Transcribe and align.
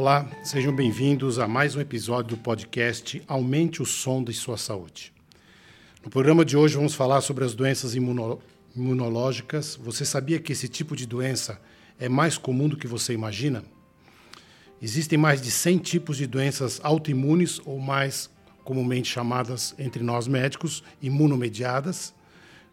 Olá, 0.00 0.26
sejam 0.42 0.74
bem-vindos 0.74 1.38
a 1.38 1.46
mais 1.46 1.76
um 1.76 1.80
episódio 1.80 2.34
do 2.34 2.42
podcast 2.42 3.22
Aumente 3.28 3.82
o 3.82 3.84
Som 3.84 4.24
de 4.24 4.32
Sua 4.32 4.56
Saúde. 4.56 5.12
No 6.02 6.08
programa 6.08 6.42
de 6.42 6.56
hoje 6.56 6.74
vamos 6.74 6.94
falar 6.94 7.20
sobre 7.20 7.44
as 7.44 7.54
doenças 7.54 7.94
imuno 7.94 8.40
imunológicas. 8.74 9.76
Você 9.76 10.06
sabia 10.06 10.38
que 10.38 10.52
esse 10.52 10.70
tipo 10.70 10.96
de 10.96 11.06
doença 11.06 11.60
é 11.98 12.08
mais 12.08 12.38
comum 12.38 12.66
do 12.66 12.78
que 12.78 12.86
você 12.86 13.12
imagina? 13.12 13.62
Existem 14.80 15.18
mais 15.18 15.42
de 15.42 15.50
100 15.50 15.76
tipos 15.80 16.16
de 16.16 16.26
doenças 16.26 16.80
autoimunes 16.82 17.60
ou 17.66 17.78
mais 17.78 18.30
comumente 18.64 19.10
chamadas 19.10 19.74
entre 19.78 20.02
nós 20.02 20.26
médicos 20.26 20.82
imunomediadas. 21.02 22.14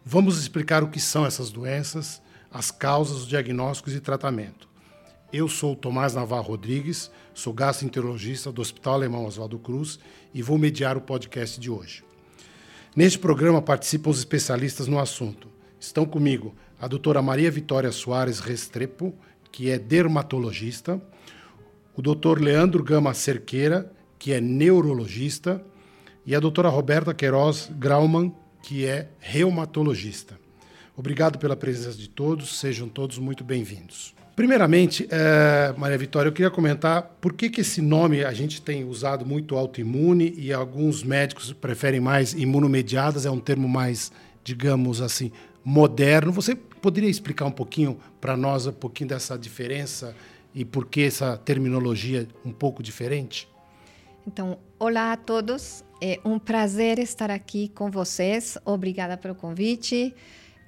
Vamos 0.02 0.38
explicar 0.40 0.82
o 0.82 0.88
que 0.88 0.98
são 0.98 1.26
essas 1.26 1.50
doenças, 1.50 2.22
as 2.50 2.70
causas, 2.70 3.18
os 3.18 3.28
diagnósticos 3.28 3.94
e 3.94 4.00
tratamento. 4.00 4.67
Eu 5.30 5.46
sou 5.46 5.76
Tomás 5.76 6.14
Navarro 6.14 6.48
Rodrigues, 6.48 7.10
sou 7.34 7.52
gastroenterologista 7.52 8.50
do 8.50 8.62
Hospital 8.62 8.94
Alemão 8.94 9.26
Oswaldo 9.26 9.58
Cruz 9.58 9.98
e 10.32 10.40
vou 10.40 10.56
mediar 10.56 10.96
o 10.96 11.02
podcast 11.02 11.60
de 11.60 11.70
hoje. 11.70 12.02
Neste 12.96 13.18
programa 13.18 13.60
participam 13.60 14.08
os 14.08 14.20
especialistas 14.20 14.88
no 14.88 14.98
assunto. 14.98 15.48
Estão 15.78 16.06
comigo 16.06 16.54
a 16.80 16.88
doutora 16.88 17.20
Maria 17.20 17.50
Vitória 17.50 17.92
Soares 17.92 18.40
Restrepo, 18.40 19.14
que 19.52 19.68
é 19.68 19.78
dermatologista, 19.78 20.98
o 21.94 22.00
doutor 22.00 22.40
Leandro 22.40 22.82
Gama 22.82 23.12
Cerqueira, 23.12 23.92
que 24.18 24.32
é 24.32 24.40
neurologista, 24.40 25.62
e 26.24 26.34
a 26.34 26.40
doutora 26.40 26.70
Roberta 26.70 27.12
Queiroz 27.12 27.70
Grauman, 27.72 28.32
que 28.62 28.86
é 28.86 29.10
reumatologista. 29.18 30.40
Obrigado 30.96 31.38
pela 31.38 31.54
presença 31.54 31.98
de 31.98 32.08
todos, 32.08 32.58
sejam 32.58 32.88
todos 32.88 33.18
muito 33.18 33.44
bem-vindos. 33.44 34.16
Primeiramente, 34.38 35.04
é, 35.10 35.74
Maria 35.76 35.98
Vitória, 35.98 36.28
eu 36.28 36.32
queria 36.32 36.48
comentar 36.48 37.02
por 37.20 37.32
que, 37.32 37.50
que 37.50 37.62
esse 37.62 37.82
nome 37.82 38.24
a 38.24 38.32
gente 38.32 38.62
tem 38.62 38.84
usado 38.84 39.26
muito 39.26 39.56
autoimune 39.56 40.32
e 40.38 40.52
alguns 40.52 41.02
médicos 41.02 41.52
preferem 41.52 41.98
mais 41.98 42.34
imunomediadas, 42.34 43.26
é 43.26 43.30
um 43.32 43.40
termo 43.40 43.68
mais, 43.68 44.12
digamos 44.44 45.00
assim, 45.00 45.32
moderno. 45.64 46.30
Você 46.30 46.54
poderia 46.54 47.10
explicar 47.10 47.46
um 47.46 47.50
pouquinho 47.50 47.98
para 48.20 48.36
nós 48.36 48.64
um 48.64 48.72
pouquinho 48.72 49.08
dessa 49.08 49.36
diferença 49.36 50.14
e 50.54 50.64
por 50.64 50.86
que 50.86 51.02
essa 51.02 51.36
terminologia 51.36 52.28
um 52.44 52.52
pouco 52.52 52.80
diferente? 52.80 53.48
Então, 54.24 54.56
olá 54.78 55.14
a 55.14 55.16
todos. 55.16 55.82
É 56.00 56.20
um 56.24 56.38
prazer 56.38 57.00
estar 57.00 57.28
aqui 57.28 57.70
com 57.70 57.90
vocês. 57.90 58.56
Obrigada 58.64 59.16
pelo 59.16 59.34
convite. 59.34 60.14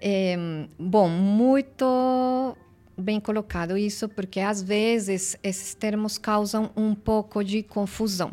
É, 0.01 0.37
bom, 0.77 1.09
muito 1.09 2.57
bem 3.01 3.21
colocado 3.21 3.77
isso, 3.77 4.09
porque 4.09 4.41
às 4.41 4.63
vezes 4.63 5.37
esses 5.43 5.75
termos 5.75 6.19
causam 6.19 6.71
um 6.77 6.95
pouco 6.95 7.43
de 7.43 7.63
confusão. 7.63 8.33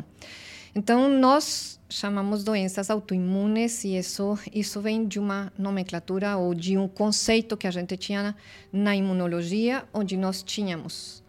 Então, 0.74 1.08
nós 1.08 1.80
chamamos 1.88 2.44
doenças 2.44 2.90
autoimunes 2.90 3.82
e 3.84 3.96
isso, 3.96 4.38
isso 4.52 4.80
vem 4.80 5.06
de 5.06 5.18
uma 5.18 5.52
nomenclatura 5.58 6.36
ou 6.36 6.54
de 6.54 6.76
um 6.76 6.86
conceito 6.86 7.56
que 7.56 7.66
a 7.66 7.70
gente 7.70 7.96
tinha 7.96 8.36
na 8.72 8.94
imunologia, 8.94 9.84
onde 9.92 10.16
nós 10.16 10.42
tínhamos 10.42 11.22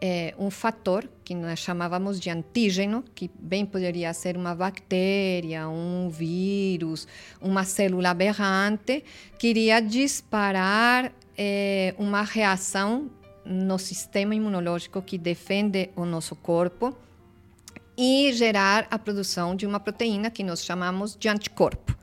é, 0.00 0.34
um 0.38 0.50
fator 0.50 1.08
que 1.24 1.34
nós 1.34 1.58
chamávamos 1.58 2.20
de 2.20 2.30
antígeno, 2.30 3.02
que 3.14 3.30
bem 3.38 3.64
poderia 3.64 4.12
ser 4.12 4.36
uma 4.36 4.54
bactéria, 4.54 5.68
um 5.68 6.08
vírus, 6.08 7.08
uma 7.40 7.64
célula 7.64 8.10
aberrante, 8.10 9.02
que 9.38 9.48
iria 9.48 9.80
disparar 9.80 11.12
é, 11.36 11.94
uma 11.98 12.22
reação 12.22 13.10
no 13.44 13.78
sistema 13.78 14.34
imunológico 14.34 15.00
que 15.02 15.16
defende 15.16 15.90
o 15.94 16.04
nosso 16.04 16.34
corpo 16.34 16.96
e 17.96 18.32
gerar 18.32 18.86
a 18.90 18.98
produção 18.98 19.54
de 19.54 19.66
uma 19.66 19.80
proteína 19.80 20.30
que 20.30 20.42
nós 20.42 20.64
chamamos 20.64 21.16
de 21.16 21.28
anticorpo. 21.28 21.96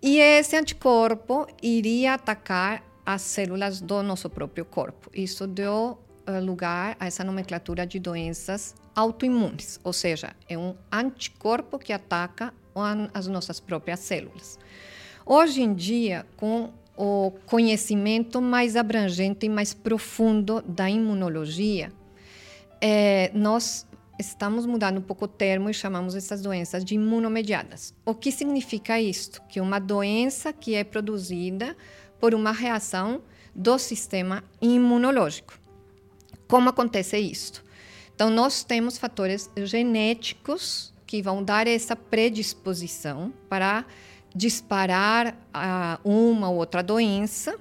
E 0.00 0.18
esse 0.18 0.56
anticorpo 0.56 1.46
iria 1.62 2.14
atacar 2.14 2.84
as 3.04 3.22
células 3.22 3.80
do 3.80 4.02
nosso 4.02 4.28
próprio 4.30 4.64
corpo. 4.64 5.10
Isso 5.12 5.46
deu 5.46 5.98
uh, 6.28 6.44
lugar 6.44 6.96
a 7.00 7.06
essa 7.06 7.24
nomenclatura 7.24 7.86
de 7.86 7.98
doenças 7.98 8.74
autoimunes, 8.94 9.80
ou 9.82 9.92
seja, 9.92 10.34
é 10.48 10.58
um 10.58 10.74
anticorpo 10.90 11.78
que 11.78 11.92
ataca 11.92 12.52
as 13.12 13.26
nossas 13.26 13.58
próprias 13.58 14.00
células. 14.00 14.58
Hoje 15.24 15.62
em 15.62 15.74
dia, 15.74 16.24
com 16.36 16.72
o 16.98 17.30
conhecimento 17.46 18.42
mais 18.42 18.74
abrangente 18.74 19.46
e 19.46 19.48
mais 19.48 19.72
profundo 19.72 20.60
da 20.62 20.90
imunologia, 20.90 21.92
é, 22.80 23.30
nós 23.32 23.86
estamos 24.18 24.66
mudando 24.66 24.98
um 24.98 25.02
pouco 25.02 25.26
o 25.26 25.28
termo 25.28 25.70
e 25.70 25.74
chamamos 25.74 26.16
essas 26.16 26.42
doenças 26.42 26.84
de 26.84 26.96
imunomediadas. 26.96 27.94
O 28.04 28.16
que 28.16 28.32
significa 28.32 29.00
isto? 29.00 29.40
Que 29.48 29.60
uma 29.60 29.78
doença 29.78 30.52
que 30.52 30.74
é 30.74 30.82
produzida 30.82 31.76
por 32.18 32.34
uma 32.34 32.50
reação 32.50 33.22
do 33.54 33.78
sistema 33.78 34.42
imunológico. 34.60 35.56
Como 36.48 36.68
acontece 36.68 37.16
isto? 37.16 37.64
Então, 38.12 38.28
nós 38.28 38.64
temos 38.64 38.98
fatores 38.98 39.48
genéticos 39.56 40.92
que 41.06 41.22
vão 41.22 41.44
dar 41.44 41.68
essa 41.68 41.94
predisposição 41.94 43.32
para 43.48 43.84
disparar 44.38 45.36
uma 46.04 46.48
ou 46.48 46.56
outra 46.56 46.80
doença. 46.80 47.58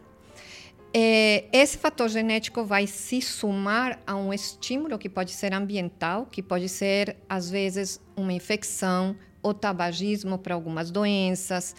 É, 0.94 1.46
esse 1.52 1.78
fator 1.78 2.08
genético 2.08 2.64
vai 2.64 2.86
se 2.86 3.20
somar 3.22 4.00
a 4.06 4.16
um 4.16 4.32
estímulo 4.32 4.98
que 4.98 5.10
pode 5.10 5.32
ser 5.32 5.54
ambiental, 5.54 6.28
que 6.28 6.42
pode 6.42 6.70
ser, 6.70 7.18
às 7.28 7.50
vezes, 7.50 8.00
uma 8.16 8.32
infecção, 8.32 9.16
o 9.42 9.54
tabagismo 9.54 10.38
para 10.38 10.54
algumas 10.54 10.92
doenças. 10.92 11.76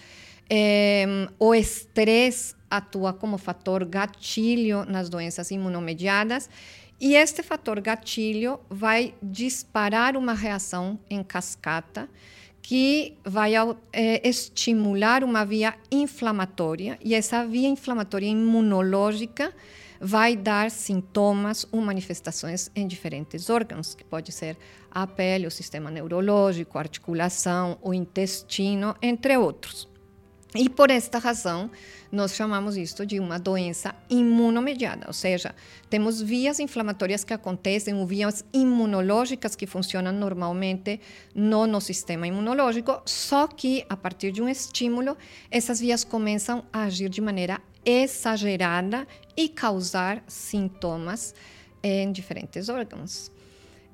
É, 0.50 1.06
o 1.38 1.54
estresse 1.54 2.54
atua 2.68 3.12
como 3.12 3.38
fator 3.38 3.84
gatilho 3.84 4.84
nas 4.84 5.08
doenças 5.08 5.50
imunomediadas 5.50 6.50
e 7.00 7.14
este 7.14 7.42
fator 7.42 7.80
gatilho 7.80 8.58
vai 8.68 9.14
disparar 9.22 10.16
uma 10.16 10.34
reação 10.34 10.98
em 11.08 11.22
cascata 11.22 12.08
que 12.62 13.16
vai 13.24 13.54
é, 13.92 14.28
estimular 14.28 15.24
uma 15.24 15.44
via 15.44 15.74
inflamatória 15.90 16.98
e 17.02 17.14
essa 17.14 17.46
via 17.46 17.68
inflamatória 17.68 18.26
imunológica 18.26 19.54
vai 20.00 20.36
dar 20.36 20.70
sintomas 20.70 21.66
ou 21.72 21.80
manifestações 21.80 22.70
em 22.74 22.86
diferentes 22.86 23.50
órgãos, 23.50 23.94
que 23.94 24.04
pode 24.04 24.32
ser 24.32 24.56
a 24.90 25.06
pele, 25.06 25.46
o 25.46 25.50
sistema 25.50 25.90
neurológico, 25.90 26.78
a 26.78 26.82
articulação, 26.82 27.78
o 27.82 27.92
intestino, 27.92 28.94
entre 29.02 29.36
outros. 29.36 29.88
E 30.54 30.68
por 30.68 30.90
esta 30.90 31.18
razão, 31.18 31.70
nós 32.10 32.34
chamamos 32.34 32.74
isto 32.74 33.04
de 33.04 33.20
uma 33.20 33.38
doença 33.38 33.94
imunomediada, 34.08 35.06
ou 35.06 35.12
seja, 35.12 35.54
temos 35.90 36.22
vias 36.22 36.58
inflamatórias 36.58 37.22
que 37.22 37.34
acontecem, 37.34 37.92
ou 37.92 38.06
vias 38.06 38.42
imunológicas 38.50 39.54
que 39.54 39.66
funcionam 39.66 40.10
normalmente 40.10 41.00
no 41.34 41.66
nosso 41.66 41.88
sistema 41.88 42.26
imunológico, 42.26 43.02
só 43.04 43.46
que 43.46 43.84
a 43.90 43.96
partir 43.96 44.32
de 44.32 44.40
um 44.40 44.48
estímulo, 44.48 45.18
essas 45.50 45.80
vias 45.80 46.02
começam 46.02 46.64
a 46.72 46.84
agir 46.84 47.10
de 47.10 47.20
maneira 47.20 47.60
exagerada 47.84 49.06
e 49.36 49.50
causar 49.50 50.24
sintomas 50.26 51.34
em 51.82 52.10
diferentes 52.10 52.70
órgãos. 52.70 53.30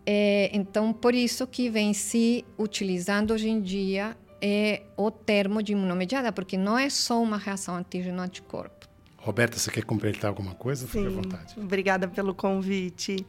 É, 0.06 0.50
então, 0.52 0.92
por 0.92 1.14
isso 1.14 1.46
que 1.46 1.68
vem 1.68 1.92
se 1.94 2.44
utilizando 2.58 3.32
hoje 3.32 3.48
em 3.48 3.60
dia 3.60 4.16
é 4.46 4.82
o 4.94 5.10
termo 5.10 5.62
de 5.62 5.72
imunomediada, 5.72 6.30
porque 6.30 6.58
não 6.58 6.76
é 6.76 6.90
só 6.90 7.22
uma 7.22 7.38
reação 7.38 7.76
antígeno-anticorpo. 7.76 8.86
Roberta, 9.16 9.58
você 9.58 9.70
quer 9.70 9.84
completar 9.84 10.28
alguma 10.28 10.54
coisa? 10.54 10.86
Fique 10.86 11.06
à 11.06 11.08
vontade. 11.08 11.54
Obrigada 11.56 12.06
pelo 12.06 12.34
convite. 12.34 13.26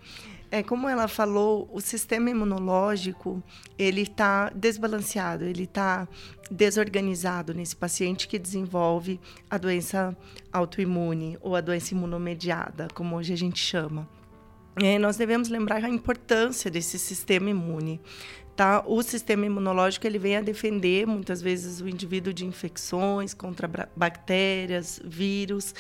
É, 0.52 0.62
como 0.62 0.90
ela 0.90 1.08
falou, 1.08 1.70
o 1.72 1.80
sistema 1.80 2.30
imunológico 2.30 3.42
ele 3.80 4.02
está 4.02 4.50
desbalanceado, 4.50 5.46
ele 5.46 5.64
está 5.64 6.06
desorganizado 6.52 7.54
nesse 7.54 7.78
paciente 7.78 8.28
que 8.28 8.38
desenvolve 8.38 9.18
a 9.50 9.58
doença 9.58 10.16
autoimune 10.52 11.38
ou 11.40 11.56
a 11.56 11.62
doença 11.62 11.94
imunomediada, 11.94 12.90
como 12.94 13.16
hoje 13.16 13.32
a 13.32 13.38
gente 13.38 13.60
chama. 13.60 14.06
É, 14.84 15.00
nós 15.00 15.16
devemos 15.16 15.48
lembrar 15.48 15.82
a 15.86 15.90
importância 15.90 16.70
desse 16.70 17.00
sistema 17.00 17.50
imune 17.50 18.02
Tá? 18.56 18.82
O 18.86 19.04
sistema 19.04 19.46
imunológico 19.46 20.08
ele 20.08 20.18
vem 20.18 20.38
a 20.38 20.42
defender 20.42 21.06
muitas 21.06 21.42
vezes 21.42 21.82
o 21.82 21.90
indivíduo 21.90 22.34
de 22.34 22.46
infecções 22.46 23.34
contra 23.34 23.90
bactérias, 23.94 25.02
vírus. 25.04 25.76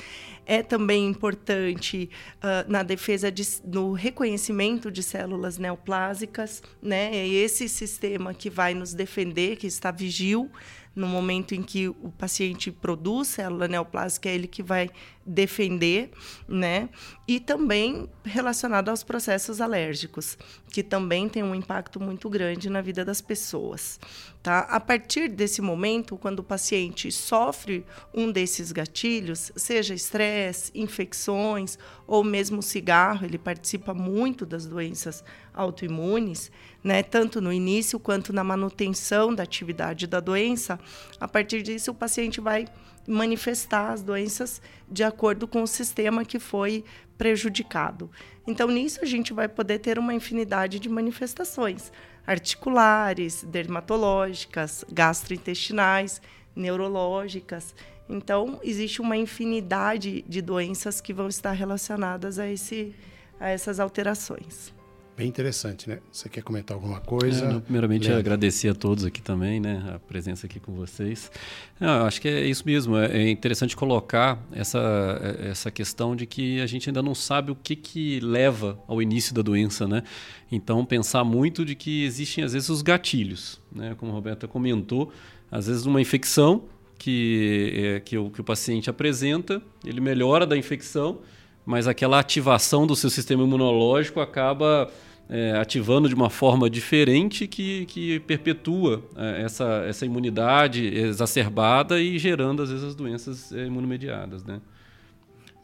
É 0.45 0.62
também 0.62 1.07
importante 1.07 2.10
uh, 2.38 2.69
na 2.69 2.83
defesa 2.83 3.31
de, 3.31 3.44
no 3.63 3.94
reconhecimento 3.94 4.92
de 4.92 5.01
células 5.01 5.57
neoplásicas, 5.57 6.62
né? 6.81 7.16
É 7.16 7.25
esse 7.25 7.69
sistema 7.69 8.33
que 8.33 8.50
vai 8.50 8.74
nos 8.74 8.94
defender, 8.94 9.56
que 9.56 9.68
está 9.68 9.89
vigil 9.89 10.51
no 10.95 11.07
momento 11.07 11.54
em 11.54 11.62
que 11.62 11.89
o 11.89 12.12
paciente 12.18 12.72
produz 12.72 13.27
célula 13.27 13.68
neoplásica, 13.68 14.30
é 14.30 14.36
ele 14.36 14.48
que 14.48 14.63
vai 14.63 14.89
defender, 15.25 16.12
né? 16.48 16.88
E 17.27 17.39
também 17.39 18.07
relacionado 18.24 18.89
aos 18.89 19.04
processos 19.04 19.60
alérgicos, 19.60 20.38
que 20.69 20.83
também 20.83 21.27
tem 21.27 21.42
um 21.42 21.56
impacto 21.56 22.00
muito 22.00 22.30
grande 22.30 22.69
na 22.69 22.81
vida 22.81 23.04
das 23.04 23.22
pessoas, 23.22 24.00
tá? 24.44 24.60
A 24.60 24.80
partir 24.80 25.27
desse 25.30 25.62
momento, 25.62 26.16
quando 26.18 26.39
o 26.39 26.44
paciente 26.44 27.12
sofre 27.12 27.83
um 28.13 28.31
desses 28.31 28.72
gatilhos, 28.72 29.51
seja 29.56 29.95
estresse, 29.95 30.72
infecções 30.75 31.80
ou 32.06 32.24
mesmo 32.24 32.62
cigarro, 32.62 33.25
ele 33.25 33.39
participa 33.39 33.94
muito 33.94 34.45
das 34.45 34.68
doenças 34.68 35.24
autoimunes, 35.54 36.51
né? 36.83 37.01
Tanto 37.01 37.42
no 37.42 37.51
início 37.51 38.00
quanto 38.00 38.31
na 38.31 38.44
manutenção 38.44 39.33
da 39.33 39.42
atividade 39.42 40.06
da 40.06 40.19
doença. 40.19 40.80
A 41.19 41.27
partir 41.27 41.63
disso, 41.63 41.89
o 41.89 41.95
paciente 41.95 42.39
vai 42.39 42.68
manifestar 43.07 43.92
as 43.92 44.02
doenças 44.02 44.62
de 44.90 45.04
acordo 45.04 45.48
com 45.48 45.62
o 45.63 45.68
sistema 45.68 46.25
que 46.25 46.40
foi 46.40 46.84
prejudicado. 47.18 48.10
Então, 48.46 48.68
nisso, 48.68 49.00
a 49.02 49.06
gente 49.06 49.34
vai 49.34 49.48
poder 49.48 49.80
ter 49.80 49.98
uma 49.98 50.13
infinidade 50.13 50.80
de 50.80 50.90
manifestações 50.90 51.92
articulares, 52.25 53.44
dermatológicas, 53.44 54.84
gastrointestinais, 54.92 56.22
neurológicas. 56.56 57.75
Então, 58.10 58.60
existe 58.63 59.02
uma 59.02 59.18
infinidade 59.18 60.24
de 60.28 60.42
doenças 60.42 61.01
que 61.01 61.13
vão 61.13 61.28
estar 61.28 61.51
relacionadas 61.51 62.40
a, 62.40 62.48
esse, 62.50 62.96
a 63.40 63.50
essas 63.50 63.80
alterações. 63.80 64.75
Bem 65.18 65.30
interessante, 65.30 65.88
né? 65.88 66.00
Você 66.12 66.28
quer 66.28 66.44
comentar 66.44 66.76
alguma 66.76 67.00
coisa? 67.00 67.46
É, 67.46 67.54
não, 67.54 67.62
primeiramente, 67.62 68.12
agradecer 68.12 68.68
a 68.68 68.76
todos 68.76 69.06
aqui 69.06 69.22
também, 69.22 69.62
né? 69.62 69.94
A 69.96 70.00
presença 70.00 70.46
aqui 70.46 70.60
com 70.60 70.74
vocês. 70.74 71.32
Não, 71.80 72.06
acho 72.06 72.20
que 72.20 72.28
é 72.28 72.46
isso 72.46 72.64
mesmo. 72.66 72.98
É, 72.98 73.24
é 73.24 73.30
interessante 73.30 73.78
colocar 73.78 74.38
essa, 74.52 74.78
é, 75.22 75.52
essa 75.52 75.72
questão 75.72 76.18
de 76.18 76.26
que 76.26 76.60
a 76.60 76.66
gente 76.66 76.90
ainda 76.90 77.02
não 77.02 77.16
sabe 77.16 77.50
o 77.50 77.56
que, 77.56 77.78
que 77.78 78.20
leva 78.20 78.78
ao 78.90 79.02
início 79.02 79.34
da 79.34 79.42
doença, 79.42 79.88
né? 79.88 80.04
Então, 80.52 80.84
pensar 80.84 81.24
muito 81.24 81.64
de 81.64 81.76
que 81.76 82.04
existem, 82.04 82.44
às 82.44 82.52
vezes, 82.52 82.68
os 82.68 82.82
gatilhos, 82.82 83.62
né? 83.72 83.96
Como 83.98 84.12
a 84.12 84.16
Roberta 84.16 84.50
comentou, 84.50 85.14
às 85.50 85.68
vezes 85.68 85.86
uma 85.86 86.02
infecção 86.02 86.66
que, 86.98 87.72
é, 87.74 88.00
que, 88.02 88.18
o, 88.18 88.30
que 88.30 88.42
o 88.42 88.44
paciente 88.44 88.90
apresenta, 88.90 89.62
ele 89.86 90.02
melhora 90.02 90.46
da 90.46 90.58
infecção, 90.58 91.20
mas 91.66 91.88
aquela 91.88 92.20
ativação 92.20 92.86
do 92.86 92.96
seu 92.96 93.10
sistema 93.10 93.44
imunológico 93.44 94.20
acaba 94.20 94.90
é, 95.28 95.54
ativando 95.54 96.08
de 96.08 96.16
uma 96.16 96.30
forma 96.30 96.70
diferente 96.70 97.48
que, 97.48 97.86
que 97.88 98.20
perpetua 98.22 99.04
é, 99.16 99.42
essa, 99.42 99.84
essa 99.88 100.06
imunidade 100.06 100.86
exacerbada 100.86 102.00
e 102.00 102.20
gerando, 102.20 102.62
às 102.62 102.70
vezes, 102.70 102.86
as 102.86 102.96
doenças 102.96 103.52
é, 103.52 103.66
imunomediadas. 103.66 104.44
Né? 104.44 104.62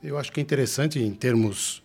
Eu 0.04 0.18
acho 0.18 0.32
que 0.32 0.40
é 0.40 0.44
interessante, 0.44 1.00
em 1.00 1.14
termos 1.14 1.84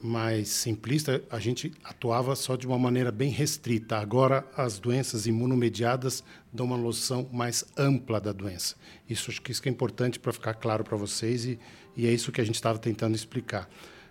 mais 0.00 0.48
simplistas, 0.48 1.20
a 1.28 1.38
gente 1.38 1.72
atuava 1.84 2.34
só 2.36 2.56
de 2.56 2.66
uma 2.66 2.78
maneira 2.78 3.10
bem 3.10 3.30
restrita. 3.30 3.98
Agora, 3.98 4.46
as 4.56 4.78
doenças 4.78 5.26
imunomediadas 5.26 6.22
dão 6.52 6.66
uma 6.66 6.76
noção 6.76 7.28
mais 7.32 7.64
ampla 7.76 8.20
da 8.20 8.32
doença. 8.32 8.76
Isso 9.08 9.30
acho 9.30 9.42
que 9.42 9.50
isso 9.50 9.62
é 9.66 9.68
importante 9.68 10.18
para 10.18 10.32
ficar 10.32 10.54
claro 10.54 10.84
para 10.84 10.96
vocês 10.96 11.44
e, 11.44 11.58
e 11.96 12.06
é 12.06 12.12
isso 12.12 12.32
que 12.32 12.40
a 12.40 12.44
gente 12.44 12.54
estava 12.54 12.78
tentando 12.78 13.14
explicar. 13.14 13.68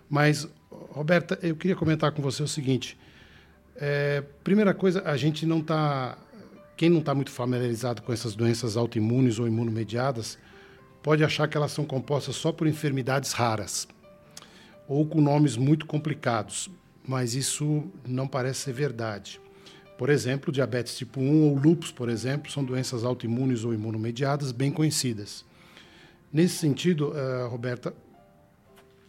Mas, 0.08 0.48
Roberta, 0.70 1.38
eu 1.42 1.56
queria 1.56 1.76
comentar 1.76 2.12
com 2.12 2.22
você 2.22 2.42
o 2.42 2.48
seguinte. 2.48 2.98
É, 3.76 4.22
primeira 4.42 4.74
coisa, 4.74 5.02
a 5.04 5.16
gente 5.16 5.46
não 5.46 5.60
está. 5.60 6.18
Quem 6.76 6.88
não 6.88 7.00
está 7.00 7.14
muito 7.14 7.30
familiarizado 7.30 8.02
com 8.02 8.12
essas 8.12 8.34
doenças 8.34 8.76
autoimunes 8.76 9.38
ou 9.38 9.46
imunomediadas 9.46 10.38
pode 11.02 11.24
achar 11.24 11.48
que 11.48 11.56
elas 11.56 11.72
são 11.72 11.84
compostas 11.84 12.36
só 12.36 12.52
por 12.52 12.66
enfermidades 12.66 13.32
raras 13.32 13.88
ou 14.88 15.04
com 15.04 15.20
nomes 15.20 15.56
muito 15.56 15.84
complicados, 15.84 16.70
mas 17.06 17.34
isso 17.34 17.84
não 18.06 18.26
parece 18.26 18.60
ser 18.60 18.72
verdade. 18.72 19.40
Por 19.98 20.08
exemplo, 20.08 20.52
diabetes 20.52 20.96
tipo 20.96 21.20
1 21.20 21.42
ou 21.42 21.56
lúpus, 21.56 21.92
por 21.92 22.08
exemplo, 22.08 22.50
são 22.50 22.64
doenças 22.64 23.04
autoimunes 23.04 23.64
ou 23.64 23.74
imunomediadas 23.74 24.50
bem 24.50 24.70
conhecidas. 24.70 25.44
Nesse 26.32 26.56
sentido, 26.56 27.10
uh, 27.10 27.48
Roberta, 27.48 27.94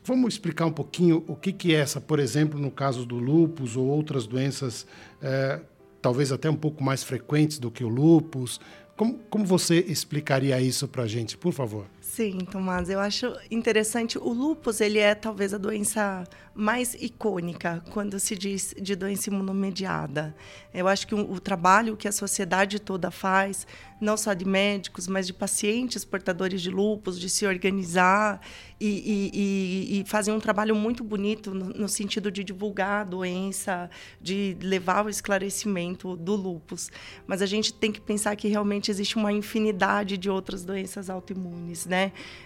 vamos 0.04 0.34
explicar 0.34 0.66
um 0.66 0.72
pouquinho 0.72 1.24
o 1.28 1.36
que, 1.36 1.52
que 1.52 1.76
é 1.76 1.80
essa, 1.80 2.00
por 2.00 2.20
exemplo, 2.20 2.60
no 2.60 2.72
caso 2.72 3.06
do 3.06 3.18
lúpus 3.18 3.76
ou 3.76 3.86
outras 3.88 4.26
doenças, 4.26 4.84
uh, 5.22 5.64
talvez 6.02 6.32
até 6.32 6.50
um 6.50 6.56
pouco 6.56 6.84
mais 6.84 7.04
frequentes 7.04 7.60
do 7.60 7.70
que 7.70 7.84
o 7.84 7.90
lúpus. 7.90 8.60
Como, 8.96 9.20
como 9.30 9.46
você 9.46 9.80
explicaria 9.80 10.60
isso 10.62 10.88
para 10.88 11.04
a 11.04 11.08
gente, 11.08 11.38
por 11.38 11.54
favor? 11.54 11.86
Sim, 12.10 12.40
Tomás, 12.40 12.90
eu 12.90 13.00
acho 13.00 13.36
interessante. 13.52 14.18
O 14.18 14.34
lúpus, 14.34 14.82
ele 14.82 14.98
é 14.98 15.14
talvez 15.14 15.54
a 15.54 15.60
doença 15.60 16.28
mais 16.60 16.94
icônica 16.96 17.82
quando 17.92 18.20
se 18.20 18.36
diz 18.36 18.76
de 18.82 18.96
doença 18.96 19.30
imunomediada. 19.30 20.36
Eu 20.74 20.88
acho 20.88 21.08
que 21.08 21.16
o, 21.16 21.40
trabalho 21.40 21.96
que 21.96 22.08
a 22.08 22.12
sociedade 22.12 22.80
toda 22.80 23.10
faz, 23.12 23.66
não 24.02 24.18
só 24.18 24.34
de 24.34 24.44
médicos, 24.44 25.08
mas 25.08 25.26
de 25.28 25.34
pacientes 25.34 26.04
portadores 26.04 26.62
de 26.62 26.70
lúpus, 26.70 27.20
de 27.20 27.30
se 27.30 27.46
organizar 27.46 28.42
e, 28.80 28.88
e, 28.88 29.96
e, 29.98 30.02
e 30.02 30.06
fazer 30.06 30.32
um 30.32 30.40
trabalho 30.40 30.76
muito 30.76 31.04
bonito 31.04 31.54
no, 31.54 31.70
no, 31.70 31.90
sentido 31.90 32.32
de 32.32 32.44
divulgar 32.44 33.02
a 33.02 33.04
doença, 33.04 33.90
de 34.22 34.58
levar 34.62 35.06
o 35.06 35.10
esclarecimento 35.10 36.16
do 36.18 36.36
lúpus. 36.36 36.92
Mas 37.26 37.42
a 37.42 37.46
gente 37.46 37.74
tem 37.74 37.92
que 37.92 38.02
pensar 38.02 38.36
que 38.36 38.48
realmente 38.48 38.92
existe 38.92 39.16
uma 39.16 39.32
infinidade 39.32 40.18
de 40.18 40.30
outras 40.30 40.66
doenças 40.66 41.10
autoimunes, 41.10 41.86
né? 41.86 41.99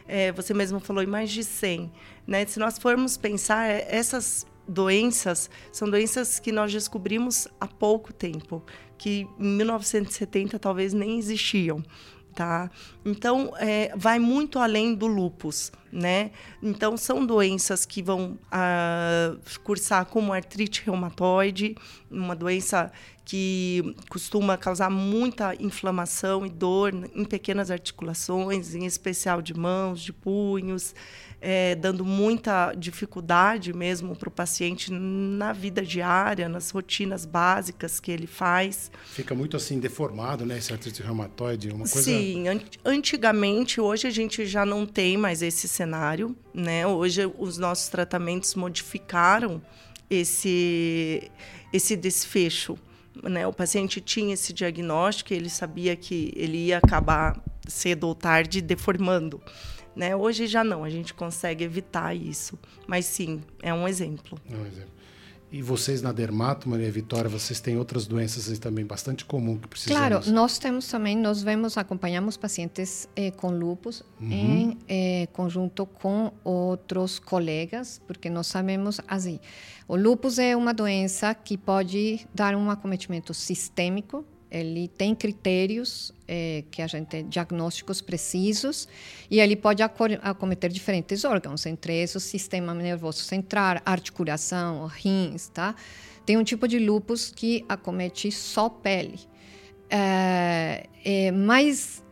É, 0.08 0.32
você 0.32 0.54
mesmo 0.54 0.80
falou 0.80 1.04
em 1.04 1.08
mais 1.08 1.30
de 1.32 1.44
100. 1.44 1.92
Né? 2.26 2.46
Se 2.46 2.60
nós 2.60 2.78
formos 2.78 3.18
pensar, 3.18 3.70
é, 3.70 3.88
essas 3.90 4.46
doenças 4.68 5.50
são 5.72 5.90
doenças 5.90 6.40
que 6.40 6.52
nós 6.52 6.72
descobrimos 6.72 7.48
há 7.60 7.68
pouco 7.68 8.14
tempo, 8.14 8.64
que 8.98 9.28
em 9.40 9.46
1970 9.58 10.58
talvez 10.60 10.94
nem 10.94 11.18
existiam. 11.18 11.84
Tá? 12.34 12.72
Então, 13.06 13.54
é, 13.58 13.92
vai 13.96 14.18
muito 14.18 14.58
além 14.58 14.96
do 14.96 15.06
lupus, 15.06 15.72
né? 15.92 16.32
Então, 16.64 16.98
são 16.98 17.24
doenças 17.24 17.86
que 17.86 18.02
vão 18.02 18.40
ah, 18.52 19.36
cursar 19.64 20.06
como 20.08 20.34
artrite 20.34 20.82
reumatoide, 20.84 21.76
uma 22.10 22.36
doença 22.36 22.92
que 23.26 23.96
costuma 24.10 24.58
causar 24.58 24.90
muita 24.90 25.56
inflamação 25.62 26.46
e 26.46 26.50
dor 26.50 26.94
em 27.16 27.24
pequenas 27.24 27.70
articulações, 27.70 28.74
em 28.74 28.86
especial 28.86 29.42
de 29.42 29.54
mãos, 29.54 30.02
de 30.02 30.12
punhos, 30.12 30.94
é, 31.46 31.76
dando 31.76 32.06
muita 32.06 32.74
dificuldade 32.74 33.74
mesmo 33.74 34.16
para 34.16 34.30
o 34.30 34.32
paciente 34.32 34.90
na 34.90 35.52
vida 35.52 35.82
diária, 35.82 36.48
nas 36.48 36.70
rotinas 36.70 37.26
básicas 37.26 38.00
que 38.00 38.10
ele 38.10 38.26
faz. 38.26 38.90
Fica 39.08 39.36
muito 39.36 39.58
assim 39.58 39.78
deformado, 39.78 40.46
né, 40.46 40.58
esse 40.58 40.72
artrite 40.72 41.04
reumatoide, 41.04 41.68
uma 41.68 41.80
coisa. 41.80 42.02
Sim, 42.02 42.48
an 42.48 42.62
antigamente, 42.86 43.82
hoje 43.82 44.08
a 44.08 44.10
gente 44.10 44.46
já 44.46 44.66
não 44.66 44.86
tem 44.86 45.18
mais 45.18 45.42
esse 45.42 45.68
cenário, 45.68 46.34
né? 46.54 46.88
Hoje 46.88 47.30
os 47.38 47.58
nossos 47.58 47.90
tratamentos 47.90 48.56
modificaram 48.56 49.62
esse 50.10 51.30
esse 51.74 51.98
desfecho. 51.98 52.78
Né? 53.22 53.46
O 53.46 53.52
paciente 53.52 54.00
tinha 54.00 54.34
esse 54.34 54.54
diagnóstico, 54.54 55.34
ele 55.34 55.50
sabia 55.50 55.96
que 55.96 56.32
ele 56.36 56.68
ia 56.68 56.78
acabar 56.78 57.38
cedo 57.68 58.08
ou 58.08 58.16
tarde 58.16 58.62
deformando. 58.62 59.42
Né? 59.96 60.16
Hoje 60.16 60.48
já 60.48 60.64
não, 60.64 60.84
a 60.84 60.90
gente 60.90 61.14
consegue 61.14 61.64
evitar 61.64 62.16
isso. 62.16 62.58
Mas 62.88 63.06
sim, 63.06 63.42
é 63.62 63.74
um 63.74 63.88
exemplo. 63.88 64.38
É 64.50 64.56
um 64.56 64.66
exemplo. 64.66 64.94
E 65.54 65.62
vocês 65.62 66.02
na 66.02 66.12
Dermato, 66.12 66.68
Maria 66.68 66.92
Vitória, 66.92 67.30
vocês 67.30 67.60
têm 67.60 67.78
outras 67.78 68.08
doenças 68.08 68.58
também 68.58 68.84
bastante 68.84 69.24
comum 69.24 69.56
que 69.56 69.68
precisamos... 69.68 70.00
Claro, 70.00 70.32
nós 70.32 70.58
temos 70.58 70.88
também, 70.88 71.16
nós 71.16 71.44
vemos, 71.44 71.78
acompanhamos 71.78 72.36
pacientes 72.36 73.08
eh, 73.16 73.30
com 73.30 73.52
lupus 73.52 74.02
uhum. 74.20 74.32
em 74.32 74.78
eh, 74.90 75.28
conjunto 75.32 75.86
com 75.86 76.34
outros 76.44 77.20
colegas, 77.20 78.02
porque 78.08 78.32
nós 78.32 78.48
sabemos, 78.48 79.00
assim, 79.08 79.40
o 79.88 79.96
lupus 79.96 80.40
é 80.40 80.56
uma 80.56 80.74
doença 80.74 81.36
que 81.36 81.56
pode 81.56 82.28
dar 82.34 82.56
um 82.56 82.72
acometimento 82.72 83.32
sistêmico, 83.32 84.26
ele 84.54 84.88
tem 84.88 85.16
critérios 85.16 86.14
é, 86.28 86.64
que 86.70 86.82
a 86.84 86.88
gente 86.88 87.24
diagnósticos 87.24 88.02
precisos 88.02 88.88
e 89.30 89.40
ele 89.40 89.56
pode 89.56 89.82
acometer 89.82 90.72
diferentes 90.72 91.26
órgãos, 91.26 91.66
entre 91.66 91.96
esses 91.96 92.16
o 92.16 92.20
sistema 92.20 92.72
nervoso 92.74 93.24
central, 93.24 93.82
articulação, 93.84 94.86
rins, 94.86 95.48
tá? 95.48 95.76
Tem 96.24 96.38
um 96.38 96.44
tipo 96.44 96.68
de 96.68 96.78
lupus 96.78 97.32
que 97.36 97.66
acomete 97.68 98.32
só 98.32 98.70
pele, 98.70 99.20
é, 99.90 100.88
é, 101.04 101.32
mas 101.32 102.04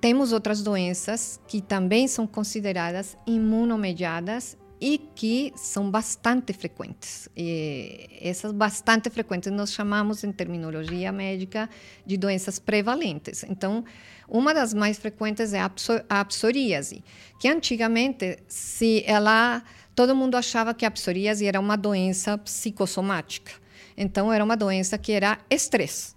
temos 0.00 0.32
outras 0.32 0.62
doenças 0.62 1.40
que 1.48 1.60
também 1.60 2.06
são 2.06 2.26
consideradas 2.26 3.16
imunomediadas 3.26 4.56
e 4.82 4.98
que 4.98 5.52
são 5.54 5.88
bastante 5.88 6.52
frequentes. 6.52 7.28
E 7.36 8.18
essas 8.20 8.50
bastante 8.50 9.08
frequentes 9.10 9.52
nós 9.52 9.72
chamamos 9.72 10.24
em 10.24 10.32
terminologia 10.32 11.12
médica 11.12 11.70
de 12.04 12.16
doenças 12.16 12.58
prevalentes. 12.58 13.44
Então, 13.44 13.84
uma 14.28 14.52
das 14.52 14.74
mais 14.74 14.98
frequentes 14.98 15.54
é 15.54 15.60
a 16.08 16.24
psoríase, 16.24 17.04
que 17.38 17.46
antigamente 17.46 18.38
se 18.48 19.04
ela 19.06 19.62
todo 19.94 20.16
mundo 20.16 20.34
achava 20.36 20.74
que 20.74 20.84
a 20.84 20.90
psoríase 20.90 21.46
era 21.46 21.60
uma 21.60 21.76
doença 21.76 22.36
psicossomática. 22.36 23.52
Então, 23.96 24.32
era 24.32 24.42
uma 24.42 24.56
doença 24.56 24.98
que 24.98 25.12
era 25.12 25.38
estresse. 25.48 26.16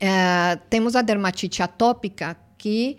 É, 0.00 0.56
temos 0.70 0.96
a 0.96 1.02
dermatite 1.02 1.62
atópica, 1.62 2.38
que 2.56 2.96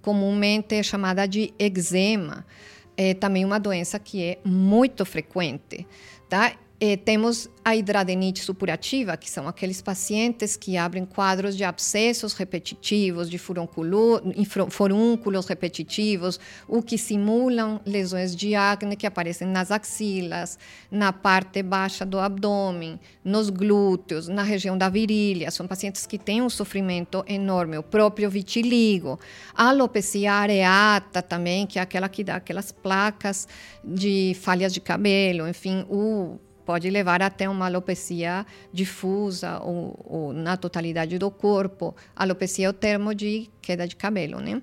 comumente 0.00 0.76
é 0.76 0.82
chamada 0.82 1.26
de 1.26 1.52
eczema 1.58 2.46
é 2.96 3.14
também 3.14 3.44
uma 3.44 3.58
doença 3.58 3.98
que 3.98 4.22
é 4.22 4.38
muito 4.44 5.04
frequente, 5.04 5.86
tá? 6.28 6.52
E 6.80 6.96
temos 6.96 7.48
a 7.64 7.76
hidradenite 7.76 8.42
supurativa, 8.42 9.16
que 9.16 9.30
são 9.30 9.46
aqueles 9.46 9.80
pacientes 9.80 10.56
que 10.56 10.76
abrem 10.76 11.06
quadros 11.06 11.56
de 11.56 11.62
abscessos 11.62 12.34
repetitivos, 12.34 13.30
de 13.30 13.38
furúnculos 13.38 15.46
repetitivos, 15.46 16.40
o 16.66 16.82
que 16.82 16.98
simulam 16.98 17.80
lesões 17.86 18.34
de 18.34 18.56
acne 18.56 18.96
que 18.96 19.06
aparecem 19.06 19.46
nas 19.46 19.70
axilas, 19.70 20.58
na 20.90 21.12
parte 21.12 21.62
baixa 21.62 22.04
do 22.04 22.18
abdômen, 22.18 22.98
nos 23.24 23.50
glúteos, 23.50 24.26
na 24.26 24.42
região 24.42 24.76
da 24.76 24.88
virilha. 24.88 25.52
São 25.52 25.68
pacientes 25.68 26.06
que 26.06 26.18
têm 26.18 26.42
um 26.42 26.50
sofrimento 26.50 27.24
enorme. 27.26 27.78
O 27.78 27.84
próprio 27.84 28.28
vitiligo, 28.28 29.18
a 29.54 29.68
alopecia 29.68 30.32
areata 30.34 31.22
também, 31.22 31.68
que 31.68 31.78
é 31.78 31.82
aquela 31.82 32.08
que 32.08 32.24
dá 32.24 32.34
aquelas 32.34 32.72
placas 32.72 33.46
de 33.82 34.36
falhas 34.42 34.74
de 34.74 34.80
cabelo, 34.80 35.48
enfim, 35.48 35.86
o 35.88 36.36
pode 36.64 36.88
levar 36.90 37.22
até 37.22 37.48
uma 37.48 37.66
alopecia 37.66 38.46
difusa 38.72 39.60
ou, 39.60 39.98
ou, 40.04 40.32
na 40.32 40.56
totalidade 40.56 41.18
do 41.18 41.30
corpo. 41.30 41.94
Alopecia 42.14 42.66
é 42.66 42.70
o 42.70 42.72
termo 42.72 43.14
de 43.14 43.50
queda 43.60 43.86
de 43.86 43.96
cabelo, 43.96 44.40
né? 44.40 44.62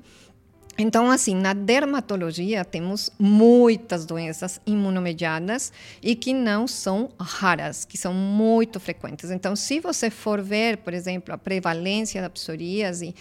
Então, 0.77 1.12
assim, 1.12 1.36
na 1.36 1.53
dermatologia 1.53 2.63
temos 2.63 3.12
muitas 3.20 4.05
doenças 4.05 4.60
imunomediadas 4.65 5.72
e 6.01 6.15
que 6.15 6.34
não 6.34 6.67
são 6.67 7.12
raras, 7.20 7.86
que 7.86 7.98
são 7.98 8.13
muito 8.13 8.79
frequentes. 8.79 9.29
Então, 9.29 9.55
se 9.55 9.79
você 9.79 10.10
for 10.10 10.41
ver, 10.41 10.77
por 10.77 10.93
exemplo, 10.93 11.34
a 11.34 11.38
prevalência 11.38 12.22
da 12.22 12.29
psoríase, 12.29 13.13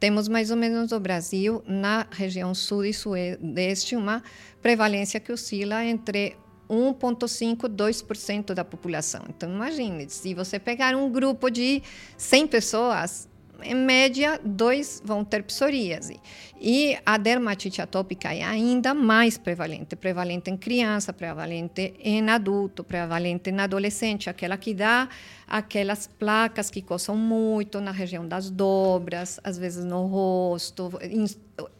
temos 0.00 0.28
mais 0.28 0.50
ou 0.50 0.56
menos 0.56 0.90
no 0.90 1.00
Brasil, 1.00 1.62
na 1.66 2.06
região 2.10 2.54
sul 2.54 2.84
e 2.84 2.92
sudeste, 2.92 3.96
uma 3.96 4.22
prevalência 4.60 5.20
que 5.20 5.32
oscila 5.32 5.84
entre 5.84 6.36
1,5%, 6.68 7.68
2% 7.68 8.54
da 8.54 8.64
população. 8.64 9.22
Então, 9.28 9.50
imagine, 9.50 10.08
se 10.08 10.34
você 10.34 10.58
pegar 10.58 10.94
um 10.94 11.10
grupo 11.10 11.50
de 11.50 11.82
100 12.16 12.46
pessoas, 12.46 13.28
em 13.62 13.74
média, 13.74 14.40
dois 14.44 15.00
vão 15.04 15.24
ter 15.24 15.42
psoríase. 15.42 16.20
E 16.60 16.96
a 17.04 17.16
dermatite 17.16 17.80
atópica 17.80 18.32
é 18.34 18.42
ainda 18.42 18.94
mais 18.94 19.38
prevalente, 19.38 19.96
prevalente 19.96 20.50
em 20.50 20.56
criança, 20.56 21.12
prevalente 21.12 21.94
em 22.00 22.28
adulto, 22.28 22.84
prevalente 22.84 23.50
em 23.50 23.58
adolescente, 23.58 24.28
aquela 24.28 24.56
que 24.56 24.74
dá 24.74 25.08
aquelas 25.46 26.06
placas 26.06 26.70
que 26.70 26.82
coçam 26.82 27.16
muito 27.16 27.80
na 27.80 27.90
região 27.90 28.26
das 28.26 28.50
dobras, 28.50 29.40
às 29.42 29.56
vezes 29.56 29.84
no 29.84 30.06
rosto. 30.06 30.90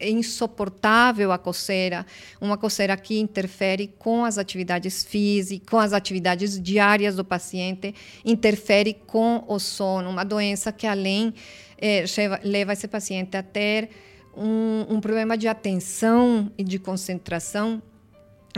É 0.01 0.09
insuportável 0.09 1.33
a 1.33 1.39
coceira, 1.39 2.07
uma 2.41 2.57
coceira 2.57 2.97
que 2.97 3.19
interfere 3.19 3.89
com 3.99 4.25
as 4.25 4.39
atividades 4.39 5.05
físicas, 5.05 5.69
com 5.69 5.79
as 5.79 5.93
atividades 5.93 6.61
diárias 6.61 7.17
do 7.17 7.25
paciente, 7.25 7.95
interfere 8.25 8.95
com 9.07 9.45
o 9.47 9.59
sono, 9.59 10.09
uma 10.09 10.25
doença 10.25 10.73
que 10.73 10.87
além 10.87 11.35
é, 11.79 12.05
leva 12.43 12.73
esse 12.73 12.89
paciente 12.89 13.37
a 13.37 13.43
ter 13.43 13.91
um, 14.37 14.87
um 14.89 15.01
problema 15.01 15.37
de 15.37 15.49
atenção 15.49 16.51
e 16.57 16.65
de 16.65 16.79
concentração. 16.79 17.83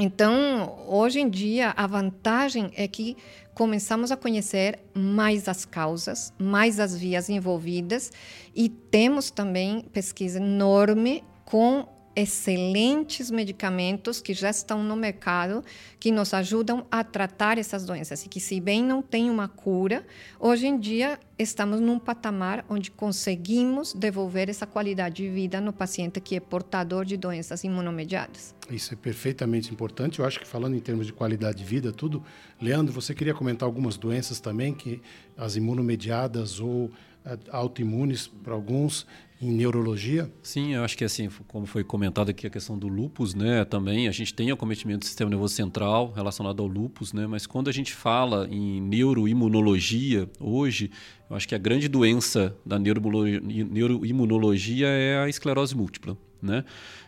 Então, 0.01 0.79
hoje 0.87 1.21
em 1.21 1.29
dia, 1.29 1.73
a 1.77 1.87
vantagem 1.87 2.71
é 2.77 2.87
que 2.87 3.17
começamos 3.59 4.13
a 4.13 4.17
conhecer 4.17 4.79
mais 4.95 5.49
as 5.49 5.65
causas, 5.65 6.33
mais 6.39 6.79
as 6.79 6.97
vias 6.97 7.29
envolvidas 7.29 8.13
e 8.55 8.69
temos 8.69 9.33
também 9.33 9.81
pesquisa 9.93 10.39
enorme 10.39 11.25
com 11.45 11.85
excelentes 12.19 13.31
medicamentos 13.31 14.21
que 14.21 14.35
já 14.35 14.51
estão 14.51 14.83
no 14.83 14.97
mercado 14.97 15.63
que 16.01 16.11
nos 16.11 16.35
ajudam 16.35 16.85
a 16.91 17.05
tratar 17.05 17.59
essas 17.59 17.85
doenças 17.85 18.25
e 18.25 18.29
que 18.29 18.41
se 18.41 18.61
bem 18.61 18.83
não 18.83 19.01
tem 19.01 19.31
uma 19.31 19.47
cura, 19.47 20.05
hoje 20.41 20.67
em 20.67 20.81
dia 20.81 21.21
estamos 21.39 21.81
num 21.81 21.97
patamar 21.97 22.65
onde 22.69 22.91
conseguimos 22.91 23.95
devolver 23.95 24.49
essa 24.51 24.67
qualidade 24.67 25.23
de 25.23 25.29
vida 25.29 25.61
no 25.61 25.73
paciente 25.73 26.21
que 26.21 26.35
é 26.35 26.41
portador 26.41 27.05
de 27.05 27.17
doenças 27.17 27.63
imunomediadas. 27.63 28.53
Isso 28.69 28.95
é 28.95 28.97
perfeitamente 28.97 29.73
importante. 29.73 30.19
Eu 30.19 30.25
acho 30.25 30.41
que 30.41 30.47
falando 30.47 30.75
em 30.75 30.81
termos 30.81 31.07
de 31.07 31.13
qualidade 31.13 31.59
de 31.59 31.65
vida, 31.65 31.93
tudo, 31.93 32.25
Leandro, 32.61 32.93
você 32.93 33.15
queria 33.15 33.33
comentar 33.33 33.65
algumas 33.65 33.97
doenças 33.97 34.41
também 34.41 34.75
que 34.75 35.01
as 35.37 35.55
imunomediadas 35.55 36.59
ou 36.59 36.91
eh, 37.25 37.39
autoimunes 37.53 38.27
para 38.27 38.55
alguns 38.55 39.07
em 39.41 39.53
neurologia? 39.53 40.31
Sim, 40.43 40.75
eu 40.75 40.83
acho 40.85 40.97
que 40.97 41.05
assim, 41.05 41.29
como 41.47 41.67
foi 41.67 41.85
comentado 41.85 42.31
aqui 42.31 42.47
a 42.47 42.51
questão 42.51 42.79
do 42.79 42.89
lupus, 42.89 43.35
né, 43.35 43.65
também 43.65 44.09
a 44.09 44.11
gente 44.11 44.35
tem 44.35 44.51
acometimento 44.51 45.01
do 45.01 45.07
sistema 45.07 45.31
nervoso 45.31 45.55
central 45.55 46.13
relacionado 46.13 46.63
ao 46.63 46.69
lupus, 46.69 47.13
né, 47.13 47.27
mas 47.27 47.47
quando 47.47 47.69
a 47.69 47.73
gente 47.73 47.95
fala 47.95 48.49
em 48.51 48.81
neuroimunologia 48.81 50.29
hoje, 50.41 50.91
eu 51.31 51.37
acho 51.37 51.47
que 51.47 51.55
a 51.55 51.59
grande 51.59 51.89
doença 51.89 52.57
da 52.65 52.79
neuroimunologia 52.79 54.89
é 54.89 55.23
a 55.23 55.29
esclerose 55.29 55.77
múltipla, 55.77 56.17
né? 56.43 56.65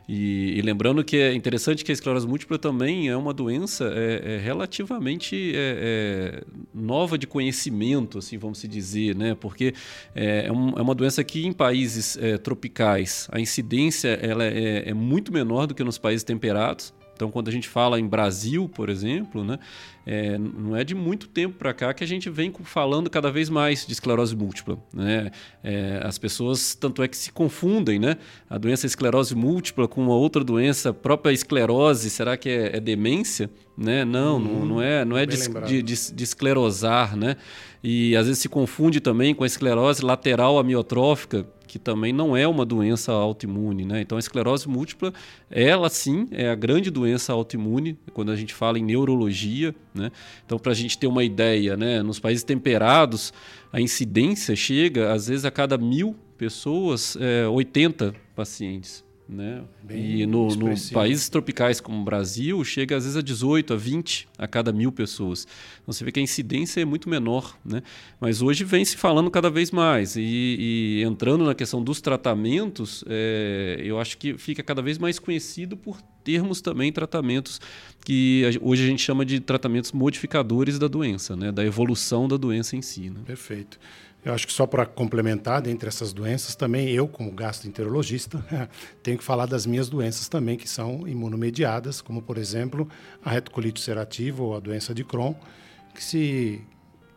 E, 0.09 0.59
e, 0.59 0.63
lembrando 0.63 1.05
que 1.05 1.17
é 1.17 1.33
interessante 1.33 1.85
que 1.85 1.93
a 1.93 1.95
esclerose 1.95 2.27
múltipla 2.27 2.59
também 2.59 3.09
é 3.09 3.17
uma 3.17 3.33
doença 3.33 3.85
é, 3.95 4.35
é 4.35 4.39
relativamente 4.39 5.53
é, 5.55 6.41
é 6.41 6.45
nova 6.75 7.17
de 7.17 7.29
conhecimento, 7.29 8.19
assim 8.19 8.37
vamos 8.37 8.59
se 8.59 8.67
dizer, 8.67 9.15
né? 9.15 9.37
Porque 9.37 9.73
é, 10.15 10.47
é, 10.47 10.53
um, 10.53 10.71
é 10.71 10.83
uma 10.83 10.95
doença 10.95 11.23
que 11.23 11.47
em 11.47 11.53
países 11.53 12.19
tropicais 12.43 13.29
a 13.31 13.39
incidência 13.39 14.09
ela 14.09 14.45
é, 14.45 14.93
muito 14.93 15.33
menor 15.33 15.67
do 15.67 15.75
que 15.75 15.85
nos 15.85 15.97
países 15.97 16.25
temperados. 16.25 16.93
Então, 17.21 17.31
quando 17.31 17.49
a 17.49 17.53
gente 17.53 17.69
fala 17.69 18.01
em 18.01 18.07
Brasil, 18.07 18.67
por 18.67 18.89
exemplo, 18.89 19.45
né, 19.45 19.59
é, 20.07 20.39
não 20.39 20.75
é 20.75 20.83
de 20.83 20.95
muito 20.95 21.29
tempo 21.29 21.59
para 21.59 21.75
cá 21.75 21.93
que 21.93 22.03
a 22.03 22.07
gente 22.07 22.31
vem 22.31 22.51
falando 22.65 23.11
cada 23.11 23.31
vez 23.31 23.51
mais 23.51 23.87
de 23.87 23.93
esclerose 23.93 24.35
múltipla. 24.35 24.79
Né? 24.91 25.31
É, 25.63 26.01
as 26.03 26.17
pessoas, 26.17 26.75
tanto 26.75 27.03
é 27.03 27.09
que 27.09 27.19
se 27.19 27.31
confundem, 27.31 27.99
né? 27.99 28.17
A 28.49 28.57
doença 28.57 28.87
esclerose 28.87 29.35
múltipla 29.35 29.87
com 29.87 30.03
uma 30.03 30.15
outra 30.15 30.43
doença, 30.43 30.95
própria 30.95 31.31
esclerose, 31.31 32.09
será 32.09 32.39
que 32.39 32.49
é, 32.49 32.77
é 32.79 32.81
demência? 32.81 33.51
Né? 33.77 34.03
Não, 34.03 34.39
hum, 34.39 34.41
não, 34.41 34.65
não, 34.65 34.83
é, 34.83 35.05
não 35.05 35.19
é 35.19 35.27
de, 35.27 35.37
de, 35.37 35.83
de, 35.83 36.13
de 36.15 36.25
esclerosar, 36.25 37.15
né? 37.15 37.37
E 37.85 38.17
às 38.17 38.27
vezes 38.27 38.41
se 38.41 38.49
confunde 38.49 38.99
também 38.99 39.35
com 39.35 39.45
a 39.45 39.47
esclerose 39.47 40.03
lateral 40.03 40.59
amiotrófica, 40.59 41.47
que 41.71 41.79
também 41.79 42.13
não 42.13 42.37
é 42.37 42.49
uma 42.49 42.67
doença 42.67 43.13
autoimune, 43.13 43.85
né? 43.85 44.01
Então 44.01 44.17
a 44.17 44.19
esclerose 44.19 44.69
múltipla, 44.69 45.13
ela 45.49 45.89
sim 45.89 46.27
é 46.33 46.51
a 46.51 46.55
grande 46.57 46.91
doença 46.91 47.33
autoimune 47.33 47.97
quando 48.13 48.33
a 48.33 48.37
gente 48.37 48.53
fala 48.53 48.77
em 48.77 48.83
neurologia, 48.83 49.73
né? 49.95 50.11
Então 50.45 50.59
para 50.59 50.73
a 50.73 50.75
gente 50.75 50.99
ter 50.99 51.07
uma 51.07 51.23
ideia, 51.23 51.77
né? 51.77 52.03
Nos 52.03 52.19
países 52.19 52.43
temperados 52.43 53.33
a 53.73 53.81
incidência 53.81 54.57
chega 54.57 55.13
às 55.13 55.29
vezes 55.29 55.45
a 55.45 55.51
cada 55.53 55.79
mil 55.79 56.17
pessoas 56.37 57.17
é, 57.21 57.47
80 57.47 58.17
pacientes. 58.35 59.05
Né? 59.31 59.63
e 59.89 60.27
no, 60.27 60.49
no, 60.49 60.75
países 60.93 61.29
tropicais 61.29 61.81
como 61.81 62.01
o 62.01 62.05
Brasil, 62.05 62.65
chega 62.65 62.97
às 62.97 63.05
vezes 63.05 63.17
a 63.17 63.23
18, 63.23 63.73
a 63.73 63.77
20 63.77 64.29
a 64.37 64.49
cada 64.49 64.73
mil 64.73 64.91
pessoas. 64.91 65.47
Então 65.81 65.93
você 65.93 66.05
vê 66.05 66.11
que 66.11 66.19
a 66.19 66.23
incidência 66.23 66.81
é 66.81 66.85
muito 66.85 67.09
menor. 67.09 67.57
Né? 67.65 67.81
Mas 68.21 68.43
hoje 68.43 68.65
vem 68.65 68.85
se 68.85 68.97
falando 68.97 69.31
cada 69.31 69.49
vez 69.49 69.71
mais. 69.71 70.17
E, 70.17 70.21
e 70.21 71.03
entrando 71.05 71.45
na 71.45 71.55
questão 71.55 71.81
dos 71.81 72.01
tratamentos, 72.01 73.05
é, 73.07 73.81
eu 73.85 74.01
acho 74.01 74.19
que 74.19 74.37
fica 74.37 74.65
cada 74.65 74.83
vez 74.83 74.99
mais 74.99 75.21
conhecido 75.21 75.77
por 75.77 76.03
termos 76.25 76.61
também 76.61 76.93
tratamentos 76.93 77.61
que 78.05 78.43
hoje 78.61 78.85
a 78.85 78.87
gente 78.87 79.03
chama 79.03 79.25
de 79.25 79.39
tratamentos 79.39 79.93
modificadores 79.93 80.77
da 80.77 80.89
doença, 80.89 81.37
né? 81.37 81.53
da 81.53 81.65
evolução 81.65 82.27
da 82.27 82.37
doença 82.37 82.77
em 82.77 82.83
si. 82.83 83.11
Né? 83.11 83.21
Perfeito. 83.25 83.79
Eu 84.25 84.35
acho 84.35 84.47
que 84.47 84.53
só 84.53 84.67
para 84.67 84.85
complementar, 84.85 85.63
dentre 85.63 85.89
essas 85.89 86.13
doenças, 86.13 86.55
também 86.55 86.91
eu, 86.91 87.09
como 87.09 87.33
gastroenterologista, 87.33 88.45
tenho 89.03 89.17
que 89.17 89.25
falar 89.25 89.47
das 89.47 89.65
minhas 89.65 89.89
doenças 89.89 90.29
também, 90.29 90.57
que 90.57 90.69
são 90.69 91.09
imunomediadas, 91.09 92.01
como, 92.01 92.21
por 92.21 92.37
exemplo, 92.37 92.89
a 93.25 93.31
retocolite 93.31 93.81
ulcerativa 93.81 94.43
ou 94.43 94.55
a 94.55 94.61
doença 94.61 94.95
de 94.95 95.05
Crohn, 95.05 95.35
que 95.95 96.05
se 96.05 96.63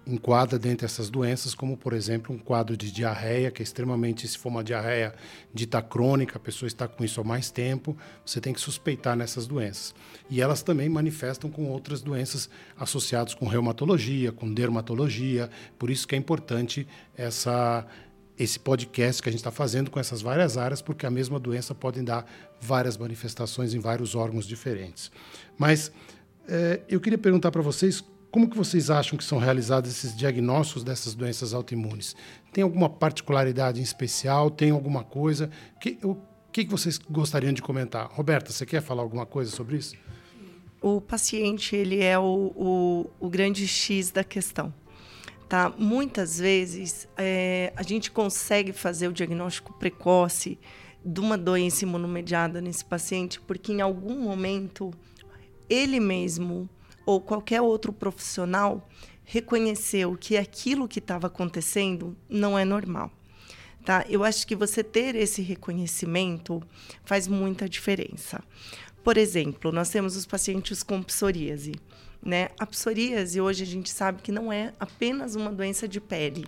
enquadra 0.05 0.59
dentro 0.59 0.85
dessas 0.85 1.09
doenças, 1.09 1.55
como, 1.55 1.77
por 1.77 1.93
exemplo, 1.93 2.35
um 2.35 2.37
quadro 2.37 2.75
de 2.75 2.91
diarreia, 2.91 3.51
que 3.51 3.61
é 3.61 3.63
extremamente, 3.63 4.27
se 4.27 4.37
for 4.37 4.49
uma 4.49 4.63
diarreia 4.63 5.13
dita 5.53 5.81
crônica, 5.81 6.37
a 6.37 6.39
pessoa 6.39 6.67
está 6.67 6.87
com 6.87 7.03
isso 7.03 7.21
há 7.21 7.23
mais 7.23 7.49
tempo, 7.49 7.95
você 8.25 8.41
tem 8.41 8.53
que 8.53 8.59
suspeitar 8.59 9.15
nessas 9.15 9.47
doenças. 9.47 9.95
E 10.29 10.41
elas 10.41 10.61
também 10.61 10.89
manifestam 10.89 11.49
com 11.49 11.65
outras 11.69 12.01
doenças 12.01 12.49
associadas 12.77 13.33
com 13.33 13.47
reumatologia, 13.47 14.31
com 14.31 14.53
dermatologia, 14.53 15.49
por 15.79 15.89
isso 15.89 16.07
que 16.07 16.15
é 16.15 16.17
importante 16.17 16.87
essa 17.15 17.85
esse 18.35 18.59
podcast 18.59 19.21
que 19.21 19.29
a 19.29 19.31
gente 19.31 19.41
está 19.41 19.51
fazendo 19.51 19.91
com 19.91 19.99
essas 19.99 20.19
várias 20.19 20.57
áreas, 20.57 20.81
porque 20.81 21.05
a 21.05 21.11
mesma 21.11 21.39
doença 21.39 21.75
pode 21.75 22.01
dar 22.01 22.25
várias 22.59 22.97
manifestações 22.97 23.75
em 23.75 23.79
vários 23.79 24.15
órgãos 24.15 24.47
diferentes. 24.47 25.11
Mas 25.55 25.91
é, 26.47 26.81
eu 26.89 26.99
queria 26.99 27.17
perguntar 27.17 27.51
para 27.51 27.61
vocês 27.61 28.03
como 28.33 28.49
que 28.49 28.57
vocês 28.57 28.89
acham 28.89 29.15
que 29.15 29.23
são 29.23 29.37
realizados 29.37 29.91
esses 29.91 30.17
diagnósticos 30.17 30.83
dessas 30.83 31.13
doenças 31.13 31.53
autoimunes? 31.53 32.15
Tem 32.51 32.63
alguma 32.63 32.89
particularidade 32.89 33.79
em 33.79 33.83
especial? 33.83 34.49
Tem 34.49 34.71
alguma 34.71 35.03
coisa? 35.03 35.51
Que, 35.79 35.99
o 36.01 36.17
que, 36.51 36.65
que 36.65 36.71
vocês 36.71 36.97
gostariam 36.97 37.53
de 37.53 37.61
comentar? 37.61 38.09
Roberta, 38.11 38.51
você 38.51 38.65
quer 38.65 38.81
falar 38.81 39.03
alguma 39.03 39.27
coisa 39.27 39.51
sobre 39.51 39.77
isso? 39.77 39.95
O 40.81 40.99
paciente 40.99 41.75
ele 41.75 42.01
é 42.01 42.17
o, 42.17 42.51
o, 42.55 43.09
o 43.19 43.29
grande 43.29 43.67
X 43.67 44.09
da 44.09 44.23
questão. 44.23 44.73
Tá? 45.47 45.71
Muitas 45.77 46.39
vezes 46.39 47.07
é, 47.15 47.71
a 47.75 47.83
gente 47.83 48.09
consegue 48.09 48.73
fazer 48.73 49.07
o 49.07 49.13
diagnóstico 49.13 49.73
precoce 49.73 50.57
de 51.05 51.19
uma 51.19 51.37
doença 51.37 51.85
imunomediada 51.85 52.59
nesse 52.59 52.83
paciente 52.83 53.39
porque 53.39 53.71
em 53.71 53.81
algum 53.81 54.21
momento 54.21 54.91
ele 55.69 55.99
mesmo 55.99 56.67
ou 57.05 57.19
qualquer 57.21 57.61
outro 57.61 57.91
profissional 57.91 58.87
reconheceu 59.25 60.17
que 60.17 60.37
aquilo 60.37 60.87
que 60.87 60.99
estava 60.99 61.27
acontecendo 61.27 62.15
não 62.29 62.57
é 62.57 62.65
normal. 62.65 63.11
Tá? 63.83 64.05
Eu 64.07 64.23
acho 64.23 64.47
que 64.47 64.55
você 64.55 64.83
ter 64.83 65.15
esse 65.15 65.41
reconhecimento 65.41 66.61
faz 67.03 67.27
muita 67.27 67.67
diferença. 67.67 68.41
Por 69.03 69.17
exemplo, 69.17 69.71
nós 69.71 69.89
temos 69.89 70.15
os 70.15 70.25
pacientes 70.25 70.81
com 70.81 71.03
psoríase. 71.03 71.73
Né? 72.21 72.49
A 72.57 72.65
psoríase, 72.65 73.41
hoje 73.41 73.63
a 73.63 73.65
gente 73.65 73.89
sabe 73.89 74.21
que 74.21 74.31
não 74.31 74.51
é 74.51 74.73
apenas 74.79 75.35
uma 75.35 75.51
doença 75.51 75.87
de 75.87 75.99
pele. 75.99 76.47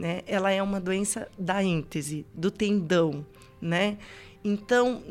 Né? 0.00 0.22
Ela 0.26 0.50
é 0.50 0.62
uma 0.62 0.80
doença 0.80 1.28
da 1.38 1.62
íntese, 1.62 2.24
do 2.32 2.50
tendão. 2.50 3.26
Né? 3.60 3.98
Então, 4.42 5.02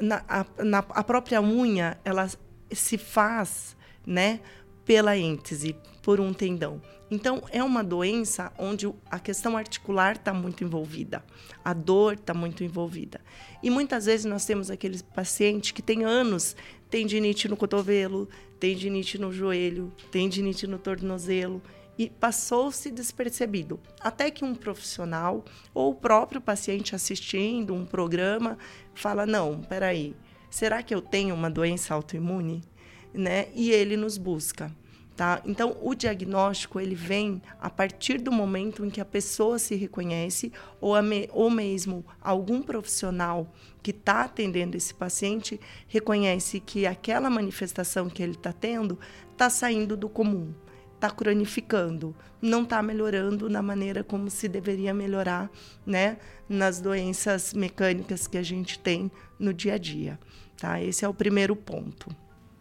na, 0.00 0.24
a, 0.26 0.46
na, 0.64 0.78
a 0.78 1.04
própria 1.04 1.42
unha, 1.42 1.98
ela 2.02 2.28
se 2.70 2.96
faz 2.96 3.76
né, 4.06 4.40
pela 4.84 5.16
êntese, 5.16 5.76
por 6.02 6.20
um 6.20 6.32
tendão. 6.32 6.80
Então, 7.10 7.42
é 7.50 7.62
uma 7.62 7.84
doença 7.84 8.52
onde 8.58 8.90
a 9.10 9.18
questão 9.18 9.56
articular 9.56 10.16
está 10.16 10.32
muito 10.32 10.64
envolvida, 10.64 11.22
a 11.64 11.72
dor 11.72 12.14
está 12.14 12.32
muito 12.32 12.64
envolvida. 12.64 13.20
E 13.62 13.68
muitas 13.68 14.06
vezes 14.06 14.24
nós 14.24 14.46
temos 14.46 14.70
aqueles 14.70 15.02
pacientes 15.02 15.72
que 15.72 15.82
têm 15.82 16.04
anos, 16.04 16.56
tendinite 16.88 17.48
no 17.48 17.56
cotovelo, 17.56 18.28
tendinite 18.58 19.18
no 19.18 19.30
joelho, 19.30 19.92
tendinite 20.10 20.66
no 20.66 20.78
tornozelo, 20.78 21.62
e 21.98 22.08
passou-se 22.08 22.90
despercebido. 22.90 23.78
Até 24.00 24.30
que 24.30 24.44
um 24.44 24.54
profissional 24.54 25.44
ou 25.74 25.90
o 25.90 25.94
próprio 25.94 26.40
paciente 26.40 26.94
assistindo 26.94 27.74
um 27.74 27.84
programa 27.84 28.56
fala: 28.94 29.26
não, 29.26 29.60
peraí, 29.60 30.16
será 30.50 30.82
que 30.82 30.94
eu 30.94 31.02
tenho 31.02 31.34
uma 31.34 31.50
doença 31.50 31.94
autoimune? 31.94 32.62
Né? 33.14 33.48
E 33.54 33.70
ele 33.70 33.96
nos 33.96 34.18
busca. 34.18 34.72
Tá? 35.14 35.42
Então, 35.44 35.76
o 35.82 35.94
diagnóstico 35.94 36.80
ele 36.80 36.94
vem 36.94 37.42
a 37.60 37.68
partir 37.68 38.18
do 38.18 38.32
momento 38.32 38.84
em 38.84 38.88
que 38.88 39.00
a 39.00 39.04
pessoa 39.04 39.58
se 39.58 39.74
reconhece 39.74 40.50
ou, 40.80 41.00
me, 41.02 41.28
ou 41.32 41.50
mesmo 41.50 42.04
algum 42.18 42.62
profissional 42.62 43.52
que 43.82 43.90
está 43.90 44.22
atendendo 44.22 44.74
esse 44.74 44.94
paciente 44.94 45.60
reconhece 45.86 46.60
que 46.60 46.86
aquela 46.86 47.28
manifestação 47.28 48.08
que 48.08 48.22
ele 48.22 48.32
está 48.32 48.54
tendo 48.54 48.98
está 49.30 49.50
saindo 49.50 49.98
do 49.98 50.08
comum, 50.08 50.54
está 50.94 51.10
cronificando, 51.10 52.16
não 52.40 52.62
está 52.62 52.82
melhorando 52.82 53.50
na 53.50 53.60
maneira 53.60 54.02
como 54.02 54.30
se 54.30 54.48
deveria 54.48 54.94
melhorar 54.94 55.50
né, 55.84 56.16
nas 56.48 56.80
doenças 56.80 57.52
mecânicas 57.52 58.26
que 58.26 58.38
a 58.38 58.42
gente 58.42 58.78
tem 58.78 59.12
no 59.38 59.52
dia 59.52 59.74
a 59.74 59.78
dia. 59.78 60.18
Tá? 60.56 60.80
Esse 60.80 61.04
é 61.04 61.08
o 61.08 61.12
primeiro 61.12 61.54
ponto. 61.54 62.08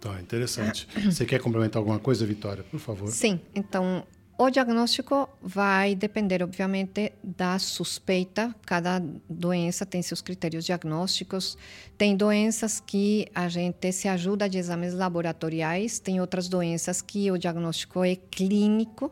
Tá, 0.01 0.19
interessante. 0.19 0.87
Você 1.05 1.25
quer 1.25 1.39
complementar 1.39 1.79
alguma 1.79 1.99
coisa, 1.99 2.25
Vitória, 2.25 2.63
por 2.63 2.79
favor? 2.79 3.07
Sim, 3.07 3.39
então 3.53 4.03
o 4.35 4.49
diagnóstico 4.49 5.29
vai 5.39 5.93
depender, 5.93 6.41
obviamente, 6.41 7.13
da 7.23 7.59
suspeita. 7.59 8.55
Cada 8.65 8.99
doença 9.29 9.85
tem 9.85 10.01
seus 10.01 10.19
critérios 10.19 10.65
diagnósticos. 10.65 11.55
Tem 11.95 12.17
doenças 12.17 12.79
que 12.79 13.27
a 13.35 13.47
gente 13.47 13.91
se 13.91 14.07
ajuda 14.07 14.49
de 14.49 14.57
exames 14.57 14.95
laboratoriais, 14.95 15.99
tem 15.99 16.19
outras 16.19 16.49
doenças 16.49 17.03
que 17.03 17.29
o 17.29 17.37
diagnóstico 17.37 18.03
é 18.03 18.15
clínico. 18.15 19.11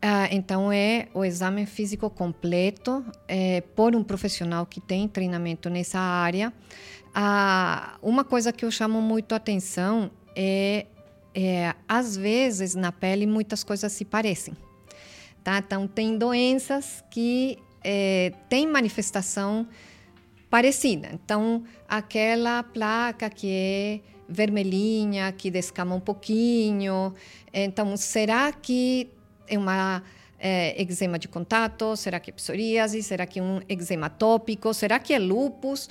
Ah, 0.00 0.28
então, 0.32 0.72
é 0.72 1.08
o 1.12 1.22
exame 1.22 1.66
físico 1.66 2.08
completo 2.08 3.04
é, 3.28 3.60
por 3.60 3.94
um 3.94 4.02
profissional 4.02 4.64
que 4.64 4.80
tem 4.80 5.06
treinamento 5.06 5.68
nessa 5.68 5.98
área. 5.98 6.50
Uma 8.02 8.24
coisa 8.24 8.52
que 8.52 8.64
eu 8.64 8.70
chamo 8.70 9.00
muito 9.00 9.34
atenção 9.34 10.10
é, 10.34 10.86
é, 11.34 11.74
às 11.88 12.16
vezes, 12.16 12.74
na 12.74 12.92
pele, 12.92 13.26
muitas 13.26 13.64
coisas 13.64 13.90
se 13.92 14.04
parecem. 14.04 14.54
Tá? 15.42 15.58
Então, 15.58 15.86
tem 15.86 16.18
doenças 16.18 17.02
que 17.10 17.58
é, 17.82 18.32
têm 18.48 18.66
manifestação 18.66 19.66
parecida. 20.50 21.08
Então, 21.12 21.64
aquela 21.88 22.62
placa 22.62 23.30
que 23.30 23.48
é 23.50 24.00
vermelhinha, 24.28 25.32
que 25.32 25.50
descama 25.50 25.94
um 25.94 26.00
pouquinho. 26.00 27.14
Então, 27.52 27.96
será 27.96 28.52
que 28.52 29.08
é 29.46 29.56
uma 29.58 30.02
é, 30.38 30.80
eczema 30.80 31.18
de 31.18 31.28
contato? 31.28 31.96
Será 31.96 32.18
que 32.18 32.30
é 32.30 32.32
psoríase? 32.32 33.02
Será 33.02 33.26
que 33.26 33.38
é 33.38 33.42
um 33.42 33.60
eczema 33.68 34.10
tópico? 34.10 34.74
Será 34.74 34.98
que 34.98 35.14
é 35.14 35.18
lupus? 35.18 35.88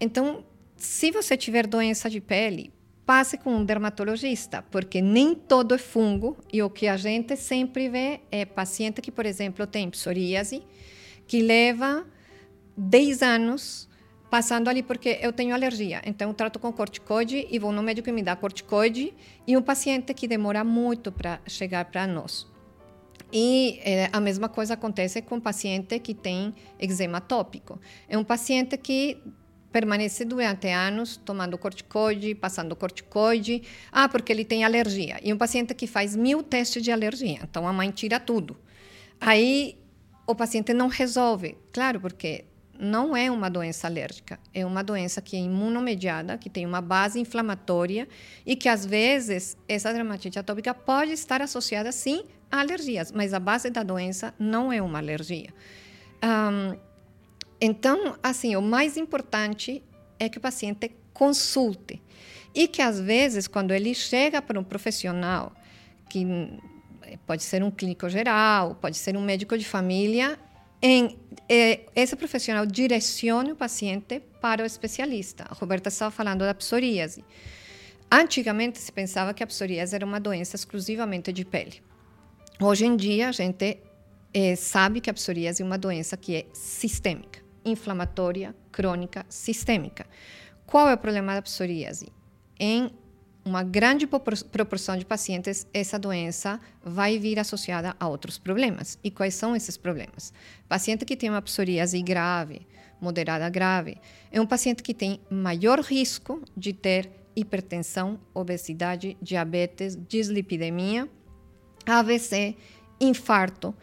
Então, 0.00 0.44
se 0.78 1.10
você 1.10 1.36
tiver 1.36 1.66
doença 1.66 2.08
de 2.08 2.20
pele, 2.20 2.72
passe 3.04 3.36
com 3.36 3.56
um 3.56 3.64
dermatologista, 3.64 4.62
porque 4.70 5.02
nem 5.02 5.34
todo 5.34 5.74
é 5.74 5.78
fungo 5.78 6.36
e 6.52 6.62
o 6.62 6.70
que 6.70 6.86
a 6.86 6.96
gente 6.96 7.36
sempre 7.36 7.88
vê 7.88 8.20
é 8.30 8.44
paciente 8.44 9.02
que, 9.02 9.10
por 9.10 9.26
exemplo, 9.26 9.66
tem 9.66 9.90
psoríase, 9.90 10.62
que 11.26 11.42
leva 11.42 12.06
10 12.76 13.22
anos 13.22 13.88
passando 14.30 14.68
ali 14.68 14.82
porque 14.82 15.18
eu 15.20 15.32
tenho 15.32 15.54
alergia. 15.54 16.00
Então, 16.04 16.28
eu 16.28 16.34
trato 16.34 16.58
com 16.58 16.72
corticoide 16.72 17.48
e 17.50 17.58
vou 17.58 17.72
no 17.72 17.82
médico 17.82 18.08
e 18.08 18.12
me 18.12 18.22
dá 18.22 18.36
corticoide 18.36 19.12
e 19.46 19.56
um 19.56 19.62
paciente 19.62 20.14
que 20.14 20.28
demora 20.28 20.62
muito 20.62 21.10
para 21.10 21.40
chegar 21.46 21.86
para 21.86 22.06
nós. 22.06 22.46
E 23.32 23.80
é, 23.82 24.08
a 24.12 24.20
mesma 24.20 24.48
coisa 24.48 24.74
acontece 24.74 25.20
com 25.22 25.36
o 25.36 25.40
paciente 25.40 25.98
que 25.98 26.14
tem 26.14 26.54
eczema 26.78 27.20
tópico. 27.20 27.80
É 28.08 28.16
um 28.16 28.24
paciente 28.24 28.76
que 28.76 29.18
permanece 29.72 30.24
durante 30.24 30.68
anos 30.68 31.16
tomando 31.16 31.58
corticoide, 31.58 32.34
passando 32.34 32.74
corticoide. 32.74 33.62
Ah, 33.92 34.08
porque 34.08 34.32
ele 34.32 34.44
tem 34.44 34.64
alergia. 34.64 35.18
E 35.22 35.32
um 35.32 35.38
paciente 35.38 35.74
que 35.74 35.86
faz 35.86 36.16
mil 36.16 36.42
testes 36.42 36.82
de 36.82 36.90
alergia. 36.90 37.40
Então 37.42 37.66
a 37.66 37.72
mãe 37.72 37.90
tira 37.90 38.18
tudo. 38.18 38.56
Aí 39.20 39.78
o 40.26 40.34
paciente 40.34 40.72
não 40.72 40.88
resolve. 40.88 41.56
Claro, 41.72 42.00
porque 42.00 42.44
não 42.78 43.16
é 43.16 43.30
uma 43.30 43.48
doença 43.50 43.88
alérgica, 43.88 44.38
é 44.54 44.64
uma 44.64 44.84
doença 44.84 45.20
que 45.20 45.36
é 45.36 45.40
imunomediada, 45.40 46.38
que 46.38 46.48
tem 46.48 46.64
uma 46.64 46.80
base 46.80 47.18
inflamatória 47.18 48.06
e 48.46 48.54
que 48.54 48.68
às 48.68 48.86
vezes 48.86 49.56
essa 49.66 49.92
dermatite 49.92 50.38
atópica 50.38 50.72
pode 50.72 51.10
estar 51.10 51.42
associada 51.42 51.90
sim 51.90 52.22
a 52.50 52.60
alergias, 52.60 53.10
mas 53.10 53.34
a 53.34 53.40
base 53.40 53.68
da 53.68 53.82
doença 53.82 54.32
não 54.38 54.72
é 54.72 54.80
uma 54.80 54.98
alergia. 54.98 55.52
Um, 56.22 56.78
então, 57.60 58.16
assim, 58.22 58.54
o 58.56 58.62
mais 58.62 58.96
importante 58.96 59.82
é 60.18 60.28
que 60.28 60.38
o 60.38 60.40
paciente 60.40 60.90
consulte 61.12 62.00
e 62.54 62.68
que 62.68 62.80
às 62.80 63.00
vezes 63.00 63.46
quando 63.46 63.72
ele 63.72 63.94
chega 63.94 64.40
para 64.40 64.58
um 64.58 64.64
profissional 64.64 65.52
que 66.08 66.26
pode 67.26 67.42
ser 67.42 67.62
um 67.62 67.70
clínico 67.70 68.08
geral, 68.08 68.74
pode 68.76 68.96
ser 68.96 69.16
um 69.16 69.20
médico 69.20 69.56
de 69.56 69.64
família, 69.64 70.38
em 70.80 71.18
eh, 71.48 71.80
esse 71.94 72.14
profissional 72.14 72.64
direcione 72.64 73.52
o 73.52 73.56
paciente 73.56 74.20
para 74.40 74.62
o 74.62 74.66
especialista. 74.66 75.44
A 75.48 75.54
Roberta 75.54 75.88
estava 75.88 76.10
falando 76.10 76.40
da 76.40 76.54
psoríase. 76.54 77.24
Antigamente 78.10 78.78
se 78.78 78.90
pensava 78.92 79.34
que 79.34 79.42
a 79.42 79.46
psoríase 79.46 79.94
era 79.94 80.04
uma 80.04 80.20
doença 80.20 80.56
exclusivamente 80.56 81.32
de 81.32 81.44
pele. 81.44 81.82
Hoje 82.60 82.86
em 82.86 82.96
dia 82.96 83.28
a 83.28 83.32
gente 83.32 83.78
eh, 84.32 84.56
sabe 84.56 85.00
que 85.00 85.10
a 85.10 85.14
psoríase 85.14 85.62
é 85.62 85.64
uma 85.64 85.78
doença 85.78 86.16
que 86.16 86.36
é 86.36 86.46
sistêmica, 86.52 87.40
inflamatória, 87.70 88.54
crônica, 88.72 89.24
sistêmica. 89.28 90.06
Qual 90.66 90.88
é 90.88 90.94
o 90.94 90.98
problema 90.98 91.34
da 91.34 91.42
psoríase? 91.42 92.08
Em 92.58 92.90
uma 93.44 93.62
grande 93.62 94.06
proporção 94.06 94.96
de 94.96 95.06
pacientes, 95.06 95.66
essa 95.72 95.98
doença 95.98 96.60
vai 96.84 97.18
vir 97.18 97.38
associada 97.38 97.96
a 97.98 98.06
outros 98.06 98.36
problemas. 98.38 98.98
E 99.02 99.10
quais 99.10 99.34
são 99.34 99.56
esses 99.56 99.76
problemas? 99.76 100.32
Paciente 100.68 101.04
que 101.04 101.16
tem 101.16 101.30
uma 101.30 101.40
psoríase 101.40 102.02
grave, 102.02 102.66
moderada 103.00 103.48
grave, 103.48 103.96
é 104.30 104.40
um 104.40 104.46
paciente 104.46 104.82
que 104.82 104.92
tem 104.92 105.20
maior 105.30 105.80
risco 105.80 106.42
de 106.56 106.72
ter 106.72 107.10
hipertensão, 107.34 108.20
obesidade, 108.34 109.16
diabetes, 109.22 109.96
dislipidemia, 110.08 111.08
AVC, 111.86 112.56
infarto, 113.00 113.74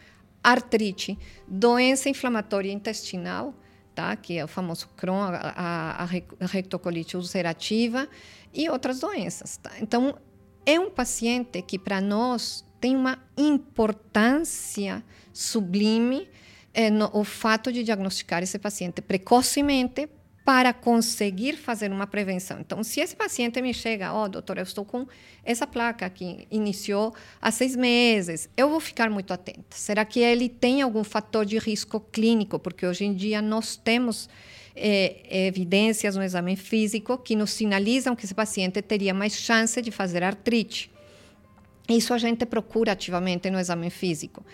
artrite, 0.44 1.18
doença 1.48 2.08
inflamatória 2.08 2.72
intestinal, 2.72 3.56
tá? 3.96 4.16
que 4.16 4.38
é 4.38 4.44
o 4.44 4.48
famoso 4.48 4.90
Crohn, 4.98 5.22
a, 5.22 5.52
a, 5.56 6.04
a 6.04 6.46
rectocolite 6.46 7.16
ulcerativa 7.16 8.08
e 8.54 8.70
outras 8.70 9.00
doenças. 9.00 9.58
Tá? 9.58 9.72
Então, 9.80 10.16
é 10.66 10.80
um 10.80 10.90
paciente 10.90 11.62
que 11.62 11.80
para 11.80 12.02
nós 12.02 12.66
tem 12.80 12.96
uma 12.96 13.18
importância 13.38 15.04
sublime 15.34 16.28
é, 16.74 16.90
no, 16.90 17.10
o 17.14 17.24
fato 17.24 17.72
de 17.72 17.84
diagnosticar 17.84 18.44
esse 18.44 18.60
paciente 18.60 19.02
precocemente 19.02 20.10
para 20.46 20.72
conseguir 20.72 21.58
fazer 21.58 21.92
uma 21.92 22.06
prevenção. 22.06 22.60
Então, 22.60 22.84
se 22.84 23.00
esse 23.00 23.16
paciente 23.16 23.60
me 23.64 23.74
chega, 23.74 24.14
ó, 24.14 24.26
oh, 24.26 24.30
doutor, 24.30 24.60
eu 24.60 24.64
estou 24.64 24.86
com 24.86 25.08
essa 25.44 25.66
placa 25.66 26.08
que 26.08 26.48
iniciou 26.52 27.16
há 27.42 27.50
seis 27.50 27.76
meses, 27.76 28.48
eu 28.56 28.70
vou 28.70 28.80
ficar 28.80 29.10
muito 29.10 29.34
atenta. 29.34 29.64
Será 29.72 30.06
que 30.06 30.20
ele 30.20 30.48
tem 30.48 30.84
algum 30.84 31.04
fator 31.04 31.48
de 31.48 31.58
risco 31.58 32.00
clínico? 32.00 32.60
Porque 32.60 32.86
hoje 32.86 33.06
em 33.06 33.14
dia 33.16 33.42
nós 33.42 33.76
temos 33.76 34.30
é, 34.76 35.48
evidências 35.48 36.16
no 36.16 36.22
exame 36.22 36.56
físico 36.56 37.18
que 37.18 37.36
nos 37.36 37.50
sinalizam 37.50 38.16
que 38.16 38.26
esse 38.26 38.36
paciente 38.36 38.80
teria 38.84 39.16
mais 39.16 39.36
chance 39.36 39.82
de 39.82 39.90
fazer 39.90 40.22
artrite. 40.22 40.92
Isso 41.90 42.14
a 42.14 42.20
gente 42.20 42.46
procura 42.46 42.92
ativamente 42.92 43.50
no 43.50 43.60
exame 43.60 43.90
físico 43.90 44.46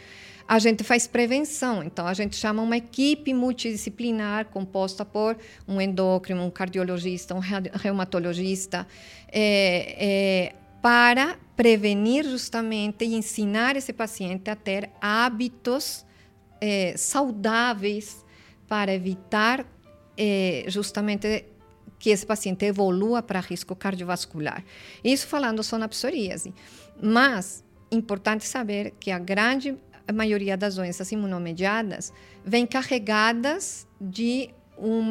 a 0.52 0.60
gente 0.60 0.84
faz 0.84 1.08
prevenção. 1.08 1.82
Então, 1.82 2.06
a 2.06 2.14
gente 2.14 2.36
chama 2.36 2.62
uma 2.62 2.76
equipe 2.76 3.34
multidisciplinar 3.34 4.48
composta 4.48 5.06
por 5.06 5.38
um 5.66 5.80
endócrino, 5.80 6.44
um 6.44 6.50
cardiologista, 6.52 7.34
um 7.34 7.40
reumatologista, 7.40 8.86
é, 9.32 9.96
é, 9.98 10.56
para 10.82 11.38
prevenir 11.56 12.26
justamente 12.26 13.06
e 13.06 13.16
ensinar 13.16 13.78
esse 13.78 13.94
paciente 13.94 14.50
a 14.50 14.56
ter 14.58 14.90
hábitos 15.00 16.06
é, 16.60 16.96
saudáveis 16.98 18.26
para 18.68 18.94
evitar 18.94 19.66
é, 20.18 20.66
justamente 20.68 21.46
que 21.98 22.10
esse 22.10 22.26
paciente 22.26 22.66
evolua 22.66 23.24
para 23.24 23.40
risco 23.40 23.74
cardiovascular. 23.74 24.66
Isso 25.02 25.28
falando 25.28 25.64
só 25.64 25.78
na 25.78 25.88
psoríase. 25.88 26.54
Mas, 27.02 27.64
importante 27.90 28.46
saber 28.46 28.96
que 29.00 29.12
a 29.12 29.18
grande 29.18 29.78
a 30.12 30.14
maioria 30.14 30.56
das 30.56 30.76
doenças 30.76 31.12
imunomediadas 31.12 32.14
vêm 32.46 32.68
carregadas 32.68 33.88
de 34.00 34.50
um 34.78 35.02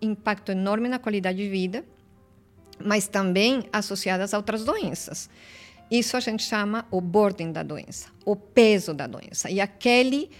impacto 0.00 0.52
enorme 0.52 0.88
na 0.88 0.98
qualidade 0.98 1.38
de 1.38 1.48
vida, 1.48 1.84
mas 2.78 3.08
também 3.08 3.64
associadas 3.72 4.34
a 4.34 4.36
outras 4.36 4.64
doenças. 4.64 5.28
Isso 5.90 6.16
a 6.16 6.20
gente 6.20 6.42
chama 6.42 6.86
o 6.90 7.00
burden 7.00 7.52
da 7.52 7.62
doença, 7.62 8.08
o 8.24 8.34
peso 8.36 8.92
da 8.94 9.06
doença 9.06 9.50
e 9.50 9.60
aquele 9.60 10.30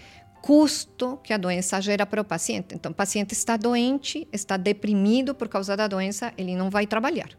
custo 0.41 1.17
que 1.23 1.33
a 1.33 1.37
doença 1.37 1.81
gera 1.81 2.05
para 2.05 2.21
o 2.21 2.25
paciente. 2.25 2.75
Então, 2.75 2.91
o 2.91 2.95
paciente 2.95 3.31
está 3.33 3.57
doente, 3.57 4.27
está 4.31 4.57
deprimido 4.57 5.33
por 5.33 5.47
causa 5.47 5.75
da 5.75 5.87
doença, 5.87 6.31
ele 6.37 6.55
não 6.55 6.69
vai 6.69 6.85
trabalhar. 6.85 7.29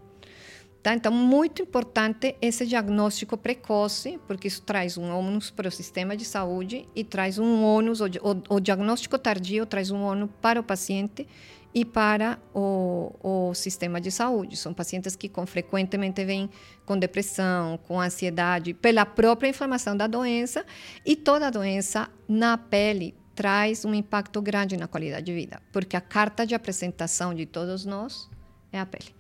Tá? 0.87 0.94
Então, 0.94 1.11
muito 1.11 1.62
importante 1.62 2.37
esse 2.40 2.64
diagnóstico 2.64 3.37
precoce, 3.37 4.20
porque 4.25 4.46
isso 4.46 4.62
traz 4.62 4.96
um 4.96 5.11
ônus 5.11 5.51
para 5.51 5.66
o 5.66 5.70
sistema 5.72 6.16
de 6.16 6.25
saúde 6.25 6.88
e 6.94 7.03
traz 7.03 7.40
um 7.40 7.64
ônus, 7.64 8.01
o, 8.01 8.05
o, 8.05 8.55
o 8.55 8.61
diagnóstico 8.61 9.18
tardio 9.18 9.66
traz 9.66 9.90
um 9.90 10.01
ônus 10.01 10.31
para 10.40 10.61
o 10.61 10.62
paciente 10.62 11.27
e 11.75 11.85
para 11.85 12.38
o, 12.55 13.12
o, 13.20 13.53
sistema 13.53 14.01
de 14.01 14.12
saúde. 14.12 14.57
São 14.57 14.72
pacientes 14.72 15.16
que 15.16 15.29
com, 15.29 15.44
frequentemente 15.44 16.25
vêm 16.25 16.49
com 16.85 16.96
depressão, 16.96 17.79
com 17.79 18.01
ansiedade, 18.01 18.72
pela 18.72 19.05
própria 19.05 19.49
inflamação 19.49 19.96
da 19.96 20.07
doença, 20.07 20.64
e 21.05 21.16
toda 21.16 21.51
doença 21.51 22.09
na 22.29 22.57
pele 22.57 23.12
traz 23.35 23.85
um 23.85 23.92
impacto 23.92 24.40
grande 24.40 24.77
na 24.77 24.87
qualidade 24.87 25.27
de 25.27 25.35
vida, 25.35 25.61
porque 25.72 25.96
a 25.96 26.01
carta 26.01 26.46
de 26.46 26.55
apresentação 26.55 27.35
de 27.35 27.44
todos 27.44 27.85
nós 27.85 28.31
é 28.72 28.79
a 28.79 28.87
pele. 28.87 29.16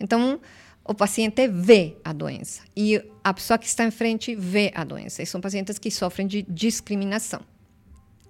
Então, 0.00 0.40
o 0.88 0.94
paciente 0.94 1.46
vê 1.46 1.98
a 2.02 2.14
doença 2.14 2.62
e 2.74 3.00
a 3.22 3.34
pessoa 3.34 3.58
que 3.58 3.66
está 3.66 3.84
em 3.84 3.90
frente 3.90 4.34
vê 4.34 4.72
a 4.74 4.84
doença. 4.84 5.22
E 5.22 5.26
são 5.26 5.38
pacientes 5.38 5.78
que 5.78 5.90
sofrem 5.90 6.26
de 6.26 6.42
discriminação. 6.42 7.42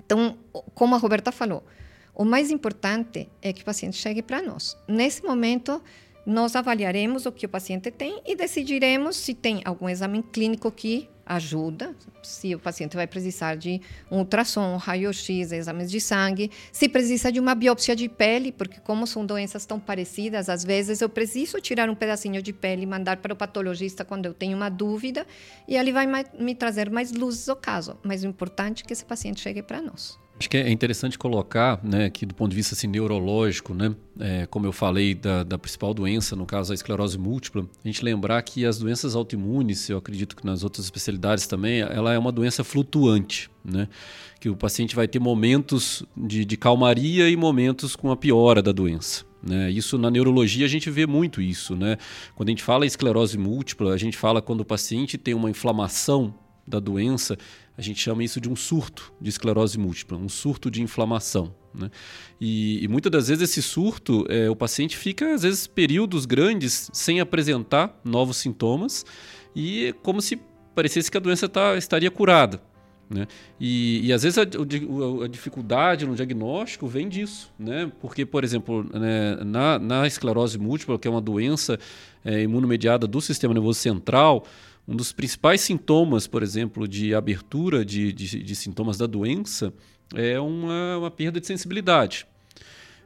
Então, 0.05 0.37
como 0.75 0.97
a 0.97 0.99
Roberta 0.99 1.31
falou, 1.31 1.65
o 2.13 2.25
mais 2.25 2.51
importante 2.51 3.29
é 3.41 3.53
que 3.53 3.63
o 3.63 3.65
paciente 3.65 3.97
chegue 3.97 4.23
para 4.23 4.43
nós. 4.43 4.77
Nesse 4.89 5.23
momento, 5.23 5.81
nós 6.27 6.57
avaliaremos 6.57 7.27
o 7.27 7.33
que 7.33 7.47
o 7.47 7.49
paciente 7.49 7.93
tem 7.93 8.21
e 8.27 8.35
decidiremos 8.35 9.17
se 9.17 9.35
tem 9.35 9.63
algum 9.65 9.89
exame 9.89 10.21
clínico 10.25 10.73
que 10.73 11.09
ajuda, 11.29 11.95
se 12.23 12.55
o 12.55 12.59
paciente 12.59 12.97
vai 12.97 13.07
precisar 13.07 13.55
de 13.55 13.81
um 14.11 14.19
ultrassom, 14.19 14.77
raio-x, 14.77 15.53
exames 15.53 15.91
de 15.91 16.01
sangue, 16.01 16.51
se 16.73 16.89
precisa 16.89 17.31
de 17.31 17.39
uma 17.39 17.55
biópsia 17.55 17.95
de 17.95 18.09
pele, 18.09 18.51
porque 18.51 18.81
como 18.81 19.07
são 19.07 19.27
doenças 19.27 19.67
tão 19.67 19.79
parecidas, 19.79 20.49
às 20.49 20.65
vezes 20.65 21.01
eu 21.03 21.09
preciso 21.09 21.61
tirar 21.61 21.91
um 21.91 21.95
pedacinho 21.95 22.43
de 22.43 22.53
pele 22.53 22.83
e 22.83 22.87
mandar 22.87 23.19
para 23.19 23.33
o 23.33 23.37
patologista 23.37 24.05
quando 24.05 24.27
eu 24.27 24.33
tenho 24.33 24.57
uma 24.57 24.71
dúvida, 24.71 25.27
e 25.69 25.77
ele 25.77 25.93
vai 25.93 26.07
me 26.39 26.55
trazer 26.55 26.91
mais 26.91 27.13
luzes 27.13 27.49
ao 27.49 27.57
caso. 27.57 27.99
Mas 28.03 28.25
o 28.25 28.27
importante 28.27 28.83
é 28.83 28.87
que 28.87 28.93
esse 28.93 29.05
paciente 29.05 29.41
chegue 29.41 29.63
para 29.63 29.83
nós. 29.83 30.19
Acho 30.39 30.49
que 30.49 30.57
é 30.57 30.71
interessante 30.71 31.19
colocar, 31.19 31.81
né, 31.83 32.09
que 32.11 32.25
do 32.25 32.33
ponto 32.33 32.51
de 32.51 32.57
vista 32.57 32.75
assim, 32.75 32.87
neurológico, 32.87 33.75
né, 33.75 33.93
é, 34.21 34.47
como 34.47 34.67
eu 34.67 34.73
falei 34.73 35.13
da, 35.13 35.43
da, 35.43 35.59
principal 35.59 35.93
doença, 35.93 36.37
no 36.37 36.47
caso 36.47 36.73
a 36.73 36.75
esclerose 36.75 37.19
múltipla, 37.19 37.67
a 37.85 37.89
gente 37.89 38.05
lembrar 38.05 38.41
que 38.43 38.65
as 38.65 38.79
doenças 38.79 39.17
autoimunes, 39.17 39.89
eu 39.91 39.99
acredito 39.99 40.37
que 40.37 40.47
nas 40.47 40.63
outras 40.63 40.85
especialidades 40.85 41.49
também, 41.49 41.81
ela 41.81 42.13
é 42.13 42.19
uma 42.19 42.31
doença 42.31 42.63
flutuante, 42.63 43.51
né, 43.65 43.89
que 44.39 44.49
o 44.49 44.55
paciente 44.55 44.95
vai 44.95 45.09
ter 45.09 45.19
momentos 45.19 46.05
de, 46.17 46.45
de 46.45 46.57
calmaria 46.57 47.29
e 47.29 47.37
momentos 47.37 47.97
com 47.97 48.13
a 48.13 48.17
piora 48.17 48.63
da 48.63 48.71
doença. 48.71 49.27
Né? 49.43 49.71
Isso 49.71 49.99
na 49.99 50.11
neurologia 50.11 50.67
a 50.67 50.69
gente 50.69 50.91
vê 50.91 51.07
muito 51.07 51.41
isso. 51.41 51.75
Né? 51.77 51.97
Quando 52.35 52.49
a 52.49 52.53
gente 52.53 52.63
fala 52.63 52.85
em 52.85 52.89
esclerose 52.89 53.39
múltipla, 53.39 53.93
a 53.93 53.97
gente 53.97 54.17
fala 54.17 54.43
quando 54.43 54.61
o 54.61 54.65
paciente 54.65 55.17
tem 55.17 55.35
uma 55.35 55.51
inflamação 55.51 56.35
da 56.69 56.79
doença, 56.79 57.37
a 57.77 57.83
gente 57.83 58.01
chama 58.01 58.23
isso 58.23 58.41
de 58.41 58.49
um 58.49 58.57
surto 58.57 59.13
de 59.21 59.29
esclerose 59.29 59.79
múltipla, 59.79 60.19
um 60.19 60.29
surto 60.29 60.71
de 60.71 60.83
inflamação. 60.83 61.55
Né? 61.75 61.91
E, 62.41 62.85
e, 62.85 62.89
muitas 62.89 63.11
das 63.11 63.29
vezes 63.29 63.51
esse 63.51 63.63
surto, 63.63 64.27
é, 64.29 64.51
o 64.51 64.57
paciente 64.57 64.97
fica, 64.97 65.35
às 65.35 65.43
vezes, 65.43 65.67
períodos 65.67 66.27
grandes 66.27 66.91
sem 66.93 67.21
apresentar 67.21 68.01
novos 68.05 68.37
sintomas 68.37 69.05
e 69.55 69.87
é 69.87 69.93
como 69.93 70.21
se 70.21 70.39
parecesse 70.75 71.11
que 71.11 71.17
a 71.17 71.21
doença 71.21 71.49
tá, 71.49 71.77
estaria 71.77 72.11
curada. 72.11 72.61
Né? 73.11 73.27
E, 73.59 74.07
e, 74.07 74.13
às 74.13 74.23
vezes 74.23 74.39
a, 74.39 74.43
a, 74.43 75.29
dificuldade 75.29 76.07
no 76.07 76.15
diagnóstico 76.15 76.87
vem 76.87 77.09
disso, 77.09 77.51
né? 77.59 77.91
porque, 78.01 78.27
por 78.27 78.45
exemplo, 78.45 78.85
né, 78.93 79.37
na, 79.45 79.79
na, 79.79 80.07
esclerose 80.07 80.59
múltipla, 80.59 80.99
que 80.99 81.09
é 81.09 81.11
uma 81.11 81.21
doença 81.21 81.79
é, 82.23 82.43
imunomediada 82.43 83.07
do 83.07 83.21
sistema 83.21 83.55
nervoso 83.55 83.79
central, 83.81 84.45
um 84.89 84.97
dos 84.97 85.13
principais 85.13 85.61
sintomas, 85.61 86.27
por 86.27 86.43
exemplo, 86.43 86.89
de 86.89 87.15
abertura 87.15 87.85
de, 87.85 88.11
de, 88.11 88.43
de 88.43 88.57
sintomas 88.57 88.97
da 88.97 89.07
doença 89.07 89.71
é 90.15 90.41
uma, 90.41 90.97
uma, 90.97 91.11
perda 91.11 91.39
de 91.39 91.47
sensibilidade. 91.47 92.27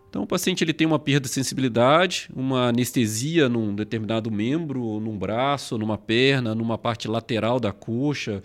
Então, 0.09 0.23
o 0.23 0.27
paciente 0.27 0.63
ele 0.63 0.73
tem 0.73 0.87
uma 0.87 1.01
perda 1.01 1.27
de 1.27 1.35
sensibilidade, 1.35 2.29
uma 2.33 2.69
anestesia 2.69 3.49
num 3.49 3.75
determinado 3.75 4.31
membro, 4.31 5.01
num 5.01 5.19
braço, 5.19 5.77
numa 5.77 5.99
perna, 5.99 6.55
numa 6.55 6.79
parte 6.79 7.09
lateral 7.09 7.59
da 7.59 7.73
coxa, 7.73 8.43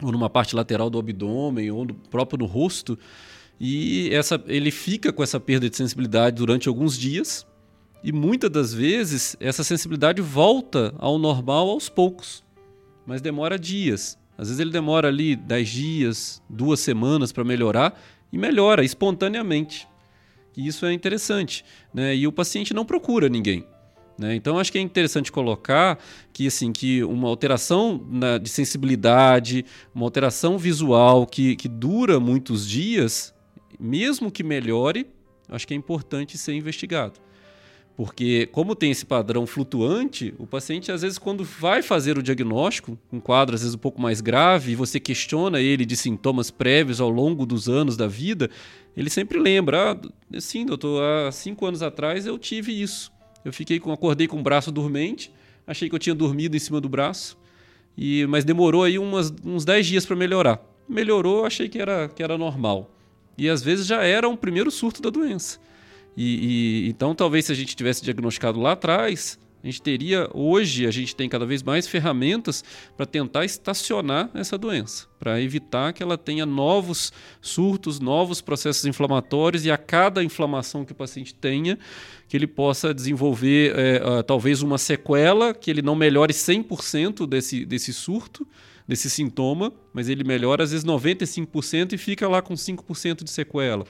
ou 0.00 0.12
numa 0.12 0.30
parte 0.30 0.54
lateral 0.54 0.88
do 0.88 1.00
abdômen, 1.00 1.70
ou 1.72 1.84
no, 1.84 1.94
próprio 1.94 2.38
no 2.38 2.46
rosto. 2.46 2.96
E 3.58 4.10
essa, 4.12 4.40
ele 4.46 4.70
fica 4.70 5.12
com 5.12 5.22
essa 5.22 5.40
perda 5.40 5.68
de 5.68 5.76
sensibilidade 5.76 6.36
durante 6.36 6.68
alguns 6.68 6.96
dias, 6.96 7.44
e 8.06 8.12
muitas 8.12 8.48
das 8.48 8.72
vezes 8.72 9.36
essa 9.40 9.64
sensibilidade 9.64 10.22
volta 10.22 10.94
ao 10.96 11.18
normal 11.18 11.68
aos 11.68 11.88
poucos, 11.88 12.44
mas 13.04 13.20
demora 13.20 13.58
dias. 13.58 14.16
Às 14.38 14.46
vezes 14.46 14.60
ele 14.60 14.70
demora 14.70 15.08
ali 15.08 15.34
10 15.34 15.68
dias, 15.68 16.42
duas 16.48 16.78
semanas 16.78 17.32
para 17.32 17.42
melhorar 17.42 18.00
e 18.32 18.38
melhora 18.38 18.84
espontaneamente. 18.84 19.88
E 20.56 20.68
isso 20.68 20.86
é 20.86 20.92
interessante. 20.92 21.64
Né? 21.92 22.14
E 22.14 22.28
o 22.28 22.32
paciente 22.32 22.72
não 22.72 22.84
procura 22.84 23.28
ninguém. 23.28 23.66
Né? 24.16 24.36
Então, 24.36 24.56
acho 24.56 24.70
que 24.70 24.78
é 24.78 24.80
interessante 24.80 25.32
colocar 25.32 25.98
que, 26.32 26.46
assim, 26.46 26.72
que 26.72 27.02
uma 27.02 27.26
alteração 27.26 28.00
na, 28.08 28.38
de 28.38 28.48
sensibilidade, 28.48 29.64
uma 29.92 30.04
alteração 30.04 30.56
visual 30.56 31.26
que, 31.26 31.56
que 31.56 31.66
dura 31.66 32.20
muitos 32.20 32.68
dias, 32.68 33.34
mesmo 33.80 34.30
que 34.30 34.44
melhore, 34.44 35.08
acho 35.48 35.66
que 35.66 35.74
é 35.74 35.76
importante 35.76 36.38
ser 36.38 36.54
investigado. 36.54 37.25
Porque, 37.96 38.46
como 38.52 38.76
tem 38.76 38.90
esse 38.90 39.06
padrão 39.06 39.46
flutuante, 39.46 40.34
o 40.38 40.46
paciente, 40.46 40.92
às 40.92 41.00
vezes, 41.00 41.16
quando 41.16 41.42
vai 41.42 41.82
fazer 41.82 42.18
o 42.18 42.22
diagnóstico, 42.22 42.98
um 43.10 43.18
quadro 43.18 43.54
às 43.54 43.62
vezes 43.62 43.74
um 43.74 43.78
pouco 43.78 44.02
mais 44.02 44.20
grave, 44.20 44.72
e 44.72 44.74
você 44.74 45.00
questiona 45.00 45.62
ele 45.62 45.86
de 45.86 45.96
sintomas 45.96 46.50
prévios 46.50 47.00
ao 47.00 47.08
longo 47.08 47.46
dos 47.46 47.70
anos 47.70 47.96
da 47.96 48.06
vida, 48.06 48.50
ele 48.94 49.08
sempre 49.08 49.38
lembra: 49.38 49.92
ah, 49.92 50.40
sim, 50.40 50.66
doutor, 50.66 51.02
há 51.02 51.32
cinco 51.32 51.64
anos 51.64 51.82
atrás 51.82 52.26
eu 52.26 52.38
tive 52.38 52.70
isso. 52.70 53.10
Eu 53.42 53.52
fiquei 53.52 53.80
com, 53.80 53.90
acordei 53.90 54.28
com 54.28 54.38
o 54.38 54.42
braço 54.42 54.70
dormente, 54.70 55.32
achei 55.66 55.88
que 55.88 55.94
eu 55.94 55.98
tinha 55.98 56.14
dormido 56.14 56.54
em 56.54 56.60
cima 56.60 56.82
do 56.82 56.90
braço, 56.90 57.38
e 57.96 58.26
mas 58.26 58.44
demorou 58.44 58.84
aí 58.84 58.98
umas, 58.98 59.32
uns 59.42 59.64
10 59.64 59.86
dias 59.86 60.04
para 60.04 60.16
melhorar. 60.16 60.60
Melhorou, 60.86 61.46
achei 61.46 61.66
que 61.66 61.78
era, 61.78 62.08
que 62.08 62.22
era 62.22 62.36
normal. 62.36 62.90
E 63.38 63.48
às 63.48 63.62
vezes 63.62 63.86
já 63.86 64.02
era 64.02 64.28
um 64.28 64.36
primeiro 64.36 64.70
surto 64.70 65.00
da 65.00 65.08
doença. 65.08 65.58
E, 66.16 66.86
e, 66.86 66.88
então, 66.88 67.14
talvez 67.14 67.46
se 67.46 67.52
a 67.52 67.54
gente 67.54 67.76
tivesse 67.76 68.02
diagnosticado 68.02 68.58
lá 68.60 68.72
atrás, 68.72 69.38
a 69.62 69.66
gente 69.66 69.82
teria 69.82 70.30
hoje 70.32 70.86
a 70.86 70.92
gente 70.92 71.16
tem 71.16 71.28
cada 71.28 71.44
vez 71.44 71.60
mais 71.60 71.88
ferramentas 71.88 72.62
para 72.96 73.04
tentar 73.04 73.44
estacionar 73.44 74.30
essa 74.32 74.56
doença, 74.56 75.08
para 75.18 75.40
evitar 75.40 75.92
que 75.92 76.02
ela 76.02 76.16
tenha 76.16 76.46
novos 76.46 77.12
surtos, 77.40 77.98
novos 77.98 78.40
processos 78.40 78.84
inflamatórios 78.84 79.64
e 79.64 79.70
a 79.70 79.76
cada 79.76 80.22
inflamação 80.22 80.84
que 80.84 80.92
o 80.92 80.94
paciente 80.94 81.34
tenha, 81.34 81.76
que 82.28 82.36
ele 82.36 82.46
possa 82.46 82.94
desenvolver 82.94 83.74
é, 83.76 84.02
uh, 84.06 84.22
talvez 84.22 84.62
uma 84.62 84.78
sequela, 84.78 85.52
que 85.52 85.68
ele 85.68 85.82
não 85.82 85.96
melhore 85.96 86.32
100% 86.32 87.26
desse, 87.26 87.66
desse 87.66 87.92
surto, 87.92 88.46
desse 88.86 89.10
sintoma, 89.10 89.72
mas 89.92 90.08
ele 90.08 90.22
melhora 90.22 90.62
às 90.62 90.70
vezes 90.70 90.86
95% 90.86 91.92
e 91.92 91.98
fica 91.98 92.28
lá 92.28 92.40
com 92.40 92.54
5% 92.54 93.24
de 93.24 93.30
sequela. 93.30 93.84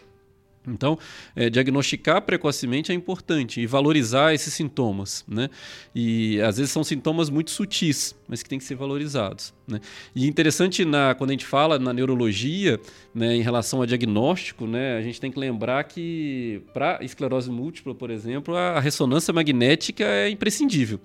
Então, 0.66 0.98
é, 1.35 1.48
diagnosticar 1.48 2.22
precocemente 2.22 2.92
é 2.92 2.94
importante 2.94 3.61
e 3.61 3.66
valorizar 3.66 4.35
esses 4.35 4.52
sintomas, 4.52 5.24
né? 5.29 5.48
E 5.94 6.40
às 6.40 6.57
vezes 6.57 6.72
são 6.72 6.83
sintomas 6.83 7.31
muito 7.31 7.50
sutis, 7.50 8.14
mas 8.29 8.42
que 8.42 8.48
têm 8.48 8.59
que 8.59 8.64
ser 8.64 8.74
valorizados, 8.74 9.55
né? 9.66 9.81
E 10.14 10.26
interessante 10.26 10.85
na 10.85 11.14
quando 11.14 11.31
a 11.31 11.33
gente 11.33 11.46
fala 11.46 11.79
na 11.79 11.92
neurologia, 11.92 12.81
né, 13.14 13.35
em 13.37 13.42
relação 13.42 13.81
a 13.83 13.87
diagnóstico, 13.87 14.66
né, 14.66 14.96
a 14.98 15.02
gente 15.02 15.20
tem 15.20 15.31
que 15.31 15.38
lembrar 15.38 15.85
que 15.85 16.62
para 16.74 16.98
esclerose 17.02 17.50
múltipla, 17.50 17.94
por 17.94 18.11
exemplo, 18.11 18.57
a 18.57 18.81
ressonância 18.81 19.33
magnética 19.33 20.05
é 20.05 20.29
imprescindível. 20.29 21.00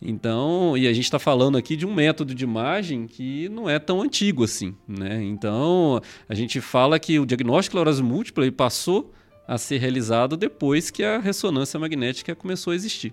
Então, 0.00 0.76
e 0.76 0.86
a 0.86 0.92
gente 0.92 1.04
está 1.04 1.18
falando 1.18 1.58
aqui 1.58 1.74
de 1.74 1.84
um 1.84 1.92
método 1.92 2.34
de 2.34 2.44
imagem 2.44 3.06
que 3.06 3.48
não 3.48 3.68
é 3.68 3.78
tão 3.78 4.00
antigo 4.00 4.44
assim, 4.44 4.74
né? 4.86 5.22
Então, 5.24 6.00
a 6.28 6.34
gente 6.34 6.60
fala 6.60 6.98
que 7.00 7.18
o 7.18 7.26
diagnóstico 7.26 7.72
de 7.72 7.82
clorose 7.82 8.02
múltipla 8.02 8.50
passou 8.52 9.12
a 9.46 9.58
ser 9.58 9.78
realizado 9.78 10.36
depois 10.36 10.90
que 10.90 11.02
a 11.02 11.18
ressonância 11.18 11.80
magnética 11.80 12.34
começou 12.34 12.72
a 12.72 12.76
existir. 12.76 13.12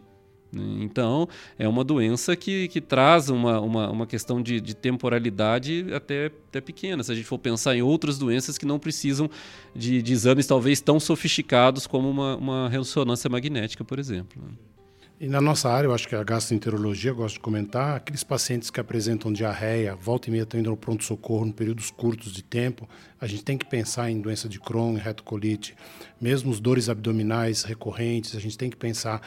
Né? 0.51 0.83
Então, 0.83 1.27
é 1.57 1.67
uma 1.67 1.83
doença 1.83 2.35
que, 2.35 2.67
que 2.67 2.79
traz 2.79 3.29
uma, 3.29 3.59
uma, 3.59 3.89
uma 3.89 4.05
questão 4.05 4.41
de, 4.41 4.61
de, 4.61 4.75
temporalidade 4.75 5.87
até, 5.93 6.27
até 6.27 6.61
pequena. 6.61 7.03
Se 7.03 7.11
a 7.11 7.15
gente 7.15 7.25
for 7.25 7.39
pensar 7.39 7.75
em 7.75 7.81
outras 7.81 8.17
doenças 8.17 8.57
que 8.57 8.65
não 8.65 8.77
precisam 8.77 9.29
de, 9.75 10.01
de 10.01 10.13
exames 10.13 10.45
talvez 10.45 10.81
tão 10.81 10.99
sofisticados 10.99 11.87
como 11.87 12.09
uma, 12.09 12.35
uma 12.35 12.69
ressonância 12.69 13.29
magnética, 13.29 13.83
por 13.83 13.97
exemplo. 13.97 14.41
E 15.17 15.29
na 15.29 15.39
nossa 15.39 15.69
área, 15.69 15.87
eu 15.87 15.93
acho 15.93 16.09
que 16.09 16.15
a 16.15 16.21
gastroenterologia, 16.21 17.11
eu 17.11 17.15
gosto 17.15 17.35
de 17.35 17.39
comentar, 17.39 17.95
aqueles 17.95 18.21
pacientes 18.21 18.69
que 18.69 18.81
apresentam 18.81 19.31
diarreia, 19.31 19.95
volta 19.95 20.27
e 20.27 20.31
meia 20.31 20.43
estão 20.43 20.59
indo 20.59 20.69
ao 20.69 20.75
pronto-socorro 20.75 21.47
em 21.47 21.53
períodos 21.53 21.89
curtos 21.89 22.33
de 22.33 22.43
tempo, 22.43 22.87
a 23.19 23.25
gente 23.25 23.41
tem 23.41 23.57
que 23.57 23.65
pensar 23.65 24.11
em 24.11 24.19
doença 24.19 24.49
de 24.49 24.59
Crohn, 24.59 24.95
retocolite, 24.95 25.73
mesmo 26.19 26.51
os 26.51 26.59
dores 26.59 26.89
abdominais 26.89 27.63
recorrentes, 27.63 28.35
a 28.35 28.41
gente 28.41 28.57
tem 28.57 28.69
que 28.69 28.75
pensar 28.75 29.21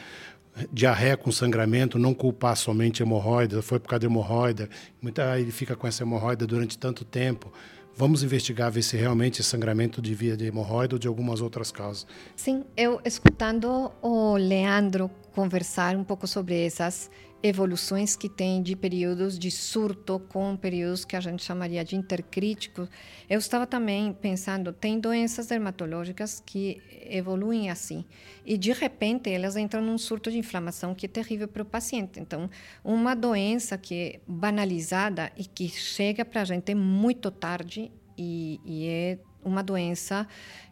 diarreia 0.71 1.17
com 1.17 1.33
sangramento, 1.33 1.99
não 1.99 2.13
culpar 2.13 2.55
somente 2.55 3.03
hemorroida, 3.03 3.63
foi 3.63 3.81
por 3.81 3.89
causa 3.89 4.01
de 4.01 4.07
hemorroida, 4.07 4.69
muita 5.01 5.41
ele 5.41 5.53
fica 5.53 5.75
com 5.75 5.87
essa 5.87 6.03
hemorroida 6.03 6.47
durante 6.47 6.77
tanto 6.77 7.03
tempo. 7.03 7.51
Vamos 7.99 8.23
investigar, 8.23 8.71
ver 8.71 8.83
se 8.83 8.97
realmente 8.97 9.41
é 9.41 9.45
sangramento 9.45 10.01
de 10.01 10.15
via 10.15 10.37
de 10.37 10.47
hemorroida 10.47 10.95
ou 10.95 11.01
de 11.01 11.09
algumas 11.09 11.41
outras 11.41 11.73
causas. 11.73 12.07
Sim, 12.37 12.65
eu 12.77 13.01
escutando 13.05 13.91
o 14.01 14.37
Leandro 14.37 15.11
conversar 15.33 15.97
um 15.97 16.05
pouco 16.05 16.25
sobre 16.25 16.65
essas 16.65 17.11
evoluções 17.43 18.17
que 18.17 18.29
tem 18.29 18.63
de 18.63 18.75
períodos 18.75 19.39
de 19.39 19.51
surto 19.51 20.19
com 20.29 20.57
períodos 20.57 21.05
que 21.05 21.15
a 21.15 21.21
gente 21.21 21.45
chamaria 21.45 21.85
de 21.85 21.95
intercríticos. 21.95 22.89
Eu 23.31 23.39
estava 23.39 23.67
também 23.67 24.13
pensando, 24.13 24.73
tem 24.73 24.99
doenças 24.99 25.47
dermatológicas 25.47 26.43
que 26.45 26.83
evoluem 27.09 27.71
assim 27.71 28.05
e 28.45 28.59
de 28.59 28.73
repente 28.73 29.31
elas 29.31 29.57
entram 29.57 29.81
num 29.81 29.99
surto 29.99 30.31
de 30.31 30.39
inflamação 30.39 30.95
que 30.95 31.07
é 31.07 31.09
terrível 31.09 31.47
para 31.47 31.63
o 31.63 31.67
paciente. 31.67 32.19
Então, 32.19 32.51
uma 32.83 33.15
doença 33.15 33.79
que 33.79 33.95
é 33.95 34.21
banalizada 34.27 35.31
e 35.37 35.45
que 35.45 35.69
chega 35.69 36.25
para 36.25 36.43
a 36.43 36.45
gente 36.45 36.75
muito 36.75 37.31
tarde 37.31 37.93
e, 38.17 38.61
e 38.65 38.87
é 38.89 39.19
uma 39.45 39.63
doença 39.63 40.27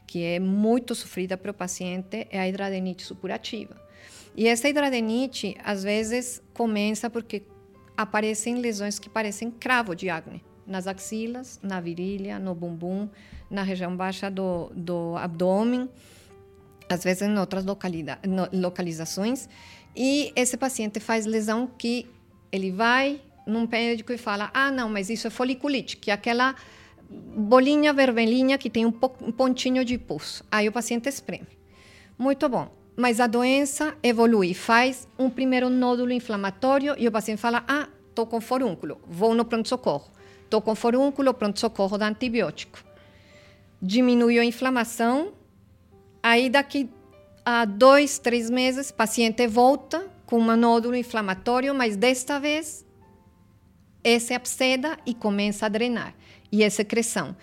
que 0.07 0.23
é 0.23 0.41
muito 0.41 0.95
sofrida 0.95 1.37
para 1.37 1.51
o 1.51 1.55
paciente 1.55 2.27
é 2.31 2.41
a 2.41 2.49
hidradenite 2.49 3.05
supurativa. 3.05 3.86
E 4.37 4.47
essa 4.47 4.69
hidradenite, 4.69 5.57
às 5.65 5.83
vezes, 5.83 6.43
começa 6.53 7.09
porque 7.09 7.43
aparecem 7.97 8.57
lesões 8.57 8.99
que 8.99 9.09
parecem 9.09 9.51
cravo 9.51 9.97
de 9.97 10.11
acne 10.11 10.45
nas 10.67 10.87
axilas, 10.87 11.59
na 11.63 11.81
virilha, 11.81 12.39
no 12.39 12.55
bumbum, 12.55 13.09
na 13.49 13.63
região 13.63 13.97
baixa 13.97 14.31
do, 14.31 14.71
do 14.75 15.17
abdômen, 15.17 15.89
às 16.89 17.03
vezes 17.03 17.23
em 17.23 17.39
outras 17.39 17.65
localizações. 18.53 19.49
E 19.95 20.33
esse 20.37 20.57
paciente 20.59 21.01
faz 21.01 21.25
lesão 21.25 21.67
que 21.67 22.07
ele 22.53 22.71
vai 22.71 23.23
num 23.47 23.67
médico 23.67 24.13
e 24.13 24.19
fala: 24.19 24.51
ah, 24.53 24.71
não, 24.71 24.89
mas 24.89 25.09
isso 25.09 25.29
é 25.29 25.31
foliculite, 25.31 25.97
que 25.97 26.11
é 26.11 26.15
aquela 26.15 26.55
bolinha 27.09 27.93
vermelhinha 27.93 28.59
que 28.59 28.69
tem 28.69 28.85
um, 28.85 28.93
pontinho 28.93 29.83
de 29.83 29.97
pus. 29.97 30.43
Aí 30.51 30.69
o 30.69 30.73
paciente 30.73 31.09
espreme. 31.09 31.47
Muito 32.19 32.49
bom 32.49 32.76
mas 32.97 33.21
a 33.21 33.27
doença 33.27 33.95
evolui, 34.03 34.55
faz 34.55 35.07
um 35.19 35.29
primeiro 35.29 35.69
nódulo 35.69 36.11
inflamatório 36.13 36.95
e 36.99 37.07
o 37.07 37.13
paciente 37.13 37.39
fala: 37.39 37.63
ah, 37.69 37.89
estou 38.09 38.27
com 38.27 38.41
forúnculo, 38.41 38.99
vou 39.07 39.35
no 39.35 39.45
pronto-socorro. 39.45 40.11
Estou 40.45 40.63
com 40.63 40.75
forúnculo, 40.75 41.35
pronto-socorro 41.35 41.99
dá 41.99 42.09
antibiótico. 42.09 42.83
Diminuiu 43.83 44.41
a 44.41 44.45
inflamação, 44.45 45.33
aí 46.23 46.49
daqui 46.49 46.89
a 47.45 47.65
dois, 47.65 48.19
três 48.19 48.49
meses, 48.49 48.91
o 48.91 48.95
paciente 48.95 49.47
volta 49.47 50.07
com 50.25 50.39
um 50.39 50.57
nódulo 50.57 50.97
inflamatório, 50.97 51.75
mas 51.75 51.97
desta 51.97 52.41
vez 52.41 52.87
essa 54.03 54.33
é 54.33 54.37
absceda 54.37 54.97
e 55.05 55.13
começa 55.13 55.67
a 55.67 55.69
drenar. 55.69 56.15
E 56.51 56.63
é 56.63 56.71
secreção. 56.71 57.37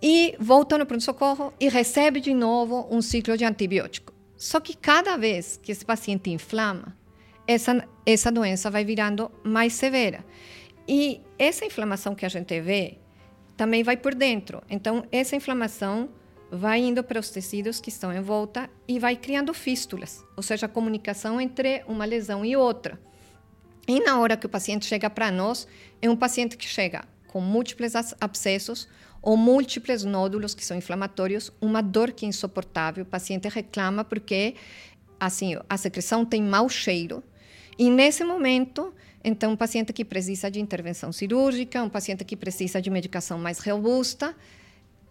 E 0.00 0.34
volta 0.38 0.78
no 0.78 0.86
pronto-socorro 0.86 1.52
e 1.58 1.68
recebe 1.68 2.20
de 2.20 2.32
novo 2.32 2.86
um 2.88 3.02
ciclo 3.02 3.36
de 3.36 3.44
antibiótico. 3.44 4.15
Só 4.36 4.60
que 4.60 4.76
cada 4.76 5.16
vez 5.16 5.58
que 5.62 5.72
esse 5.72 5.84
paciente 5.84 6.30
inflama, 6.30 6.96
essa, 7.46 7.88
essa 8.04 8.30
doença 8.30 8.70
vai 8.70 8.84
virando 8.84 9.30
mais 9.42 9.72
severa. 9.72 10.24
E 10.86 11.20
essa 11.38 11.64
inflamação 11.64 12.14
que 12.14 12.26
a 12.26 12.28
gente 12.28 12.60
vê 12.60 12.98
também 13.56 13.82
vai 13.82 13.96
por 13.96 14.14
dentro. 14.14 14.62
Então, 14.68 15.04
essa 15.10 15.34
inflamação 15.34 16.10
vai 16.50 16.80
indo 16.80 17.02
para 17.02 17.18
os 17.18 17.30
tecidos 17.30 17.80
que 17.80 17.88
estão 17.88 18.12
em 18.12 18.20
volta 18.20 18.70
e 18.86 18.98
vai 18.98 19.16
criando 19.16 19.52
fístulas, 19.52 20.24
ou 20.36 20.42
seja, 20.42 20.66
a 20.66 20.68
comunicação 20.68 21.40
entre 21.40 21.82
uma 21.88 22.04
lesão 22.04 22.44
e 22.44 22.56
outra. 22.56 23.00
E 23.88 24.00
na 24.00 24.20
hora 24.20 24.36
que 24.36 24.46
o 24.46 24.48
paciente 24.48 24.84
chega 24.84 25.08
para 25.08 25.30
nós, 25.30 25.66
é 26.00 26.10
um 26.10 26.16
paciente 26.16 26.56
que 26.56 26.66
chega 26.66 27.04
com 27.28 27.40
múltiplos 27.40 27.94
abscessos 28.20 28.88
ou 29.26 29.36
múltiplos 29.36 30.04
nódulos 30.04 30.54
que 30.54 30.64
são 30.64 30.76
inflamatórios, 30.76 31.50
uma 31.60 31.82
dor 31.82 32.12
que 32.12 32.24
é 32.24 32.28
insuportável. 32.28 33.02
O 33.02 33.06
paciente 33.06 33.48
reclama 33.48 34.04
porque 34.04 34.54
assim 35.18 35.56
a 35.68 35.76
secreção 35.76 36.24
tem 36.24 36.40
mau 36.40 36.68
cheiro. 36.68 37.24
E 37.76 37.90
nesse 37.90 38.22
momento, 38.22 38.94
então, 39.24 39.50
um 39.50 39.56
paciente 39.56 39.92
que 39.92 40.04
precisa 40.04 40.48
de 40.48 40.60
intervenção 40.60 41.10
cirúrgica, 41.10 41.82
um 41.82 41.88
paciente 41.88 42.24
que 42.24 42.36
precisa 42.36 42.80
de 42.80 42.88
medicação 42.88 43.36
mais 43.36 43.58
robusta. 43.58 44.32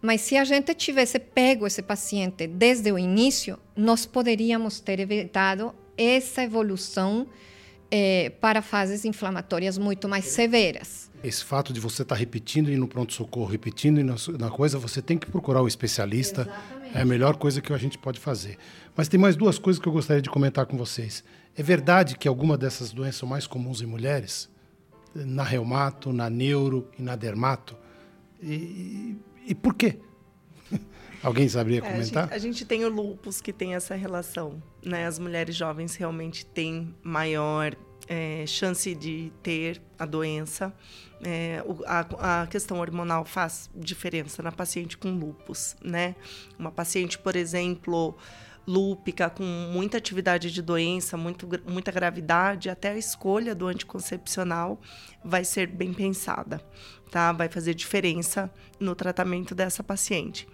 Mas 0.00 0.22
se 0.22 0.34
a 0.38 0.44
gente 0.44 0.72
tivesse 0.72 1.18
pego 1.18 1.66
esse 1.66 1.82
paciente 1.82 2.46
desde 2.46 2.90
o 2.90 2.98
início, 2.98 3.58
nós 3.76 4.06
poderíamos 4.06 4.80
ter 4.80 4.98
evitado 4.98 5.74
essa 5.94 6.42
evolução 6.42 7.26
é, 7.90 8.30
para 8.40 8.62
fases 8.62 9.04
inflamatórias 9.04 9.78
muito 9.78 10.08
mais 10.08 10.26
severas. 10.26 11.10
Esse 11.22 11.44
fato 11.44 11.72
de 11.72 11.80
você 11.80 12.02
estar 12.02 12.14
tá 12.14 12.18
repetindo 12.18 12.70
e 12.70 12.76
no 12.76 12.86
pronto-socorro, 12.86 13.50
repetindo 13.50 14.00
e 14.00 14.04
na, 14.04 14.50
coisa, 14.50 14.78
você 14.78 15.00
tem 15.00 15.18
que 15.18 15.26
procurar 15.26 15.62
o 15.62 15.68
especialista. 15.68 16.42
Exatamente. 16.42 16.96
É 16.96 17.00
a 17.02 17.04
melhor 17.04 17.36
coisa 17.36 17.60
que 17.60 17.72
a 17.72 17.78
gente 17.78 17.98
pode 17.98 18.20
fazer. 18.20 18.58
Mas 18.96 19.08
tem 19.08 19.18
mais 19.18 19.36
duas 19.36 19.58
coisas 19.58 19.82
que 19.82 19.88
eu 19.88 19.92
gostaria 19.92 20.22
de 20.22 20.30
comentar 20.30 20.66
com 20.66 20.76
vocês. 20.76 21.24
É 21.56 21.62
verdade 21.62 22.16
que 22.16 22.28
alguma 22.28 22.56
dessas 22.56 22.92
doenças 22.92 23.16
são 23.16 23.28
mais 23.28 23.46
comuns 23.46 23.80
em 23.80 23.86
mulheres? 23.86 24.48
Na 25.14 25.42
reumato, 25.42 26.12
na 26.12 26.30
neuro 26.30 26.88
e 26.98 27.02
na 27.02 27.16
dermato? 27.16 27.76
E, 28.42 28.52
e, 28.52 29.18
e 29.48 29.54
por 29.54 29.74
quê? 29.74 29.98
Alguém 31.22 31.48
saberia 31.48 31.82
comentar? 31.82 32.30
É, 32.30 32.34
a, 32.34 32.38
gente, 32.38 32.48
a, 32.48 32.52
gente, 32.52 32.64
tem 32.64 32.84
o 32.84 32.88
lupus 32.88 33.40
que 33.40 33.52
tem 33.52 33.74
essa 33.74 33.94
relação. 33.94 34.62
Né? 34.84 35.06
As 35.06 35.18
mulheres 35.18 35.56
jovens 35.56 35.96
realmente 35.96 36.46
têm 36.46 36.94
maior 37.02 37.74
é, 38.06 38.44
chance 38.46 38.94
de 38.94 39.32
ter 39.42 39.80
a 39.98 40.06
doença. 40.06 40.72
É, 41.24 41.64
a, 41.86 42.42
a, 42.42 42.46
questão 42.46 42.78
hormonal 42.78 43.24
faz 43.24 43.70
diferença 43.74 44.42
na 44.42 44.52
paciente 44.52 44.96
com 44.96 45.10
lupus, 45.10 45.74
né? 45.82 46.14
Uma 46.58 46.70
paciente, 46.70 47.18
por 47.18 47.34
exemplo, 47.34 48.16
lúpica, 48.66 49.30
com 49.30 49.44
muita 49.44 49.98
atividade 49.98 50.50
de 50.50 50.60
doença, 50.60 51.16
muito, 51.16 51.48
muita 51.66 51.92
gravidade, 51.92 52.68
até 52.68 52.90
a 52.90 52.98
escolha 52.98 53.54
do 53.54 53.66
anticoncepcional 53.66 54.80
vai 55.24 55.44
ser 55.44 55.68
bem 55.68 55.92
pensada, 55.92 56.60
tá? 57.10 57.32
Vai 57.32 57.48
fazer 57.48 57.74
diferença 57.74 58.50
no 58.80 58.94
tratamento 58.94 59.54
dessa 59.54 59.84
paciente. 59.84 60.48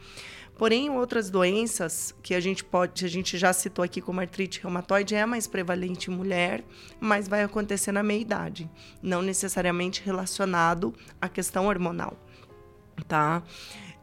Porém, 0.58 0.90
outras 0.90 1.30
doenças 1.30 2.14
que 2.22 2.34
a 2.34 2.40
gente 2.40 2.62
pode, 2.62 3.04
a 3.04 3.08
gente 3.08 3.38
já 3.38 3.52
citou 3.52 3.82
aqui 3.82 4.00
como 4.00 4.20
artrite 4.20 4.60
reumatoide, 4.62 5.14
é 5.14 5.24
mais 5.24 5.46
prevalente 5.46 6.10
em 6.10 6.14
mulher, 6.14 6.62
mas 7.00 7.26
vai 7.26 7.42
acontecer 7.42 7.90
na 7.90 8.02
meia 8.02 8.20
idade, 8.20 8.70
não 9.02 9.22
necessariamente 9.22 10.02
relacionado 10.04 10.94
à 11.20 11.28
questão 11.28 11.66
hormonal, 11.66 12.16
tá? 13.08 13.42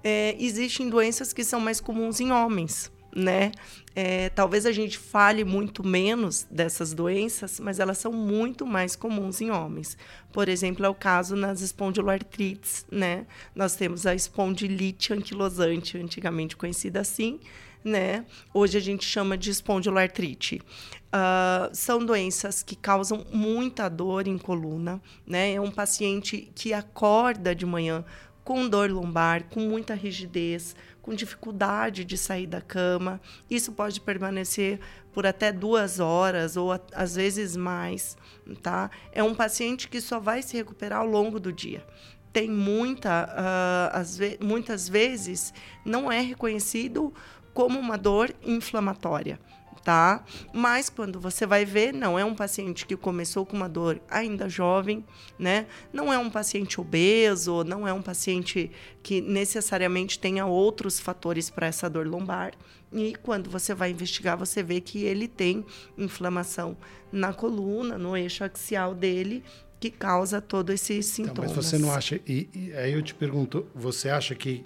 É, 0.04 0.36
existem 0.40 0.90
doenças 0.90 1.32
que 1.32 1.44
são 1.44 1.60
mais 1.60 1.80
comuns 1.80 2.20
em 2.20 2.32
homens, 2.32 2.92
né? 3.16 3.52
É, 3.96 4.30
talvez 4.30 4.66
a 4.66 4.72
gente 4.72 4.98
fale 4.98 5.44
muito 5.44 5.86
menos 5.86 6.48
dessas 6.50 6.94
doenças, 6.94 7.60
mas 7.60 7.80
elas 7.80 7.98
são 7.98 8.12
muito 8.12 8.66
mais 8.66 8.96
comuns 8.96 9.42
em 9.42 9.52
homens. 9.52 9.98
Por 10.32 10.48
exemplo, 10.48 10.86
é 10.86 10.90
o 10.90 10.96
caso 10.96 11.36
nas 11.36 11.62
espondiloartrites, 11.62 12.86
né? 12.92 13.26
Nós 13.56 13.76
temos 13.76 14.06
a 14.06 14.14
espondilite 14.14 15.14
anquilosante, 15.14 15.98
antigamente 15.98 16.56
conhecida 16.56 17.02
assim, 17.02 17.40
né? 17.84 18.26
Hoje 18.54 18.78
a 18.78 18.82
gente 18.82 19.06
chama 19.06 19.38
de 19.38 19.50
espondiloartrite. 19.50 20.62
Uh, 21.10 21.74
são 21.74 22.06
doenças 22.06 22.62
que 22.62 22.76
causam 22.76 23.26
muita 23.34 23.90
dor 23.90 24.28
em 24.28 24.38
coluna, 24.38 25.02
né? 25.26 25.54
É 25.54 25.62
um 25.62 25.72
paciente 25.72 26.52
que 26.54 26.74
acorda 26.74 27.56
de 27.56 27.66
manhã 27.66 28.06
com 28.44 28.68
dor 28.68 28.90
lombar, 28.90 29.44
com 29.50 29.60
muita 29.60 29.94
rigidez, 29.94 30.76
com 31.10 31.16
dificuldade 31.16 32.06
de 32.06 32.16
sair 32.16 32.46
da 32.46 32.62
cama. 32.62 33.20
Isso 33.50 33.72
pode 33.72 34.00
permanecer 34.00 34.80
por 35.12 35.26
até 35.26 35.52
duas 35.52 36.00
horas 36.00 36.56
ou 36.56 36.70
às 36.94 37.16
vezes 37.16 37.56
mais, 37.56 38.16
tá? 38.62 38.92
É 39.12 39.24
um 39.24 39.34
paciente 39.34 39.88
que 39.88 40.00
só 40.02 40.20
vai 40.20 40.44
se 40.44 40.56
recuperar 40.56 41.00
ao 41.00 41.08
longo 41.08 41.40
do 41.40 41.52
dia. 41.52 41.84
Tem 42.32 42.48
muita, 42.48 43.28
uh, 43.28 44.18
ve 44.20 44.38
muitas 44.40 44.88
vezes 44.88 45.52
não 45.84 46.12
é 46.12 46.22
reconhecido 46.22 47.12
como 47.56 47.80
uma 47.80 47.98
dor 47.98 48.32
inflamatória 48.44 49.40
tá? 49.84 50.24
Mas 50.54 50.90
quando 50.90 51.20
você 51.20 51.46
vai 51.46 51.66
ver, 51.66 51.94
não 51.94 52.18
é 52.18 52.26
um 52.26 52.36
paciente 52.36 52.86
que 52.86 52.96
começou 52.96 53.46
com 53.46 53.56
uma 53.56 53.70
dor 53.70 54.02
ainda 54.10 54.50
jovem, 54.50 55.06
né? 55.38 55.66
Não 55.92 56.12
é 56.12 56.18
um 56.18 56.30
paciente 56.30 56.80
obeso, 56.80 57.64
não 57.64 57.88
é 57.88 57.94
um 57.94 58.02
paciente 58.02 58.72
que 59.02 59.22
necessariamente 59.22 60.20
tenha 60.20 60.46
outros 60.46 61.00
fatores 61.00 61.50
para 61.50 61.68
essa 61.68 61.90
dor 61.90 62.08
lombar. 62.08 62.54
E 62.92 63.16
quando 63.22 63.50
você 63.50 63.74
vai 63.74 63.92
investigar, 63.92 64.38
você 64.38 64.64
vê 64.64 64.82
que 64.82 65.04
ele 65.04 65.28
tem 65.28 65.66
inflamação 65.98 66.76
na 67.12 67.34
coluna, 67.34 67.98
no 67.98 68.18
eixo 68.18 68.44
axial 68.44 68.96
dele, 68.96 69.44
que 69.80 69.90
causa 69.90 70.42
todo 70.42 70.72
esse 70.72 71.02
sintoma. 71.02 71.46
Então, 71.46 71.56
mas 71.56 71.66
você 71.66 71.78
não 71.78 71.92
acha? 71.92 72.20
E, 72.28 72.50
e 72.54 72.74
aí 72.74 72.94
eu 72.94 73.02
te 73.02 73.14
pergunto, 73.14 73.68
você 73.74 74.10
acha 74.10 74.36
que 74.36 74.66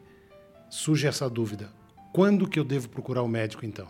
surge 0.69 1.05
essa 1.05 1.29
dúvida? 1.29 1.71
Quando 2.13 2.47
que 2.47 2.59
eu 2.59 2.63
devo 2.63 2.89
procurar 2.89 3.21
o 3.21 3.27
médico 3.27 3.65
então? 3.65 3.87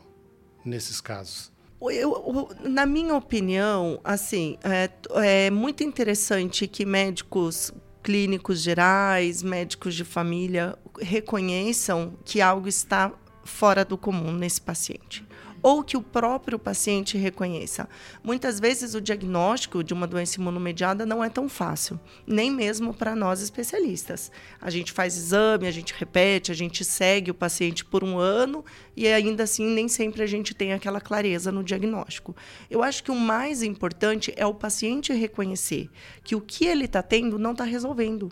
Nesses 0.65 1.01
casos? 1.01 1.51
Eu, 1.81 2.49
na 2.61 2.85
minha 2.85 3.13
opinião, 3.13 3.99
assim, 4.03 4.57
é, 4.63 4.89
é 5.15 5.49
muito 5.51 5.83
interessante 5.83 6.65
que 6.65 6.85
médicos 6.85 7.73
clínicos 8.01 8.61
gerais, 8.61 9.43
médicos 9.43 9.93
de 9.95 10.05
família 10.05 10.77
reconheçam 10.99 12.13
que 12.23 12.41
algo 12.41 12.67
está 12.67 13.11
fora 13.43 13.83
do 13.83 13.97
comum 13.97 14.31
nesse 14.31 14.61
paciente 14.61 15.25
ou 15.63 15.81
que 15.81 15.95
o 15.95 16.01
próprio 16.01 16.59
paciente 16.59 17.17
reconheça. 17.17 17.87
Muitas 18.21 18.59
vezes 18.59 18.93
o 18.93 19.01
diagnóstico 19.01 19.81
de 19.81 19.93
uma 19.93 20.05
doença 20.05 20.39
imunomediada 20.39 21.05
não 21.05 21.23
é 21.23 21.29
tão 21.29 21.47
fácil, 21.47 21.97
nem 22.27 22.51
mesmo 22.51 22.93
para 22.93 23.15
nós 23.15 23.41
especialistas. 23.41 24.29
A 24.61 24.69
gente 24.69 24.91
faz 24.91 25.15
exame, 25.15 25.65
a 25.65 25.71
gente 25.71 25.93
repete, 25.97 26.51
a 26.51 26.55
gente 26.55 26.83
segue 26.83 27.31
o 27.31 27.33
paciente 27.33 27.85
por 27.85 28.03
um 28.03 28.17
ano 28.17 28.63
e 28.95 29.07
ainda 29.07 29.43
assim 29.43 29.65
nem 29.65 29.87
sempre 29.87 30.21
a 30.21 30.27
gente 30.27 30.53
tem 30.53 30.73
aquela 30.73 30.99
clareza 30.99 31.49
no 31.49 31.63
diagnóstico. 31.63 32.35
Eu 32.69 32.83
acho 32.83 33.01
que 33.01 33.11
o 33.11 33.15
mais 33.15 33.63
importante 33.63 34.33
é 34.35 34.45
o 34.45 34.53
paciente 34.53 35.13
reconhecer 35.13 35.89
que 36.23 36.35
o 36.35 36.41
que 36.41 36.65
ele 36.65 36.85
está 36.85 37.01
tendo 37.01 37.39
não 37.39 37.53
está 37.53 37.63
resolvendo. 37.63 38.29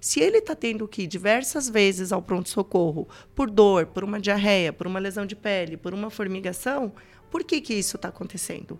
Se 0.00 0.18
ele 0.20 0.38
está 0.38 0.56
tendo 0.56 0.88
que 0.88 1.02
ir 1.02 1.06
diversas 1.06 1.68
vezes 1.68 2.10
ao 2.10 2.22
pronto-socorro 2.22 3.06
por 3.34 3.50
dor, 3.50 3.86
por 3.86 4.02
uma 4.02 4.18
diarreia, 4.18 4.72
por 4.72 4.86
uma 4.86 4.98
lesão 4.98 5.26
de 5.26 5.36
pele, 5.36 5.76
por 5.76 5.92
uma 5.92 6.08
formigação, 6.08 6.92
por 7.30 7.44
que, 7.44 7.60
que 7.60 7.74
isso 7.74 7.96
está 7.96 8.08
acontecendo? 8.08 8.78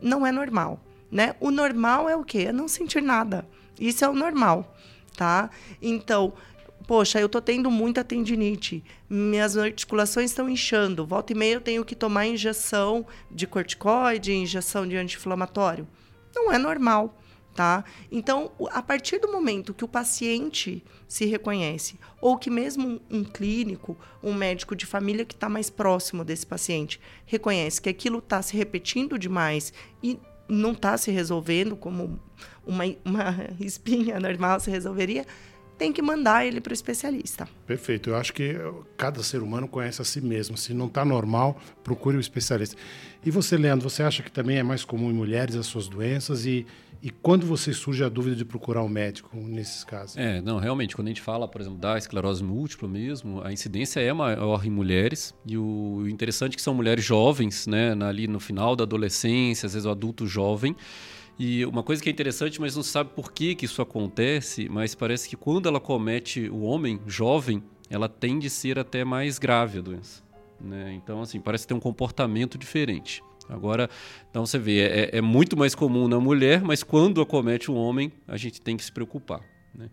Não 0.00 0.26
é 0.26 0.30
normal. 0.30 0.80
Né? 1.10 1.34
O 1.40 1.50
normal 1.50 2.08
é 2.08 2.14
o 2.14 2.22
quê? 2.22 2.46
É 2.48 2.52
não 2.52 2.68
sentir 2.68 3.02
nada. 3.02 3.48
Isso 3.80 4.04
é 4.04 4.08
o 4.08 4.12
normal. 4.12 4.76
Tá? 5.16 5.50
Então, 5.80 6.34
poxa, 6.86 7.18
eu 7.18 7.26
estou 7.26 7.40
tendo 7.40 7.70
muita 7.70 8.04
tendinite, 8.04 8.84
minhas 9.10 9.56
articulações 9.56 10.30
estão 10.30 10.48
inchando, 10.48 11.04
volta 11.04 11.32
e 11.32 11.36
meia 11.36 11.54
eu 11.54 11.60
tenho 11.60 11.84
que 11.84 11.96
tomar 11.96 12.26
injeção 12.26 13.04
de 13.30 13.46
corticoide, 13.46 14.32
injeção 14.32 14.86
de 14.86 14.96
anti-inflamatório. 14.96 15.88
Não 16.34 16.52
é 16.52 16.58
normal 16.58 17.18
tá? 17.54 17.84
Então, 18.10 18.52
a 18.70 18.82
partir 18.82 19.18
do 19.18 19.32
momento 19.32 19.74
que 19.74 19.84
o 19.84 19.88
paciente 19.88 20.84
se 21.08 21.24
reconhece, 21.26 21.98
ou 22.20 22.36
que 22.38 22.50
mesmo 22.50 23.00
um, 23.10 23.24
clínico, 23.24 23.96
um 24.22 24.32
médico 24.32 24.76
de 24.76 24.86
família 24.86 25.24
que 25.24 25.34
está 25.34 25.48
mais 25.48 25.68
próximo 25.68 26.24
desse 26.24 26.46
paciente, 26.46 27.00
reconhece 27.26 27.80
que 27.80 27.88
aquilo 27.88 28.18
está 28.18 28.40
se 28.42 28.56
repetindo 28.56 29.18
demais 29.18 29.72
e 30.02 30.18
não 30.48 30.72
está 30.72 30.96
se 30.96 31.10
resolvendo 31.10 31.76
como 31.76 32.18
uma, 32.66 32.84
uma 33.04 33.36
espinha 33.60 34.18
normal 34.20 34.60
se 34.60 34.70
resolveria, 34.70 35.26
tem 35.78 35.92
que 35.92 36.02
mandar 36.02 36.44
ele 36.44 36.60
para 36.60 36.72
o 36.72 36.74
especialista. 36.74 37.48
Perfeito. 37.64 38.10
Eu 38.10 38.16
acho 38.16 38.32
que 38.32 38.56
cada 38.96 39.22
ser 39.22 39.42
humano 39.42 39.68
conhece 39.68 40.02
a 40.02 40.04
si 40.04 40.20
mesmo. 40.20 40.56
Se 40.56 40.74
não 40.74 40.86
está 40.86 41.04
normal, 41.04 41.56
procure 41.84 42.16
o 42.16 42.20
especialista. 42.20 42.76
E 43.24 43.30
você, 43.30 43.56
Leandro, 43.56 43.88
você 43.88 44.02
acha 44.02 44.22
que 44.22 44.30
também 44.30 44.58
é 44.58 44.62
mais 44.62 44.84
comum 44.84 45.08
em 45.08 45.14
mulheres 45.14 45.54
as 45.54 45.66
suas 45.66 45.86
doenças 45.86 46.44
e 46.44 46.66
e 47.00 47.10
quando 47.10 47.46
você 47.46 47.72
surge 47.72 48.02
a 48.02 48.08
dúvida 48.08 48.34
de 48.34 48.44
procurar 48.44 48.82
um 48.82 48.88
médico 48.88 49.36
nesses 49.36 49.84
casos? 49.84 50.16
É, 50.16 50.40
não, 50.40 50.58
realmente, 50.58 50.96
quando 50.96 51.06
a 51.06 51.10
gente 51.10 51.22
fala, 51.22 51.46
por 51.46 51.60
exemplo, 51.60 51.78
da 51.78 51.96
esclerose 51.96 52.42
múltipla 52.42 52.88
mesmo, 52.88 53.40
a 53.42 53.52
incidência 53.52 54.00
é 54.00 54.12
maior 54.12 54.64
em 54.66 54.70
mulheres. 54.70 55.32
E 55.46 55.56
o 55.56 56.08
interessante 56.08 56.54
é 56.54 56.56
que 56.56 56.62
são 56.62 56.74
mulheres 56.74 57.04
jovens, 57.04 57.66
né, 57.66 57.96
ali 58.02 58.26
no 58.26 58.40
final 58.40 58.74
da 58.74 58.82
adolescência, 58.82 59.66
às 59.66 59.74
vezes 59.74 59.86
o 59.86 59.90
adulto 59.90 60.26
jovem. 60.26 60.74
E 61.38 61.64
uma 61.66 61.84
coisa 61.84 62.02
que 62.02 62.08
é 62.08 62.12
interessante, 62.12 62.60
mas 62.60 62.74
não 62.74 62.82
se 62.82 62.90
sabe 62.90 63.10
por 63.14 63.30
que, 63.30 63.54
que 63.54 63.64
isso 63.64 63.80
acontece, 63.80 64.68
mas 64.68 64.96
parece 64.96 65.28
que 65.28 65.36
quando 65.36 65.68
ela 65.68 65.78
comete 65.78 66.48
o 66.48 66.62
homem 66.62 67.00
jovem, 67.06 67.62
ela 67.88 68.08
tende 68.08 68.48
a 68.48 68.50
ser 68.50 68.76
até 68.76 69.04
mais 69.04 69.38
grave 69.38 69.78
a 69.78 69.82
doença. 69.82 70.24
Né? 70.60 70.94
Então, 70.94 71.22
assim, 71.22 71.38
parece 71.38 71.64
ter 71.64 71.74
um 71.74 71.80
comportamento 71.80 72.58
diferente. 72.58 73.22
Agora, 73.48 73.88
então 74.30 74.44
você 74.44 74.58
vê, 74.58 74.80
é, 74.80 75.18
é, 75.18 75.20
muito 75.20 75.56
mais 75.56 75.74
comum 75.74 76.06
na 76.06 76.20
mulher, 76.20 76.62
mas 76.62 76.82
quando 76.82 77.20
acomete 77.20 77.70
um 77.70 77.76
homem, 77.76 78.12
a 78.26 78.36
gente 78.36 78.60
tem 78.60 78.76
que 78.76 78.84
se 78.84 78.92
preocupar. 78.92 79.40
Né? 79.74 79.88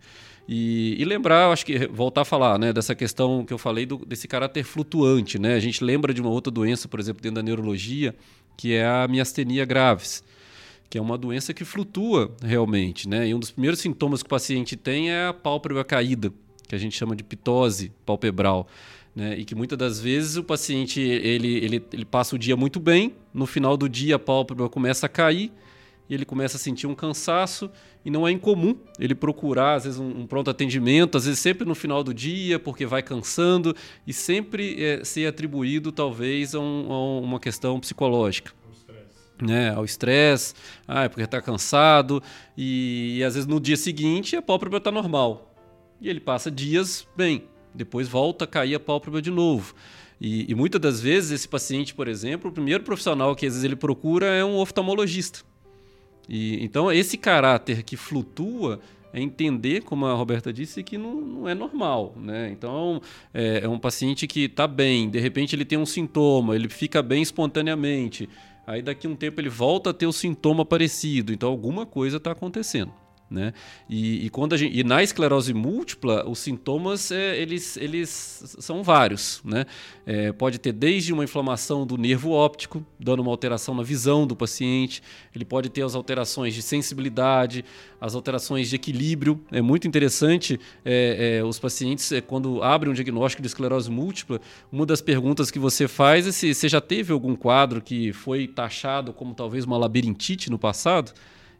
E, 0.48 0.96
e, 0.98 1.04
lembrar, 1.04 1.50
acho 1.50 1.66
que 1.66 1.86
voltar 1.88 2.22
a 2.22 2.24
falar 2.24 2.58
né, 2.58 2.72
dessa 2.72 2.94
questão 2.94 3.44
que 3.44 3.52
eu 3.52 3.58
falei 3.58 3.86
do, 3.86 3.98
desse 3.98 4.28
caráter 4.28 4.62
flutuante. 4.62 5.38
Né? 5.38 5.54
A 5.54 5.60
gente 5.60 5.82
lembra 5.82 6.14
de 6.14 6.20
uma 6.20 6.30
outra 6.30 6.50
doença, 6.50 6.86
por 6.86 7.00
exemplo, 7.00 7.22
dentro 7.22 7.36
da 7.36 7.42
neurologia, 7.42 8.14
que 8.56 8.74
é 8.74 8.86
a 8.86 9.08
miastenia 9.08 9.64
graves, 9.64 10.22
que 10.88 10.98
é 10.98 11.00
uma 11.00 11.18
doença 11.18 11.52
que 11.52 11.64
flutua 11.64 12.34
realmente. 12.42 13.08
Né? 13.08 13.28
E 13.28 13.34
um 13.34 13.40
dos 13.40 13.50
primeiros 13.50 13.80
sintomas 13.80 14.22
que 14.22 14.26
o 14.26 14.30
paciente 14.30 14.76
tem 14.76 15.10
é 15.10 15.26
a 15.26 15.32
pálpebra 15.32 15.84
caída, 15.84 16.32
que 16.68 16.74
a 16.74 16.78
gente 16.78 16.96
chama 16.96 17.16
de 17.16 17.24
pitose 17.24 17.92
palpebral. 18.04 18.68
Né? 19.16 19.38
E 19.38 19.46
que 19.46 19.54
muitas 19.54 19.78
das 19.78 19.98
vezes 19.98 20.36
o 20.36 20.44
paciente 20.44 21.00
ele, 21.00 21.56
ele, 21.56 21.86
ele 21.90 22.04
passa 22.04 22.36
o 22.36 22.38
dia 22.38 22.54
muito 22.54 22.78
bem, 22.78 23.14
no 23.32 23.46
final 23.46 23.74
do 23.74 23.88
dia 23.88 24.16
a 24.16 24.18
pálpebra 24.18 24.68
começa 24.68 25.06
a 25.06 25.08
cair 25.08 25.50
e 26.06 26.14
ele 26.14 26.26
começa 26.26 26.58
a 26.58 26.60
sentir 26.60 26.86
um 26.86 26.94
cansaço 26.94 27.70
e 28.04 28.10
não 28.10 28.28
é 28.28 28.30
incomum 28.30 28.76
ele 29.00 29.14
procurar 29.14 29.76
às 29.76 29.84
vezes 29.84 29.98
um, 29.98 30.20
um 30.20 30.26
pronto 30.26 30.50
atendimento, 30.50 31.16
às 31.16 31.24
vezes 31.24 31.40
sempre 31.40 31.66
no 31.66 31.74
final 31.74 32.04
do 32.04 32.12
dia 32.12 32.58
porque 32.58 32.84
vai 32.84 33.02
cansando 33.02 33.74
e 34.06 34.12
sempre 34.12 34.84
é, 34.84 35.02
ser 35.02 35.26
atribuído 35.26 35.90
talvez 35.90 36.54
a, 36.54 36.60
um, 36.60 36.92
a 36.92 37.20
uma 37.20 37.40
questão 37.40 37.80
psicológica 37.80 38.52
né, 39.40 39.70
ao 39.70 39.84
estresse, 39.84 40.54
ah, 40.88 41.04
é 41.04 41.08
porque 41.08 41.22
está 41.22 41.42
cansado, 41.42 42.22
e, 42.56 43.18
e, 43.18 43.24
às 43.24 43.34
vezes 43.34 43.46
no 43.46 43.60
dia 43.60 43.76
seguinte 43.76 44.34
a 44.34 44.40
pálpebra 44.40 44.78
está 44.78 44.90
normal. 44.90 45.54
E 46.00 46.08
ele 46.08 46.20
passa 46.20 46.50
dias 46.50 47.06
bem, 47.14 47.44
depois 47.76 48.08
volta 48.08 48.44
a 48.44 48.48
cair 48.48 48.74
a 48.74 48.80
pálpebra 48.80 49.20
de 49.22 49.30
novo. 49.30 49.74
E, 50.20 50.50
e, 50.50 50.54
muitas 50.54 50.80
das 50.80 51.00
vezes 51.00 51.30
esse 51.30 51.48
paciente, 51.48 51.94
por 51.94 52.08
exemplo, 52.08 52.50
o 52.50 52.52
primeiro 52.52 52.82
profissional 52.82 53.36
que 53.36 53.46
às 53.46 53.52
vezes 53.52 53.64
ele 53.64 53.76
procura 53.76 54.26
é 54.26 54.44
um 54.44 54.56
oftalmologista. 54.56 55.40
E, 56.28 56.64
então 56.64 56.90
esse 56.90 57.18
caráter 57.18 57.82
que 57.82 57.96
flutua 57.96 58.80
é 59.12 59.20
entender, 59.20 59.82
como 59.82 60.06
a 60.06 60.14
Roberta 60.14 60.52
disse, 60.52 60.82
que 60.82 60.98
não, 60.98 61.14
não 61.14 61.48
é 61.48 61.54
normal. 61.54 62.14
Né? 62.16 62.50
Então, 62.50 63.00
é, 63.32 63.60
é 63.64 63.68
um 63.68 63.78
paciente 63.78 64.26
que 64.26 64.44
está 64.44 64.66
bem, 64.66 65.08
de 65.08 65.18
repente 65.18 65.54
ele 65.54 65.64
tem 65.64 65.78
um 65.78 65.86
sintoma, 65.86 66.54
ele 66.54 66.68
fica 66.68 67.02
bem 67.02 67.22
espontaneamente, 67.22 68.28
aí 68.66 68.82
daqui 68.82 69.06
a 69.06 69.10
um 69.10 69.16
tempo 69.16 69.40
ele 69.40 69.48
volta 69.48 69.90
a 69.90 69.94
ter 69.94 70.06
o 70.06 70.12
sintoma 70.12 70.64
parecido, 70.64 71.32
então 71.32 71.48
alguma 71.48 71.86
coisa 71.86 72.18
está 72.18 72.32
acontecendo. 72.32 72.92
Né? 73.28 73.52
E, 73.88 74.26
e, 74.26 74.30
quando 74.30 74.56
gente, 74.56 74.78
e 74.78 74.84
na 74.84 75.02
esclerose 75.02 75.52
múltipla, 75.52 76.28
os 76.28 76.38
sintomas 76.38 77.10
é, 77.10 77.36
eles, 77.36 77.76
eles 77.76 78.08
são 78.60 78.84
vários. 78.84 79.40
Né? 79.44 79.66
É, 80.06 80.30
pode 80.30 80.58
ter 80.58 80.72
desde 80.72 81.12
uma 81.12 81.24
inflamação 81.24 81.84
do 81.84 81.96
nervo 81.96 82.30
óptico, 82.30 82.86
dando 83.00 83.20
uma 83.20 83.30
alteração 83.32 83.74
na 83.74 83.82
visão 83.82 84.28
do 84.28 84.36
paciente, 84.36 85.02
ele 85.34 85.44
pode 85.44 85.68
ter 85.68 85.82
as 85.82 85.96
alterações 85.96 86.54
de 86.54 86.62
sensibilidade, 86.62 87.64
as 88.00 88.14
alterações 88.14 88.70
de 88.70 88.76
equilíbrio. 88.76 89.42
É 89.50 89.60
muito 89.60 89.88
interessante 89.88 90.60
é, 90.84 91.38
é 91.38 91.44
os 91.44 91.58
pacientes, 91.58 92.12
é, 92.12 92.20
quando 92.20 92.62
abrem 92.62 92.92
um 92.92 92.94
diagnóstico 92.94 93.42
de 93.42 93.48
esclerose 93.48 93.90
múltipla, 93.90 94.40
uma 94.70 94.86
das 94.86 95.00
perguntas 95.00 95.50
que 95.50 95.58
você 95.58 95.88
faz 95.88 96.28
é 96.28 96.32
se 96.32 96.54
você 96.54 96.68
já 96.68 96.80
teve 96.80 97.12
algum 97.12 97.34
quadro 97.34 97.82
que 97.82 98.12
foi 98.12 98.46
taxado 98.46 99.12
como 99.12 99.34
talvez 99.34 99.64
uma 99.64 99.76
labirintite 99.76 100.48
no 100.48 100.58
passado. 100.58 101.12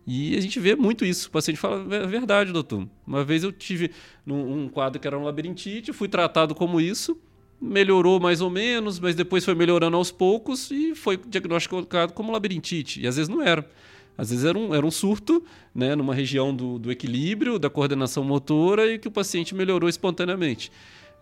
E 0.07 0.37
a 0.37 0.41
gente 0.41 0.61
vê 0.61 0.77
muito 0.77 1.05
isso. 1.05 1.29
O 1.29 1.31
paciente 1.33 1.59
fala, 1.59 1.83
é 1.95 2.07
verdade, 2.07 2.53
doutor. 2.53 2.87
Uma 3.07 3.25
vez 3.25 3.43
eu 3.43 3.51
tive 3.51 3.91
um 4.27 4.69
quadro 4.69 5.01
que 5.01 5.07
era 5.07 5.19
um 5.19 5.25
labirintite, 5.25 5.93
fui 5.93 6.07
tratado 6.07 6.55
como 6.55 6.81
isso, 6.81 7.19
melhorou 7.61 8.21
mais 8.21 8.41
ou 8.41 8.49
menos, 8.49 9.01
mas 9.01 9.15
depois 9.17 9.45
foi 9.45 9.55
melhorando 9.55 9.97
aos 9.97 10.13
poucos 10.13 10.71
e 10.71 10.95
foi 10.95 11.17
diagnosticado 11.17 12.13
como 12.13 12.31
labirintite. 12.31 13.01
E 13.01 13.07
às 13.07 13.17
vezes 13.17 13.29
não 13.29 13.43
era. 13.43 13.69
Às 14.17 14.31
vezes 14.31 14.45
era 14.45 14.57
um, 14.57 14.75
era 14.75 14.87
um 14.87 14.91
surto, 14.91 15.45
né, 15.75 15.95
numa 15.95 16.15
região 16.15 16.55
do, 16.55 16.79
do 16.79 16.91
equilíbrio, 16.91 17.59
da 17.59 17.69
coordenação 17.69 18.25
motora 18.25 18.91
e 18.91 18.99
que 18.99 19.09
o 19.09 19.11
paciente 19.11 19.55
melhorou 19.55 19.89
espontaneamente. 19.89 20.73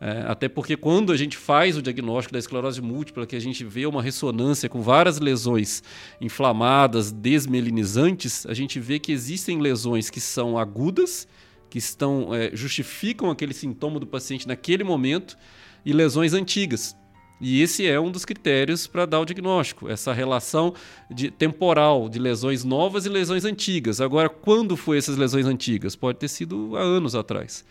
É, 0.05 0.22
até 0.28 0.50
porque 0.50 0.76
quando 0.76 1.12
a 1.12 1.16
gente 1.16 1.34
faz 1.34 1.78
o 1.78 1.82
diagnóstico 1.82 2.34
da 2.34 2.38
esclerose 2.38 2.82
múltipla, 2.82 3.26
que 3.26 3.34
a 3.34 3.40
gente 3.40 3.64
vê 3.64 3.86
uma 3.86 4.02
ressonância 4.02 4.68
com 4.68 4.82
várias 4.82 5.18
lesões 5.18 5.82
inflamadas, 6.20 7.11
desmelinizantes, 7.11 8.44
a 8.44 8.52
gente 8.52 8.78
vê 8.78 8.98
que 8.98 9.11
existem 9.11 9.59
lesões 9.62 10.11
que 10.11 10.20
são 10.20 10.59
agudas, 10.59 11.26
que 11.70 11.78
estão 11.78 12.34
é, 12.34 12.50
justificam 12.52 13.30
aquele 13.30 13.55
sintoma 13.55 13.98
do 13.98 14.07
paciente 14.07 14.46
naquele 14.46 14.84
momento, 14.84 15.38
e 15.86 15.92
lesões 15.94 16.34
antigas. 16.34 16.94
E 17.40 17.62
esse 17.62 17.86
é 17.86 17.98
um 17.98 18.11
dos 18.11 18.26
critérios 18.26 18.86
para 18.86 19.07
dar 19.07 19.20
o 19.20 19.24
diagnóstico, 19.24 19.88
essa 19.88 20.12
relação 20.12 20.74
de, 21.11 21.30
temporal 21.30 22.11
de 22.11 22.18
lesões 22.18 22.62
novas 22.62 23.07
e 23.07 23.09
lesões 23.09 23.46
antigas. 23.46 24.02
Agora, 24.02 24.28
quando 24.28 24.76
foi 24.76 24.98
essas 24.98 25.16
lesões 25.16 25.46
antigas? 25.46 25.96
Pode 25.96 26.18
ter 26.18 26.28
sido 26.28 26.76
há 26.76 26.82
anos 26.82 27.14
atrás 27.14 27.64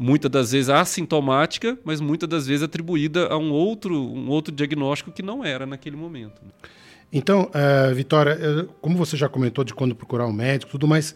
muitas 0.00 0.30
das 0.30 0.52
vezes 0.52 0.70
assintomática, 0.70 1.78
mas 1.84 2.00
muitas 2.00 2.26
das 2.26 2.46
vezes 2.46 2.62
atribuída 2.62 3.28
a 3.28 3.36
um 3.36 3.52
outro, 3.52 3.94
um 3.94 4.30
outro 4.30 4.50
diagnóstico 4.50 5.12
que 5.12 5.22
não 5.22 5.44
era 5.44 5.66
naquele 5.66 5.94
momento. 5.94 6.40
Então, 7.12 7.50
uh, 7.50 7.94
Vitória, 7.94 8.66
como 8.80 8.96
você 8.96 9.14
já 9.14 9.28
comentou 9.28 9.62
de 9.62 9.74
quando 9.74 9.94
procurar 9.94 10.26
um 10.26 10.32
médico, 10.32 10.72
tudo 10.72 10.88
mais, 10.88 11.14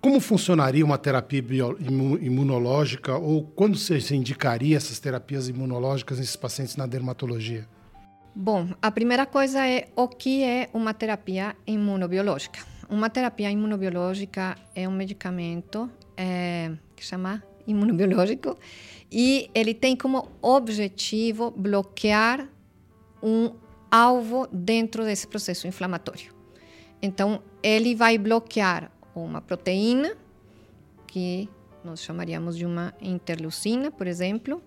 como 0.00 0.18
funcionaria 0.18 0.82
uma 0.82 0.96
terapia 0.96 1.44
imunológica 2.20 3.18
ou 3.18 3.44
quando 3.44 3.76
você 3.76 4.14
indicaria 4.14 4.78
essas 4.78 4.98
terapias 4.98 5.46
imunológicas 5.46 6.18
nesses 6.18 6.36
pacientes 6.36 6.76
na 6.76 6.86
dermatologia? 6.86 7.68
Bom, 8.34 8.68
a 8.80 8.90
primeira 8.90 9.26
coisa 9.26 9.66
é 9.66 9.88
o 9.94 10.08
que 10.08 10.42
é 10.42 10.70
uma 10.72 10.94
terapia 10.94 11.54
imunobiológica. 11.66 12.60
Uma 12.88 13.10
terapia 13.10 13.50
imunobiológica 13.50 14.56
é 14.74 14.88
um 14.88 14.92
medicamento 14.92 15.90
é, 16.16 16.72
que 16.96 17.04
chama 17.04 17.42
imunobiológico 17.70 18.56
e 19.10 19.50
ele 19.54 19.74
tem 19.74 19.96
como 19.96 20.28
objetivo 20.40 21.50
bloquear 21.50 22.48
um 23.22 23.52
alvo 23.90 24.46
dentro 24.52 25.04
desse 25.04 25.26
processo 25.26 25.66
inflamatório. 25.66 26.32
Então, 27.02 27.42
ele 27.62 27.94
vai 27.94 28.16
bloquear 28.18 28.90
uma 29.14 29.40
proteína, 29.40 30.16
que 31.06 31.48
nós 31.84 32.02
chamaríamos 32.02 32.56
de 32.56 32.64
uma 32.64 32.94
interleucina, 33.00 33.90
por 33.90 34.06
exemplo, 34.06 34.62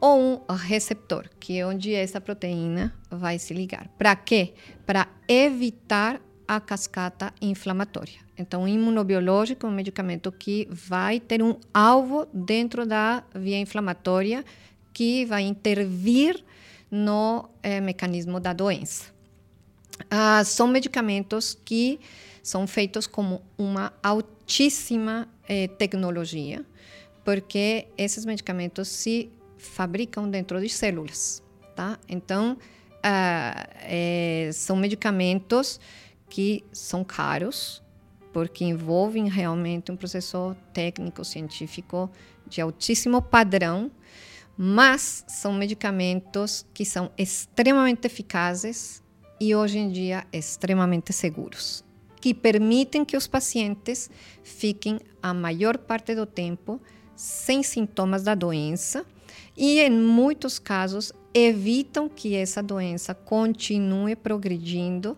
ou 0.00 0.44
um 0.48 0.54
receptor, 0.54 1.28
que 1.38 1.58
é 1.58 1.66
onde 1.66 1.92
essa 1.92 2.20
proteína 2.20 2.94
vai 3.10 3.38
se 3.38 3.52
ligar. 3.52 3.88
Para 3.98 4.14
quê? 4.14 4.54
Para 4.86 5.08
evitar 5.28 6.20
a 6.46 6.60
cascata 6.60 7.32
inflamatória. 7.40 8.20
Então, 8.40 8.66
imunobiológico 8.66 9.66
é 9.66 9.68
um 9.68 9.72
medicamento 9.72 10.32
que 10.32 10.66
vai 10.70 11.20
ter 11.20 11.42
um 11.42 11.56
alvo 11.74 12.26
dentro 12.32 12.86
da 12.86 13.22
via 13.34 13.58
inflamatória 13.58 14.42
que 14.94 15.26
vai 15.26 15.42
intervir 15.42 16.42
no 16.90 17.50
eh, 17.62 17.82
mecanismo 17.82 18.40
da 18.40 18.54
doença. 18.54 19.12
Ah, 20.10 20.42
são 20.42 20.66
medicamentos 20.66 21.56
que 21.62 22.00
são 22.42 22.66
feitos 22.66 23.06
com 23.06 23.42
uma 23.58 23.92
altíssima 24.02 25.28
eh, 25.46 25.68
tecnologia, 25.68 26.64
porque 27.22 27.88
esses 27.98 28.24
medicamentos 28.24 28.88
se 28.88 29.30
fabricam 29.58 30.30
dentro 30.30 30.58
de 30.58 30.70
células, 30.70 31.42
tá? 31.76 31.98
Então, 32.08 32.56
ah, 33.02 33.68
eh, 33.82 34.48
são 34.54 34.76
medicamentos 34.76 35.78
que 36.30 36.64
são 36.72 37.04
caros, 37.04 37.82
porque 38.32 38.64
envolvem 38.64 39.28
realmente 39.28 39.90
um 39.90 39.96
processo 39.96 40.56
técnico, 40.72 41.24
científico 41.24 42.10
de 42.46 42.60
altíssimo 42.60 43.20
padrão, 43.22 43.90
mas 44.56 45.24
são 45.26 45.52
medicamentos 45.52 46.66
que 46.74 46.84
são 46.84 47.10
extremamente 47.16 48.06
eficazes 48.06 49.02
e 49.40 49.54
hoje 49.54 49.78
em 49.78 49.90
dia 49.90 50.26
extremamente 50.32 51.12
seguros, 51.12 51.84
que 52.20 52.34
permitem 52.34 53.04
que 53.04 53.16
os 53.16 53.26
pacientes 53.26 54.10
fiquem 54.42 55.00
a 55.22 55.32
maior 55.32 55.78
parte 55.78 56.14
do 56.14 56.26
tempo 56.26 56.80
sem 57.16 57.62
sintomas 57.62 58.22
da 58.22 58.34
doença 58.34 59.04
e, 59.56 59.80
em 59.80 59.90
muitos 59.90 60.58
casos, 60.58 61.12
evitam 61.32 62.08
que 62.08 62.34
essa 62.34 62.62
doença 62.62 63.14
continue 63.14 64.16
progredindo 64.16 65.16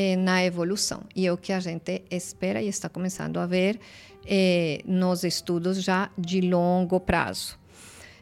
eh, 0.00 0.16
na 0.16 0.42
evolução. 0.42 1.02
E 1.14 1.26
é 1.26 1.32
o 1.32 1.36
que 1.36 1.52
a 1.52 1.60
gente 1.60 2.02
espera 2.10 2.62
e 2.62 2.68
está 2.68 2.88
começando 2.88 3.38
a 3.38 3.46
ver 3.46 3.78
eh, 4.26 4.80
nos 4.86 5.24
estudos 5.24 5.82
já 5.82 6.10
de 6.16 6.40
longo 6.40 6.98
prazo. 7.00 7.58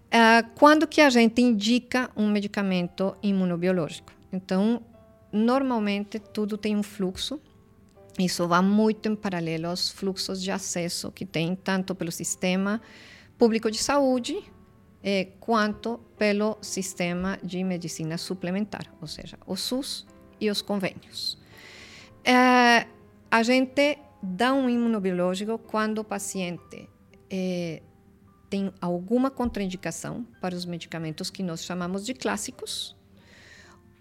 Uh, 0.08 0.42
quando 0.54 0.86
que 0.86 1.00
a 1.02 1.10
gente 1.10 1.40
indica 1.42 2.10
um 2.16 2.28
medicamento 2.28 3.14
imunobiológico? 3.22 4.10
Então, 4.32 4.82
normalmente 5.30 6.18
tudo 6.18 6.56
tem 6.56 6.74
um 6.74 6.82
fluxo. 6.82 7.38
Isso 8.18 8.48
vai 8.48 8.62
muito 8.62 9.08
em 9.08 9.14
paralelo 9.14 9.68
aos 9.68 9.90
fluxos 9.90 10.42
de 10.42 10.50
acesso 10.50 11.12
que 11.12 11.26
tem 11.26 11.54
tanto 11.54 11.94
pelo 11.94 12.10
sistema 12.10 12.80
público 13.36 13.70
de 13.70 13.78
saúde 13.78 14.42
eh, 15.04 15.28
quanto 15.38 16.00
pelo 16.16 16.58
sistema 16.60 17.38
de 17.42 17.62
medicina 17.62 18.18
suplementar, 18.18 18.92
ou 19.00 19.06
seja, 19.06 19.38
o 19.46 19.54
SUS 19.54 20.06
e 20.40 20.50
os 20.50 20.60
convênios. 20.62 21.38
É, 22.28 22.86
a 23.30 23.42
gente 23.42 23.98
dá 24.22 24.52
um 24.52 24.68
imunobiológico 24.68 25.56
quando 25.56 26.00
o 26.00 26.04
paciente 26.04 26.86
é, 27.30 27.80
tem 28.50 28.70
alguma 28.82 29.30
contraindicação 29.30 30.26
para 30.38 30.54
os 30.54 30.66
medicamentos 30.66 31.30
que 31.30 31.42
nós 31.42 31.64
chamamos 31.64 32.04
de 32.04 32.12
clássicos, 32.12 32.94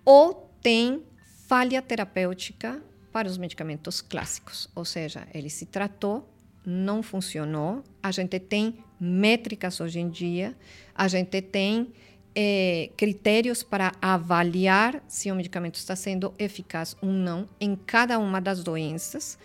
ou 0.03 0.51
tem 0.61 1.05
falha 1.47 1.81
terapêutica 1.81 2.83
para 3.13 3.29
os 3.29 3.37
medicamentos 3.37 4.01
clássicos, 4.01 4.69
ou 4.75 4.83
seja, 4.83 5.25
ele 5.33 5.49
se 5.49 5.65
tratou, 5.65 6.29
não 6.65 7.01
funcionou. 7.01 7.81
A 8.03 8.11
gente 8.11 8.37
tem 8.41 8.83
métricas 8.99 9.79
hoje 9.79 10.01
em 10.01 10.09
dia, 10.09 10.53
a 10.93 11.07
gente 11.07 11.41
tem 11.41 11.93
é, 12.39 12.91
critérios 12.95 13.63
para 13.63 13.93
avaliar 13.99 15.03
se 15.07 15.31
o 15.31 15.35
medicamento 15.35 15.73
está 15.73 15.95
sendo 15.95 16.31
eficaz 16.37 16.95
ou 17.01 17.09
não 17.09 17.49
em 17.59 17.75
cada 17.75 18.19
uma 18.19 18.39
das 18.39 18.63
doenças. 18.63 19.39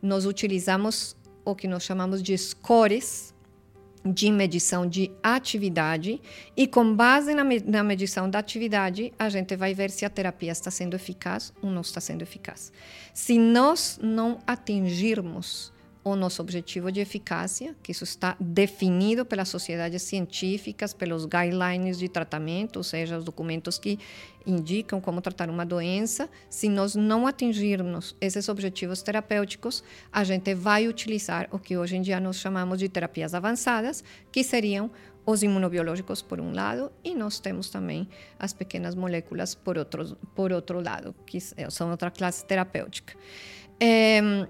nós 0.00 0.24
utilizamos 0.24 1.14
o 1.44 1.54
que 1.54 1.68
nós 1.68 1.82
chamamos 1.82 2.22
de 2.22 2.38
scores 2.38 3.34
de 4.02 4.30
medição 4.30 4.86
de 4.86 5.10
atividade 5.22 6.22
e 6.56 6.66
com 6.66 6.94
base 6.94 7.34
na, 7.34 7.44
na, 7.44 7.84
medição 7.84 8.30
da 8.30 8.38
atividade 8.38 9.12
a 9.18 9.28
gente 9.28 9.54
vai 9.54 9.74
ver 9.74 9.90
se 9.90 10.06
a 10.06 10.10
terapia 10.10 10.52
está 10.52 10.70
sendo 10.70 10.96
eficaz 10.96 11.52
ou 11.60 11.68
não 11.68 11.82
está 11.82 12.00
sendo 12.00 12.22
eficaz. 12.22 12.72
Se 13.12 13.38
nós 13.38 13.98
não 14.02 14.38
atingirmos 14.46 15.70
o 16.10 16.16
nosso 16.16 16.42
objetivo 16.42 16.90
de 16.90 17.00
eficácia, 17.00 17.74
que 17.82 17.92
isso 17.92 18.04
está 18.04 18.36
definido 18.40 19.24
pelas 19.24 19.48
sociedades 19.48 20.02
científicas, 20.02 20.92
pelos 20.92 21.24
guidelines 21.24 21.98
de 21.98 22.08
tratamento, 22.08 22.76
ou 22.76 22.82
seja, 22.82 23.18
os 23.18 23.24
documentos 23.24 23.78
que 23.78 23.98
indicam 24.46 25.00
como 25.00 25.20
tratar 25.20 25.50
uma 25.50 25.64
doença. 25.64 26.28
Se 26.48 26.68
nós 26.68 26.94
não 26.94 27.26
atingirmos 27.26 28.16
esses 28.20 28.48
objetivos 28.48 29.02
terapêuticos, 29.02 29.84
a 30.12 30.24
gente 30.24 30.54
vai 30.54 30.88
utilizar 30.88 31.48
o 31.50 31.58
que 31.58 31.76
hoje 31.76 31.96
em 31.96 32.02
dia 32.02 32.18
nós 32.20 32.36
chamamos 32.36 32.78
de 32.78 32.88
terapias 32.88 33.34
avançadas, 33.34 34.02
que 34.32 34.42
seriam 34.42 34.90
os 35.26 35.42
imunobiológicos 35.42 36.22
por 36.22 36.40
um 36.40 36.54
lado 36.54 36.90
e 37.04 37.14
nós 37.14 37.38
temos 37.38 37.68
também 37.68 38.08
as 38.38 38.54
pequenas 38.54 38.94
moléculas 38.94 39.54
por 39.54 39.76
outro, 39.76 40.16
por 40.34 40.52
outro 40.52 40.80
lado, 40.82 41.14
que 41.26 41.38
são 41.40 41.90
outra 41.90 42.10
classe 42.10 42.42
terapêutica. 42.46 43.14
É, 43.78 44.48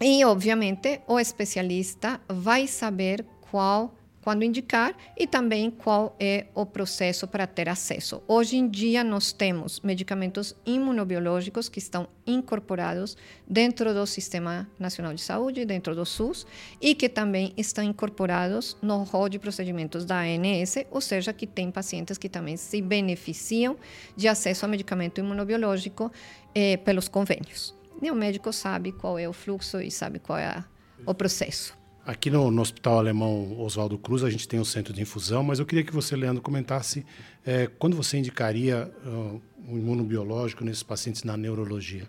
e, 0.00 0.24
obviamente, 0.24 1.00
o 1.08 1.18
especialista 1.18 2.20
vai 2.28 2.68
saber 2.68 3.24
qual, 3.50 3.92
quando 4.22 4.44
indicar 4.44 4.94
e 5.16 5.26
também 5.26 5.72
qual 5.72 6.14
é 6.20 6.46
o 6.54 6.64
processo 6.64 7.26
para 7.26 7.48
ter 7.48 7.68
acesso. 7.68 8.22
Hoje 8.28 8.56
em 8.56 8.68
dia, 8.68 9.02
nós 9.02 9.32
temos 9.32 9.80
medicamentos 9.80 10.54
imunobiológicos 10.64 11.68
que 11.68 11.80
estão 11.80 12.08
incorporados 12.24 13.16
dentro 13.44 13.92
do 13.92 14.06
Sistema 14.06 14.70
Nacional 14.78 15.14
de 15.14 15.20
Saúde, 15.20 15.64
dentro 15.64 15.96
do 15.96 16.06
SUS, 16.06 16.46
e 16.80 16.94
que 16.94 17.08
também 17.08 17.52
estão 17.56 17.82
incorporados 17.82 18.76
no 18.80 19.02
rol 19.02 19.28
de 19.28 19.40
procedimentos 19.40 20.04
da 20.04 20.20
ANS, 20.20 20.76
ou 20.92 21.00
seja, 21.00 21.32
que 21.32 21.46
tem 21.46 21.72
pacientes 21.72 22.18
que 22.18 22.28
também 22.28 22.56
se 22.56 22.80
beneficiam 22.80 23.76
de 24.16 24.28
acesso 24.28 24.64
a 24.64 24.68
medicamento 24.68 25.18
imunobiológico 25.18 26.12
eh, 26.54 26.76
pelos 26.76 27.08
convênios 27.08 27.77
nem 28.00 28.10
o 28.10 28.14
médico 28.14 28.52
sabe 28.52 28.92
qual 28.92 29.18
é 29.18 29.28
o 29.28 29.32
fluxo 29.32 29.80
e 29.80 29.90
sabe 29.90 30.18
qual 30.18 30.38
é 30.38 30.46
a, 30.46 30.64
o 31.06 31.14
processo. 31.14 31.76
Aqui 32.06 32.30
no, 32.30 32.50
no, 32.50 32.62
Hospital 32.62 32.98
Alemão 32.98 33.60
Oswaldo 33.60 33.98
Cruz, 33.98 34.24
a 34.24 34.30
gente 34.30 34.48
tem 34.48 34.58
um 34.58 34.64
centro 34.64 34.94
de 34.94 35.02
infusão, 35.02 35.42
mas 35.42 35.58
eu 35.58 35.66
queria 35.66 35.84
que 35.84 35.92
você, 35.92 36.16
Leandro, 36.16 36.42
comentasse 36.42 37.04
é, 37.44 37.66
quando 37.66 37.94
você 37.94 38.16
indicaria 38.16 38.90
uh, 39.04 39.42
um 39.68 39.76
imunobiológico 39.76 40.64
nesses 40.64 40.82
pacientes 40.82 41.22
na 41.22 41.36
neurologia. 41.36 42.08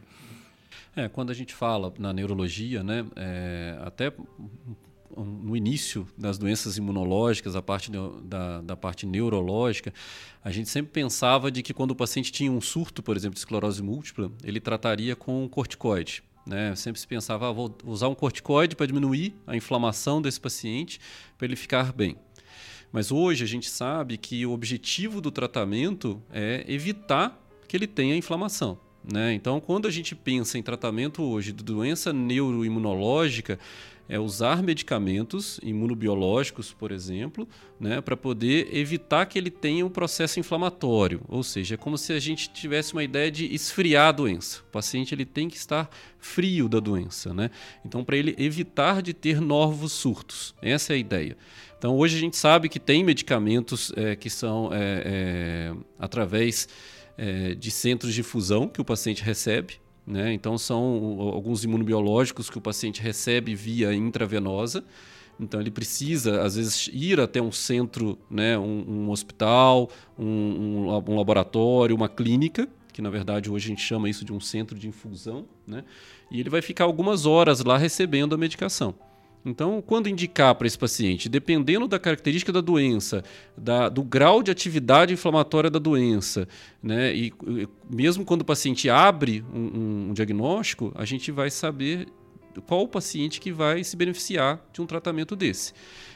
É, 0.95 1.09
quando 1.09 1.31
a 1.31 1.33
gente 1.33 1.53
fala 1.53 1.93
na 1.99 2.13
neurologia, 2.13 2.81
né, 2.81 3.05
é, 3.15 3.77
até 3.81 4.13
no 5.15 5.55
início 5.55 6.07
das 6.17 6.37
doenças 6.37 6.77
imunológicas, 6.77 7.55
a 7.55 7.61
parte 7.61 7.91
da, 8.23 8.61
da 8.61 8.75
parte 8.75 9.05
neurológica, 9.05 9.93
a 10.43 10.51
gente 10.51 10.69
sempre 10.69 10.91
pensava 10.91 11.51
de 11.51 11.61
que 11.61 11.73
quando 11.73 11.91
o 11.91 11.95
paciente 11.95 12.31
tinha 12.31 12.51
um 12.51 12.61
surto, 12.61 13.01
por 13.01 13.17
exemplo, 13.17 13.33
de 13.35 13.39
esclerose 13.39 13.81
múltipla, 13.81 14.31
ele 14.43 14.59
trataria 14.59 15.15
com 15.15 15.47
corticoide. 15.49 16.23
Né? 16.45 16.75
Sempre 16.75 16.99
se 16.99 17.07
pensava, 17.07 17.49
ah, 17.49 17.51
vou 17.51 17.75
usar 17.85 18.07
um 18.07 18.15
corticoide 18.15 18.75
para 18.75 18.85
diminuir 18.85 19.35
a 19.45 19.55
inflamação 19.55 20.21
desse 20.21 20.39
paciente, 20.39 20.99
para 21.37 21.45
ele 21.45 21.55
ficar 21.55 21.93
bem. 21.93 22.15
Mas 22.91 23.11
hoje 23.11 23.43
a 23.43 23.47
gente 23.47 23.69
sabe 23.69 24.17
que 24.17 24.45
o 24.45 24.51
objetivo 24.51 25.21
do 25.21 25.29
tratamento 25.29 26.21
é 26.31 26.65
evitar 26.67 27.39
que 27.67 27.77
ele 27.77 27.85
tenha 27.85 28.15
inflamação. 28.15 28.79
Né? 29.03 29.33
Então, 29.33 29.59
quando 29.59 29.87
a 29.87 29.91
gente 29.91 30.15
pensa 30.15 30.57
em 30.57 30.63
tratamento 30.63 31.23
hoje 31.23 31.51
de 31.51 31.63
doença 31.63 32.11
neuroimunológica, 32.11 33.59
é 34.09 34.17
usar 34.17 34.63
medicamentos 34.63 35.59
imunobiológicos, 35.61 36.73
por 36.73 36.91
exemplo, 36.91 37.47
né, 37.79 38.01
para 38.01 38.17
poder 38.17 38.75
evitar 38.75 39.27
que 39.27 39.37
ele 39.37 39.51
tenha 39.51 39.85
um 39.85 39.89
processo 39.89 40.39
inflamatório. 40.39 41.21
Ou 41.27 41.43
seja, 41.43 41.75
é 41.75 41.77
como 41.77 41.95
se 41.95 42.11
a 42.11 42.19
gente 42.19 42.49
tivesse 42.49 42.93
uma 42.93 43.03
ideia 43.03 43.29
de 43.29 43.45
esfriar 43.53 44.07
a 44.07 44.11
doença. 44.11 44.61
O 44.67 44.71
paciente 44.71 45.13
ele 45.13 45.25
tem 45.25 45.47
que 45.47 45.57
estar 45.57 45.87
frio 46.17 46.67
da 46.67 46.79
doença. 46.79 47.31
Né? 47.35 47.51
Então, 47.85 48.03
para 48.03 48.17
ele 48.17 48.35
evitar 48.39 49.03
de 49.03 49.13
ter 49.13 49.39
novos 49.39 49.91
surtos. 49.91 50.55
Essa 50.59 50.93
é 50.93 50.95
a 50.95 50.99
ideia. 50.99 51.37
Então, 51.77 51.95
hoje 51.95 52.17
a 52.17 52.19
gente 52.19 52.35
sabe 52.35 52.67
que 52.67 52.79
tem 52.79 53.03
medicamentos 53.03 53.93
é, 53.95 54.15
que 54.15 54.29
são 54.29 54.71
é, 54.73 55.03
é, 55.05 55.75
através 55.99 56.67
é, 57.15 57.53
de 57.53 57.69
centros 57.69 58.13
de 58.13 58.23
fusão 58.23 58.67
que 58.67 58.81
o 58.81 58.85
paciente 58.85 59.21
recebe. 59.21 59.75
Né? 60.09 60.33
Então, 60.33 60.57
são 60.57 61.19
alguns 61.19 61.63
imunobiológicos 61.63 62.49
que 62.49 62.57
o 62.57 62.61
paciente 62.61 62.99
recebe 62.99 63.53
via 63.53 63.93
intravenosa. 63.93 64.83
Então, 65.39 65.61
ele 65.61 65.69
precisa, 65.69 66.41
às 66.41 66.55
vezes, 66.55 66.89
ir 66.91 67.19
até 67.19 67.39
um 67.39 67.51
centro, 67.51 68.17
né? 68.29 68.57
um, 68.57 68.83
um 68.87 69.09
hospital, 69.11 69.87
um, 70.17 70.25
um, 70.25 71.03
um, 71.07 71.15
laboratório, 71.15 71.95
uma 71.95 72.09
clínica, 72.09 72.67
que 72.91 73.03
na 73.03 73.09
verdade 73.11 73.51
hoje 73.51 73.67
a 73.67 73.69
gente 73.69 73.83
chama 73.83 74.09
isso 74.09 74.25
de 74.25 74.33
um 74.33 74.39
centro 74.39 74.77
de 74.77 74.87
infusão. 74.87 75.45
Né? 75.67 75.83
E 76.31 76.39
ele 76.39 76.49
vai 76.49 76.63
ficar 76.63 76.85
algumas 76.85 77.27
horas 77.27 77.63
lá 77.63 77.77
recebendo 77.77 78.33
a 78.33 78.37
medicação. 78.37 78.95
Então, 79.45 79.81
quando 79.81 80.09
indicar 80.09 80.53
para 80.55 80.67
esse 80.67 80.77
paciente, 80.77 81.29
dependendo 81.29 81.87
da 81.87 81.97
característica 81.97 82.51
da 82.51 82.59
doença, 82.59 83.23
da, 83.57 83.87
do 83.87 84.03
grau 84.03 84.43
de 84.43 84.51
atividade 84.51 85.13
inflamatória 85.13 85.69
da 85.69 85.79
doença, 85.79 86.47
né, 86.83 87.15
e, 87.15 87.33
e 87.47 87.67
mesmo 87.89 88.25
quando 88.25 88.41
o 88.41 88.45
paciente 88.45 88.89
abre 88.89 89.43
um, 89.53 90.09
um, 90.09 90.13
diagnóstico, 90.13 90.91
a 90.95 91.05
gente 91.05 91.31
vai 91.31 91.49
saber 91.49 92.07
qual 92.67 92.83
o 92.83 92.87
paciente 92.87 93.39
que 93.39 93.51
vai 93.51 93.83
se 93.83 93.95
beneficiar 93.95 94.61
de 94.73 94.81
um 94.81 94.85
tratamento 94.85 95.35
desse. 95.35 95.73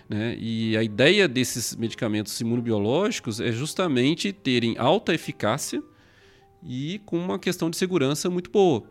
Né? 0.09 0.35
E 0.37 0.75
a 0.75 0.83
ideia 0.83 1.27
desses 1.27 1.75
medicamentos 1.77 2.39
imunobiológicos 2.41 3.39
é 3.39 3.53
justamente 3.53 4.33
terem 4.33 4.75
alta 4.77 5.13
eficácia 5.13 5.81
e 6.61 6.99
com 7.05 7.17
uma 7.17 7.39
questão 7.39 7.69
de 7.69 7.77
segurança 7.77 8.29
muito 8.29 8.49
boa 8.49 8.83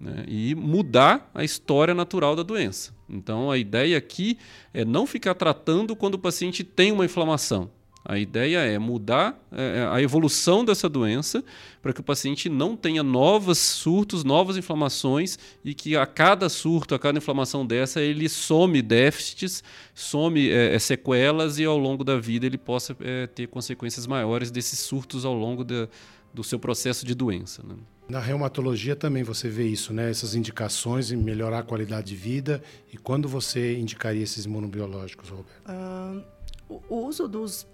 né, 0.00 0.24
e 0.26 0.54
mudar 0.54 1.30
a 1.34 1.44
história 1.44 1.94
natural 1.94 2.34
da 2.34 2.42
doença. 2.42 2.94
Então, 3.08 3.50
a 3.50 3.58
ideia 3.58 3.98
aqui 3.98 4.38
é 4.72 4.84
não 4.84 5.06
ficar 5.06 5.34
tratando 5.34 5.94
quando 5.94 6.14
o 6.14 6.18
paciente 6.18 6.64
tem 6.64 6.90
uma 6.90 7.04
inflamação. 7.04 7.70
A 8.02 8.18
ideia 8.18 8.60
é 8.60 8.78
mudar 8.78 9.38
é, 9.52 9.86
a 9.92 10.00
evolução 10.00 10.64
dessa 10.64 10.88
doença 10.88 11.44
para 11.82 11.92
que 11.92 12.00
o 12.00 12.02
paciente 12.02 12.48
não 12.48 12.74
tenha 12.74 13.02
novos 13.02 13.58
surtos, 13.58 14.24
novas 14.24 14.56
inflamações 14.56 15.38
e 15.62 15.74
que 15.74 15.94
a 15.96 16.06
cada 16.06 16.48
surto, 16.48 16.94
a 16.94 16.98
cada 16.98 17.18
inflamação 17.18 17.66
dessa, 17.66 18.00
ele 18.00 18.26
some 18.26 18.80
déficits, 18.80 19.62
some 19.94 20.48
é, 20.48 20.74
é 20.74 20.78
sequelas 20.78 21.58
e 21.58 21.64
ao 21.66 21.76
longo 21.76 22.02
da 22.02 22.18
vida 22.18 22.46
ele 22.46 22.56
possa 22.56 22.96
é, 23.00 23.26
ter 23.26 23.48
consequências 23.48 24.06
maiores 24.06 24.50
desses 24.50 24.78
surtos 24.78 25.26
ao 25.26 25.34
longo 25.34 25.62
do 25.62 26.42
seu 26.42 26.58
processo 26.58 27.04
de 27.04 27.14
doença. 27.14 27.62
Né? 27.62 27.74
Na 28.10 28.18
reumatologia 28.18 28.96
também 28.96 29.22
você 29.22 29.48
vê 29.48 29.68
isso, 29.68 29.94
né? 29.94 30.10
Essas 30.10 30.34
indicações 30.34 31.12
em 31.12 31.16
melhorar 31.16 31.60
a 31.60 31.62
qualidade 31.62 32.08
de 32.08 32.16
vida. 32.16 32.60
E 32.92 32.96
quando 32.96 33.28
você 33.28 33.78
indicaria 33.78 34.24
esses 34.24 34.46
imunobiológicos, 34.46 35.28
Roberto? 35.28 35.62
Uh, 35.68 36.80
o 36.88 37.06
uso 37.06 37.28
dos, 37.28 37.68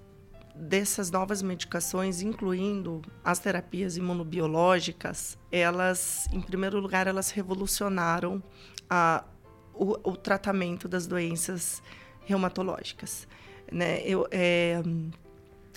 dessas 0.55 1.11
novas 1.11 1.41
medicações, 1.41 2.21
incluindo 2.21 3.01
as 3.25 3.39
terapias 3.39 3.97
imunobiológicas, 3.97 5.39
elas, 5.51 6.29
em 6.31 6.43
primeiro 6.43 6.79
lugar, 6.81 7.07
elas 7.07 7.31
revolucionaram 7.31 8.43
a, 8.91 9.25
o, 9.73 10.11
o 10.11 10.17
tratamento 10.19 10.87
das 10.87 11.07
doenças 11.07 11.83
reumatológicas. 12.27 13.27
Né? 13.73 14.03
Eu, 14.03 14.29
é, 14.31 14.83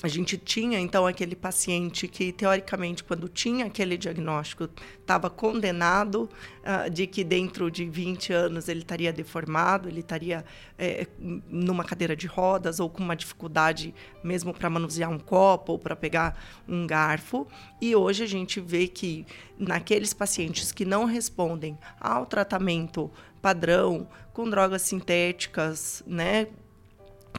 a 0.01 0.07
gente 0.07 0.37
tinha 0.37 0.79
então 0.79 1.05
aquele 1.05 1.35
paciente 1.35 2.07
que 2.07 2.31
teoricamente 2.31 3.03
quando 3.03 3.27
tinha 3.27 3.65
aquele 3.65 3.97
diagnóstico 3.97 4.69
estava 4.99 5.29
condenado 5.29 6.29
uh, 6.63 6.89
de 6.89 7.05
que 7.05 7.23
dentro 7.23 7.69
de 7.69 7.85
20 7.85 8.31
anos 8.31 8.69
ele 8.69 8.79
estaria 8.79 9.11
deformado, 9.11 9.89
ele 9.89 9.99
estaria 9.99 10.45
é, 10.77 11.05
numa 11.19 11.83
cadeira 11.83 12.15
de 12.15 12.27
rodas 12.27 12.79
ou 12.79 12.89
com 12.89 13.03
uma 13.03 13.15
dificuldade 13.15 13.93
mesmo 14.23 14.53
para 14.53 14.69
manusear 14.69 15.09
um 15.09 15.19
copo 15.19 15.73
ou 15.73 15.79
para 15.79 15.95
pegar 15.95 16.41
um 16.67 16.87
garfo. 16.87 17.45
E 17.81 17.95
hoje 17.95 18.23
a 18.23 18.27
gente 18.27 18.61
vê 18.61 18.87
que 18.87 19.25
naqueles 19.57 20.13
pacientes 20.13 20.71
que 20.71 20.85
não 20.85 21.05
respondem 21.05 21.77
ao 21.99 22.25
tratamento 22.25 23.11
padrão 23.41 24.07
com 24.33 24.49
drogas 24.49 24.81
sintéticas, 24.83 26.03
né, 26.05 26.47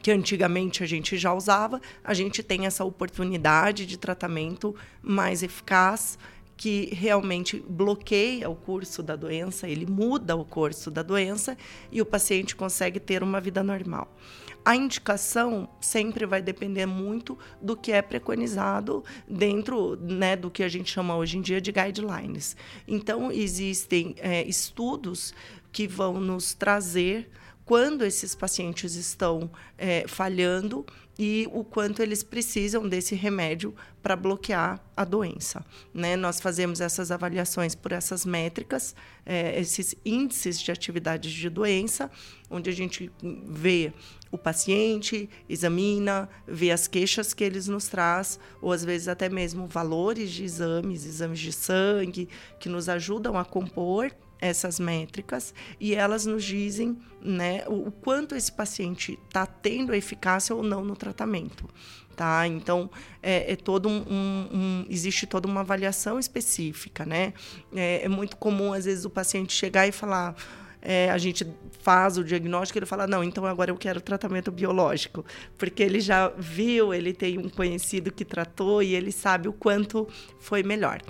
que 0.01 0.11
antigamente 0.11 0.83
a 0.83 0.85
gente 0.85 1.17
já 1.17 1.33
usava, 1.33 1.81
a 2.03 2.13
gente 2.13 2.41
tem 2.41 2.65
essa 2.65 2.83
oportunidade 2.83 3.85
de 3.85 3.97
tratamento 3.97 4.75
mais 5.01 5.43
eficaz 5.43 6.17
que 6.61 6.93
realmente 6.93 7.59
bloqueia 7.67 8.47
o 8.47 8.55
curso 8.55 9.01
da 9.01 9.15
doença, 9.15 9.67
ele 9.67 9.87
muda 9.87 10.35
o 10.35 10.45
curso 10.45 10.91
da 10.91 11.01
doença 11.01 11.57
e 11.91 11.99
o 11.99 12.05
paciente 12.05 12.55
consegue 12.55 12.99
ter 12.99 13.23
uma 13.23 13.41
vida 13.41 13.63
normal. 13.63 14.15
A 14.63 14.75
indicação 14.75 15.67
sempre 15.81 16.23
vai 16.23 16.39
depender 16.39 16.85
muito 16.85 17.35
do 17.59 17.75
que 17.75 17.91
é 17.91 17.99
preconizado 17.99 19.03
dentro 19.27 19.95
né, 19.95 20.35
do 20.35 20.51
que 20.51 20.61
a 20.61 20.69
gente 20.69 20.91
chama 20.91 21.15
hoje 21.15 21.39
em 21.39 21.41
dia 21.41 21.59
de 21.59 21.71
guidelines. 21.71 22.55
Então, 22.87 23.31
existem 23.31 24.13
é, 24.19 24.43
estudos 24.43 25.33
que 25.71 25.87
vão 25.87 26.19
nos 26.19 26.53
trazer 26.53 27.27
quando 27.71 28.03
esses 28.03 28.35
pacientes 28.35 28.95
estão 28.95 29.49
é, 29.77 30.03
falhando 30.05 30.85
e 31.17 31.47
o 31.53 31.63
quanto 31.63 32.01
eles 32.01 32.21
precisam 32.21 32.85
desse 32.85 33.15
remédio 33.15 33.73
para 34.03 34.13
bloquear 34.13 34.83
a 34.93 35.05
doença. 35.05 35.65
Né? 35.93 36.17
Nós 36.17 36.41
fazemos 36.41 36.81
essas 36.81 37.11
avaliações 37.11 37.73
por 37.73 37.93
essas 37.93 38.25
métricas, 38.25 38.93
é, 39.25 39.57
esses 39.57 39.95
índices 40.03 40.59
de 40.59 40.69
atividade 40.69 41.33
de 41.33 41.49
doença, 41.49 42.11
onde 42.49 42.69
a 42.69 42.73
gente 42.73 43.09
vê 43.47 43.93
o 44.29 44.37
paciente, 44.37 45.29
examina, 45.47 46.27
vê 46.45 46.71
as 46.71 46.89
queixas 46.89 47.33
que 47.33 47.41
eles 47.41 47.69
nos 47.69 47.87
traz, 47.87 48.37
ou 48.61 48.73
às 48.73 48.83
vezes 48.83 49.07
até 49.07 49.29
mesmo 49.29 49.65
valores 49.65 50.29
de 50.29 50.43
exames, 50.43 51.05
exames 51.05 51.39
de 51.39 51.53
sangue, 51.53 52.27
que 52.59 52.67
nos 52.67 52.89
ajudam 52.89 53.37
a 53.37 53.45
compor 53.45 54.11
essas 54.41 54.79
métricas 54.79 55.53
e 55.79 55.93
elas 55.93 56.25
nos 56.25 56.43
dizem 56.43 56.97
né, 57.21 57.63
o, 57.67 57.91
quanto 57.91 58.35
esse 58.35 58.51
paciente 58.51 59.17
está 59.27 59.45
tendo 59.45 59.93
eficácia 59.93 60.55
ou 60.55 60.63
não 60.63 60.83
no 60.83 60.95
tratamento. 60.95 61.69
Tá? 62.15 62.45
Então, 62.45 62.89
é, 63.21 63.53
é 63.53 63.55
todo 63.55 63.87
um, 63.87 64.03
um, 64.09 64.49
um, 64.51 64.85
existe 64.89 65.25
toda 65.25 65.47
uma 65.47 65.61
avaliação 65.61 66.19
específica. 66.19 67.05
Né? 67.05 67.33
É, 67.73 68.03
é 68.03 68.09
muito 68.09 68.35
comum, 68.35 68.73
às 68.73 68.85
vezes, 68.85 69.05
o 69.05 69.09
paciente 69.09 69.53
chegar 69.53 69.87
e 69.87 69.91
falar 69.91 70.35
é, 70.81 71.09
a 71.09 71.17
gente 71.17 71.45
faz 71.81 72.17
o 72.17 72.23
diagnóstico, 72.23 72.79
ele 72.79 72.85
fala, 72.85 73.07
não, 73.07 73.23
então 73.23 73.45
agora 73.45 73.71
eu 73.71 73.77
quero 73.77 74.01
tratamento 74.01 74.51
biológico, 74.51 75.25
porque 75.57 75.81
ele 75.83 75.99
já 75.99 76.29
viu, 76.29 76.93
ele 76.93 77.13
tem 77.13 77.37
um 77.37 77.49
conhecido 77.49 78.11
que 78.11 78.25
tratou 78.25 78.81
e 78.81 78.95
ele 78.95 79.11
sabe 79.11 79.47
o 79.47 79.53
quanto 79.53 80.07
foi 80.39 80.63
melhor. 80.63 81.01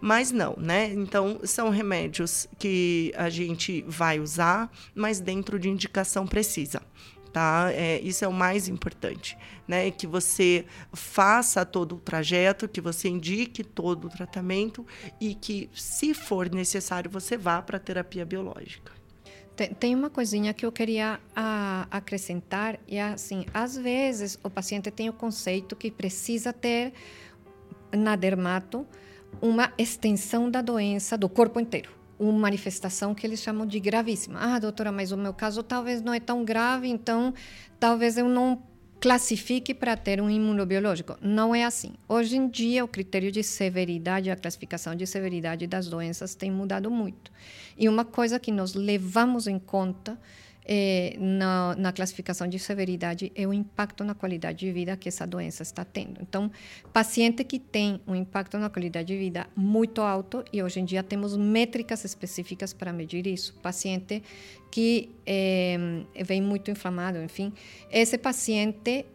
Mas 0.00 0.30
não, 0.30 0.54
né? 0.56 0.92
Então, 0.92 1.40
são 1.44 1.70
remédios 1.70 2.46
que 2.58 3.12
a 3.16 3.28
gente 3.28 3.84
vai 3.86 4.20
usar, 4.20 4.70
mas 4.94 5.20
dentro 5.20 5.58
de 5.58 5.68
indicação 5.68 6.26
precisa. 6.26 6.80
Tá? 7.32 7.70
É, 7.72 8.00
isso 8.00 8.24
é 8.24 8.28
o 8.28 8.32
mais 8.32 8.68
importante, 8.68 9.36
né? 9.66 9.90
Que 9.90 10.06
você 10.06 10.64
faça 10.94 11.64
todo 11.64 11.96
o 11.96 12.00
trajeto, 12.00 12.66
que 12.66 12.80
você 12.80 13.08
indique 13.08 13.62
todo 13.62 14.06
o 14.06 14.08
tratamento 14.08 14.84
e 15.20 15.34
que, 15.34 15.68
se 15.74 16.14
for 16.14 16.48
necessário, 16.50 17.10
você 17.10 17.36
vá 17.36 17.60
para 17.60 17.76
a 17.76 17.80
terapia 17.80 18.24
biológica. 18.24 18.97
Tem, 19.58 19.74
tem 19.74 19.94
uma 19.96 20.08
coisinha 20.08 20.54
que 20.54 20.64
eu 20.64 20.70
queria 20.70 21.18
a, 21.34 21.88
acrescentar, 21.90 22.78
e 22.86 22.96
é 22.96 23.02
assim, 23.02 23.44
às 23.52 23.76
vezes 23.76 24.38
o 24.44 24.48
paciente 24.48 24.88
tem 24.88 25.08
o 25.08 25.12
conceito 25.12 25.74
que 25.74 25.90
precisa 25.90 26.52
ter 26.52 26.92
na 27.90 28.14
dermato 28.14 28.86
uma 29.42 29.72
extensão 29.76 30.48
da 30.48 30.62
doença 30.62 31.18
do 31.18 31.28
corpo 31.28 31.58
inteiro 31.58 31.90
uma 32.20 32.32
manifestação 32.32 33.14
que 33.14 33.24
eles 33.24 33.40
chamam 33.40 33.64
de 33.64 33.78
gravíssima. 33.78 34.40
Ah, 34.40 34.58
doutora, 34.58 34.90
mas 34.90 35.12
o 35.12 35.16
meu 35.16 35.32
caso 35.32 35.62
talvez 35.62 36.02
não 36.02 36.12
é 36.12 36.18
tão 36.18 36.44
grave, 36.44 36.88
então 36.88 37.32
talvez 37.78 38.18
eu 38.18 38.28
não 38.28 38.60
classifique 39.00 39.72
para 39.72 39.96
ter 39.96 40.20
um 40.20 40.28
imunobiológico. 40.28 41.16
Não 41.20 41.54
é 41.54 41.64
assim. 41.64 41.94
Hoje 42.08 42.36
em 42.36 42.48
dia, 42.48 42.84
o 42.84 42.88
critério 42.88 43.30
de 43.30 43.42
severidade, 43.42 44.30
a 44.30 44.36
classificação 44.36 44.94
de 44.94 45.06
severidade 45.06 45.66
das 45.66 45.86
doenças 45.88 46.34
tem 46.34 46.50
mudado 46.50 46.90
muito. 46.90 47.30
E 47.76 47.88
uma 47.88 48.04
coisa 48.04 48.40
que 48.40 48.50
nós 48.50 48.74
levamos 48.74 49.46
em 49.46 49.58
conta 49.58 50.18
é, 50.70 51.16
na, 51.18 51.74
na, 51.76 51.92
classificação 51.92 52.46
de 52.46 52.58
severidade 52.58 53.32
é 53.34 53.46
o 53.46 53.54
impacto 53.54 54.04
na 54.04 54.14
qualidade 54.14 54.58
de 54.58 54.70
vida 54.70 54.94
que 54.98 55.08
essa 55.08 55.26
doença 55.26 55.62
está 55.62 55.82
tendo. 55.82 56.20
Então, 56.20 56.50
paciente 56.92 57.42
que 57.42 57.58
tem 57.58 58.02
um 58.06 58.14
impacto 58.14 58.58
na 58.58 58.68
qualidade 58.68 59.08
de 59.08 59.16
vida 59.16 59.46
muito 59.56 60.02
alto, 60.02 60.44
e 60.52 60.62
hoje 60.62 60.80
em 60.80 60.84
dia 60.84 61.02
temos 61.02 61.34
métricas 61.34 62.04
específicas 62.04 62.74
para 62.74 62.92
medir 62.92 63.26
isso. 63.26 63.54
Paciente 63.62 64.22
que 64.70 65.10
é, 65.24 65.78
vem 66.22 66.42
muito 66.42 66.70
inflamado, 66.70 67.18
enfim, 67.22 67.50
esse 67.90 68.18
paciente 68.18 69.06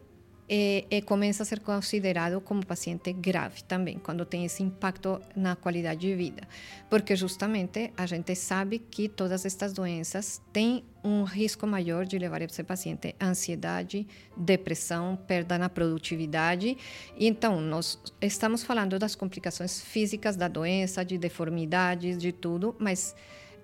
começa 1.06 1.44
a 1.44 1.46
ser 1.46 1.60
considerado 1.62 2.40
como 2.42 2.66
paciente 2.66 3.12
grave 3.14 3.64
também, 3.64 3.98
quando 3.98 4.26
tem 4.26 4.46
esse 4.46 4.62
impacto 4.62 5.20
na 5.36 5.56
qualidade 5.56 6.02
de 6.02 6.16
vida. 6.16 6.48
Porque 6.90 7.16
justamente 7.16 7.92
a 7.98 8.06
gente 8.06 8.36
sabe 8.36 8.80
que 8.80 9.08
todas 9.10 9.46
estas 9.46 9.74
doenças 9.74 10.42
têm 10.52 10.84
um 11.04 11.24
risco 11.24 11.68
maior 11.68 12.06
de 12.06 12.18
levar 12.18 12.42
esse 12.42 12.64
paciente 12.64 13.16
a 13.20 13.28
ansiedade, 13.28 14.08
depressão, 14.38 15.18
perda 15.28 15.58
na 15.58 15.70
produtividade. 15.70 16.78
Então, 17.18 17.60
nós 17.60 18.00
estamos 18.22 18.64
falando 18.64 18.98
das 18.98 19.16
complicações 19.16 19.82
físicas 19.82 20.36
da 20.36 20.48
doença, 20.48 21.04
de 21.04 21.18
deformidades, 21.18 22.18
de 22.18 22.32
tudo, 22.32 22.76
mas 22.80 23.16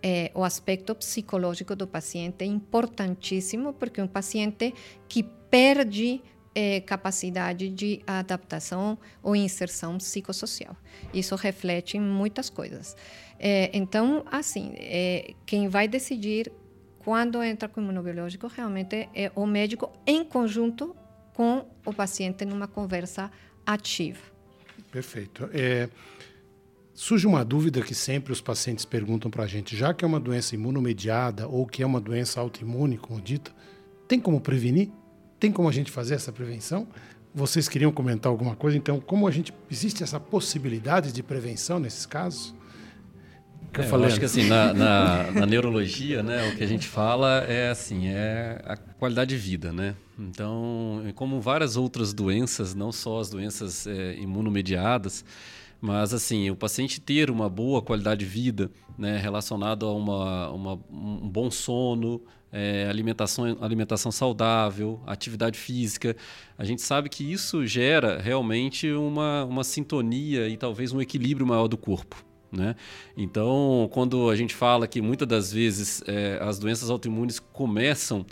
é, 0.01 0.31
o 0.33 0.43
aspecto 0.43 0.95
psicológico 0.95 1.75
do 1.75 1.87
paciente 1.87 2.43
é 2.43 2.47
importantíssimo, 2.47 3.73
porque 3.73 4.01
um 4.01 4.07
paciente 4.07 4.73
que 5.07 5.23
perde 5.23 6.21
é, 6.53 6.81
capacidade 6.81 7.69
de 7.69 8.01
adaptação 8.05 8.97
ou 9.21 9.35
inserção 9.35 9.97
psicossocial. 9.97 10.75
Isso 11.13 11.35
reflete 11.35 11.97
em 11.97 12.01
muitas 12.01 12.49
coisas. 12.49 12.95
É, 13.39 13.69
então, 13.73 14.25
assim, 14.29 14.73
é, 14.75 15.33
quem 15.45 15.67
vai 15.67 15.87
decidir 15.87 16.51
quando 16.99 17.41
entra 17.41 17.69
com 17.69 17.81
imunobiológico 17.81 18.47
realmente 18.47 19.07
é 19.15 19.31
o 19.35 19.45
médico 19.45 19.91
em 20.05 20.23
conjunto 20.23 20.95
com 21.33 21.65
o 21.85 21.93
paciente 21.93 22.43
numa 22.43 22.67
conversa 22.67 23.31
ativa. 23.65 24.19
Perfeito. 24.91 25.49
É, 25.53 25.89
surge 26.93 27.25
uma 27.25 27.45
dúvida 27.45 27.81
que 27.81 27.95
sempre 27.95 28.33
os 28.33 28.41
pacientes 28.41 28.83
perguntam 28.83 29.31
para 29.31 29.43
a 29.43 29.47
gente: 29.47 29.75
já 29.75 29.93
que 29.93 30.03
é 30.03 30.07
uma 30.07 30.19
doença 30.19 30.55
imunomediada 30.55 31.47
ou 31.47 31.65
que 31.65 31.81
é 31.81 31.85
uma 31.85 32.01
doença 32.01 32.41
autoimune, 32.41 32.97
como 32.97 33.21
dita, 33.21 33.51
tem 34.07 34.19
como 34.19 34.41
prevenir? 34.41 34.91
Tem 35.39 35.51
como 35.51 35.69
a 35.69 35.71
gente 35.71 35.91
fazer 35.91 36.15
essa 36.15 36.31
prevenção? 36.31 36.87
Vocês 37.33 37.69
queriam 37.69 37.91
comentar 37.91 38.29
alguma 38.29 38.55
coisa? 38.55 38.77
Então, 38.77 38.99
como 38.99 39.27
a 39.27 39.31
gente 39.31 39.53
existe 39.71 40.03
essa 40.03 40.19
possibilidade 40.19 41.11
de 41.11 41.23
prevenção 41.23 41.79
nesses 41.79 42.05
casos? 42.05 42.53
Que 43.71 43.81
eu, 43.81 43.83
é, 43.83 43.87
falei 43.87 44.05
eu 44.05 44.09
acho 44.09 44.19
que 44.19 44.25
assim 44.25 44.47
na, 44.47 44.73
na, 44.73 45.31
na, 45.31 45.45
neurologia, 45.45 46.23
né, 46.23 46.49
o 46.49 46.55
que 46.55 46.63
a 46.63 46.67
gente 46.67 46.87
fala 46.87 47.43
é 47.47 47.69
assim 47.69 48.07
é 48.07 48.59
a 48.65 48.75
qualidade 48.75 49.29
de 49.29 49.37
vida, 49.37 49.71
né? 49.71 49.95
Então, 50.17 51.03
como 51.15 51.39
várias 51.39 51.77
outras 51.77 52.13
doenças, 52.13 52.73
não 52.73 52.91
só 52.91 53.19
as 53.19 53.29
doenças 53.29 53.85
é, 53.85 54.15
imunomediadas, 54.15 55.23
mas, 55.81 56.13
assim, 56.13 56.49
o 56.49 56.55
paciente 56.55 56.99
ter 56.99 57.29
uma 57.29 57.47
boa 57.47 57.81
qualidade 57.81 58.19
de 58.19 58.25
vida, 58.25 58.69
né, 58.97 59.17
relacionado 59.17 59.85
a 59.85 59.93
uma, 59.93 60.49
uma 60.49 60.73
um 60.91 61.29
bom 61.29 61.49
sono, 61.49 62.21
é, 62.51 62.87
alimentação, 62.89 63.57
alimentação 63.61 64.11
saudável, 64.11 65.01
atividade 65.05 65.57
física, 65.57 66.15
a 66.57 66.63
gente 66.63 66.81
sabe 66.81 67.09
que 67.09 67.23
isso 67.31 67.65
gera 67.65 68.19
realmente 68.19 68.91
uma, 68.91 69.45
uma 69.45 69.63
sintonia 69.63 70.47
e 70.47 70.57
talvez 70.57 70.91
um 70.91 71.01
equilíbrio 71.01 71.45
maior 71.45 71.67
do 71.67 71.77
corpo. 71.77 72.23
Né? 72.51 72.75
Então, 73.15 73.87
quando 73.91 74.29
a 74.29 74.35
gente 74.35 74.55
fala 74.55 74.87
que 74.87 75.01
muitas 75.01 75.27
das 75.27 75.53
vezes 75.53 76.01
é, 76.07 76.39
as 76.41 76.57
doenças 76.57 76.89
autoimunes 76.89 77.39
começam 77.39 78.25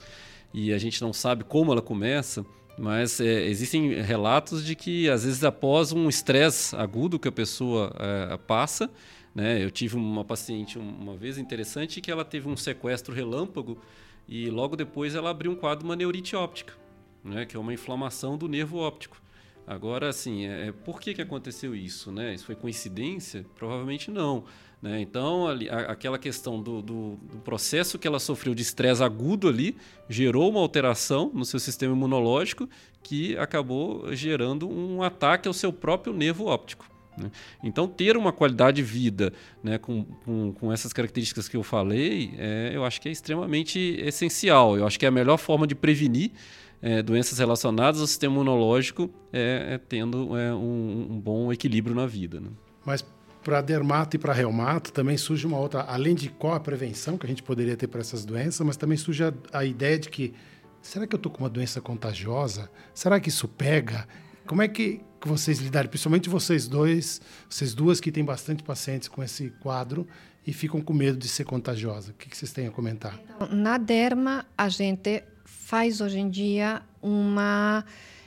e 0.53 0.73
a 0.73 0.77
gente 0.77 1.01
não 1.01 1.13
sabe 1.13 1.43
como 1.43 1.71
ela 1.71 1.83
começa, 1.83 2.43
mas 2.79 3.19
é, 3.19 3.45
existem 3.45 4.01
relatos 4.01 4.65
de 4.65 4.75
que, 4.75 5.09
às 5.09 5.23
vezes, 5.23 5.43
após 5.43 5.91
um 5.91 6.09
estresse 6.09 6.75
agudo 6.75 7.19
que 7.19 7.27
a 7.27 7.31
pessoa 7.31 7.93
é, 7.99 8.37
passa, 8.37 8.89
né? 9.35 9.63
eu 9.63 9.69
tive 9.69 9.95
uma 9.95 10.23
paciente 10.23 10.79
uma 10.79 11.15
vez 11.15 11.37
interessante 11.37 12.01
que 12.01 12.09
ela 12.09 12.25
teve 12.25 12.47
um 12.47 12.57
sequestro 12.57 13.13
relâmpago 13.13 13.77
e 14.27 14.49
logo 14.49 14.75
depois 14.75 15.15
ela 15.15 15.29
abriu 15.29 15.51
um 15.51 15.55
quadro 15.55 15.79
de 15.79 15.85
uma 15.85 15.95
neurite 15.95 16.35
óptica, 16.35 16.73
né? 17.23 17.45
que 17.45 17.55
é 17.55 17.59
uma 17.59 17.73
inflamação 17.73 18.37
do 18.37 18.47
nervo 18.47 18.77
óptico. 18.77 19.21
Agora, 19.65 20.07
assim, 20.07 20.45
é, 20.45 20.67
é, 20.67 20.71
por 20.71 20.99
que, 20.99 21.13
que 21.13 21.21
aconteceu 21.21 21.75
isso? 21.75 22.11
Né? 22.11 22.33
Isso 22.33 22.45
foi 22.45 22.55
coincidência? 22.55 23.45
Provavelmente 23.55 24.09
não. 24.09 24.45
Né? 24.81 25.01
Então, 25.01 25.47
a, 25.47 25.53
aquela 25.91 26.17
questão 26.17 26.61
do, 26.61 26.81
do, 26.81 27.15
do, 27.15 27.37
processo 27.39 27.99
que 27.99 28.07
ela 28.07 28.19
sofreu 28.19 28.55
de 28.55 28.61
estresse 28.61 29.03
agudo 29.03 29.47
ali 29.47 29.75
gerou 30.07 30.49
uma 30.49 30.59
alteração 30.59 31.31
no 31.33 31.43
seu 31.43 31.59
sistema 31.59 31.93
imunológico 31.93 32.69
que 33.03 33.37
acabou 33.37 34.13
gerando 34.13 34.69
um 34.69 35.01
ataque 35.01 35.47
ao 35.47 35.53
seu 35.53 35.73
próprio 35.73 36.13
nervo 36.13 36.45
óptico. 36.45 36.96
Né? 37.17 37.31
Então, 37.63 37.87
ter 37.87 38.15
uma 38.15 38.31
qualidade 38.31 38.77
de 38.77 38.83
vida 38.83 39.33
né, 39.63 39.77
com, 39.77 40.03
com, 40.03 40.53
com, 40.53 40.71
essas 40.71 40.93
características 40.93 41.49
que 41.49 41.57
eu 41.57 41.63
falei, 41.63 42.33
é, 42.37 42.71
eu 42.73 42.85
acho 42.85 43.01
que 43.01 43.09
é 43.09 43.11
extremamente 43.11 43.79
essencial. 43.99 44.77
Eu 44.77 44.85
acho 44.85 44.99
que 44.99 45.05
é 45.05 45.09
a 45.09 45.11
melhor 45.11 45.37
forma 45.37 45.65
de 45.65 45.73
prevenir 45.73 46.31
é, 46.81 47.01
doenças 47.01 47.39
relacionadas 47.39 47.99
ao 47.99 48.07
sistema 48.07 48.35
imunológico 48.35 49.09
é, 49.33 49.73
é 49.73 49.77
tendo 49.77 50.37
é, 50.37 50.53
um, 50.53 51.07
um, 51.11 51.19
bom 51.19 51.51
equilíbrio 51.51 51.95
na 51.95 52.05
vida. 52.05 52.39
Né? 52.39 52.49
Mas 52.85 53.03
para 53.43 53.61
dermato 53.61 54.15
e 54.15 54.19
para 54.19 54.33
reumato 54.33 54.91
também 54.91 55.17
surge 55.17 55.47
uma 55.47 55.57
outra, 55.57 55.81
além 55.81 56.13
de 56.13 56.29
qual 56.29 56.53
a 56.53 56.59
prevenção 56.59 57.17
que 57.17 57.25
a 57.25 57.29
gente 57.29 57.41
poderia 57.41 57.75
ter 57.75 57.87
para 57.87 58.01
essas 58.01 58.25
doenças, 58.25 58.65
mas 58.65 58.77
também 58.77 58.97
surge 58.97 59.23
a, 59.23 59.33
a 59.53 59.65
ideia 59.65 59.97
de 59.97 60.09
que 60.09 60.33
será 60.81 61.07
que 61.07 61.15
eu 61.15 61.17
estou 61.17 61.31
com 61.31 61.43
uma 61.43 61.49
doença 61.49 61.81
contagiosa? 61.81 62.69
Será 62.93 63.19
que 63.19 63.29
isso 63.29 63.47
pega? 63.47 64.07
Como 64.47 64.61
é 64.61 64.67
que, 64.67 65.01
vocês 65.25 65.59
lidaram, 65.59 65.89
principalmente 65.89 66.29
vocês 66.29 66.67
dois, 66.67 67.21
vocês 67.49 67.73
duas 67.73 67.99
que 67.99 68.11
têm 68.11 68.23
bastante 68.23 68.63
pacientes 68.63 69.09
com 69.09 69.21
esse 69.21 69.49
quadro 69.61 70.07
e 70.45 70.53
ficam 70.53 70.79
com 70.79 70.93
medo 70.93 71.17
de 71.17 71.27
ser 71.27 71.43
contagiosa. 71.43 72.11
O 72.11 72.13
que, 72.13 72.35
vocês 72.35 72.53
têm 72.53 72.67
a 72.67 72.71
comentar? 72.71 73.19
Então, 73.35 73.49
na 73.51 73.77
Derma, 73.77 74.45
a 74.57 74.69
gente 74.69 75.23
faz 75.43 75.99
hoje 75.99 76.19
em 76.19 76.29
dia 76.29 76.81
uma 77.01 77.83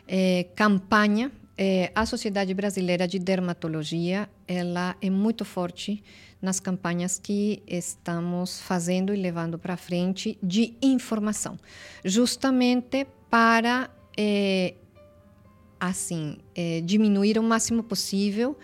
é, 0.07 0.45
campanha. 0.55 1.33
É, 1.57 1.91
a 1.95 2.05
Sociedade 2.05 2.53
Brasileira 2.53 3.07
de 3.09 3.19
Dermatologia 3.19 4.29
ela 4.47 4.97
é 5.01 5.09
muito 5.09 5.45
forte 5.45 6.03
nas 6.41 6.59
campanhas 6.59 7.19
que 7.19 7.63
estamos 7.67 8.61
fazendo 8.61 9.15
e 9.15 9.17
levando 9.17 9.59
para 9.59 9.77
frente 9.77 10.39
de 10.43 10.75
informação, 10.83 11.59
justamente 12.05 13.07
para 13.31 13.91
é, 14.17 14.75
assim 15.81 16.37
é, 16.55 16.81
diminuir 16.83 17.39
o 17.39 17.43
máximo 17.43 17.83
possível 17.83 18.57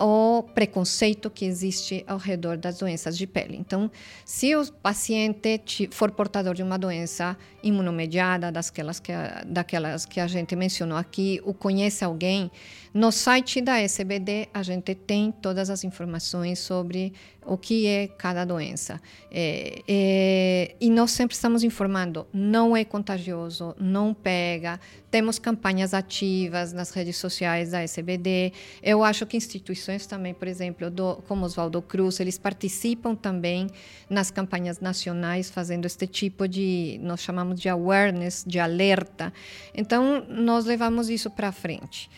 o 0.00 0.42
preconceito 0.42 1.28
que 1.28 1.44
existe 1.44 2.02
ao 2.06 2.16
redor 2.16 2.56
das 2.56 2.78
doenças 2.78 3.18
de 3.18 3.26
pele. 3.26 3.56
Então, 3.58 3.90
se 4.24 4.56
o 4.56 4.72
paciente 4.72 5.60
for 5.92 6.10
portador 6.10 6.54
de 6.54 6.62
uma 6.62 6.78
doença 6.78 7.36
imunomediada, 7.62 8.50
daquelas 8.50 8.98
que, 8.98 9.12
daquelas 9.46 10.06
que 10.06 10.18
a 10.18 10.26
gente 10.26 10.56
mencionou 10.56 10.96
aqui, 10.96 11.38
ou 11.44 11.52
conhece 11.52 12.02
alguém, 12.02 12.50
no 12.94 13.12
site 13.12 13.60
da 13.60 13.78
SBD 13.78 14.48
a 14.52 14.62
gente 14.62 14.94
tem 14.94 15.30
todas 15.30 15.70
as 15.70 15.84
informações 15.84 16.58
sobre 16.58 17.12
o 17.46 17.56
que 17.56 17.86
é 17.86 18.06
cada 18.06 18.44
doença. 18.44 19.00
É, 19.30 19.82
é, 19.88 20.74
e 20.80 20.90
nós 20.90 21.10
sempre 21.10 21.34
estamos 21.34 21.64
informando: 21.64 22.26
não 22.32 22.76
é 22.76 22.84
contagioso, 22.84 23.74
não 23.78 24.14
pega. 24.14 24.80
Temos 25.10 25.38
campanhas 25.38 25.92
ativas 25.92 26.72
nas 26.72 26.90
redes 26.90 27.16
sociais 27.16 27.72
da 27.72 27.82
SBD. 27.82 28.52
Eu 28.82 29.02
acho 29.02 29.26
que 29.26 29.36
instituições 29.36 29.89
também, 30.06 30.34
por 30.34 30.48
exemplo, 30.48 30.90
do, 30.90 31.16
como 31.28 31.44
Oswaldo 31.44 31.80
Cruz, 31.82 32.20
eles 32.20 32.38
participam 32.38 33.14
também 33.14 33.68
nas 34.08 34.30
campanhas 34.30 34.80
nacionais, 34.80 35.50
fazendo 35.50 35.86
este 35.86 36.06
tipo 36.06 36.46
de, 36.46 36.98
nós 37.02 37.20
chamamos 37.20 37.60
de 37.60 37.68
awareness, 37.68 38.44
de 38.46 38.58
alerta. 38.58 39.32
Então, 39.74 40.24
nós 40.28 40.64
levamos 40.64 41.08
isso 41.08 41.30
para 41.30 41.52
frente. 41.52 42.10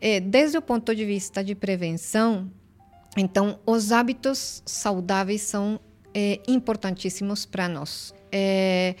É, 0.00 0.20
desde 0.20 0.58
o 0.58 0.62
ponto 0.62 0.94
de 0.94 1.04
vista 1.04 1.42
de 1.42 1.54
prevenção, 1.54 2.50
então, 3.16 3.58
os 3.64 3.92
hábitos 3.92 4.62
saudáveis 4.66 5.40
são 5.42 5.80
é, 6.12 6.40
importantíssimos 6.46 7.46
para 7.46 7.68
nós. 7.68 8.14
É, 8.30 8.94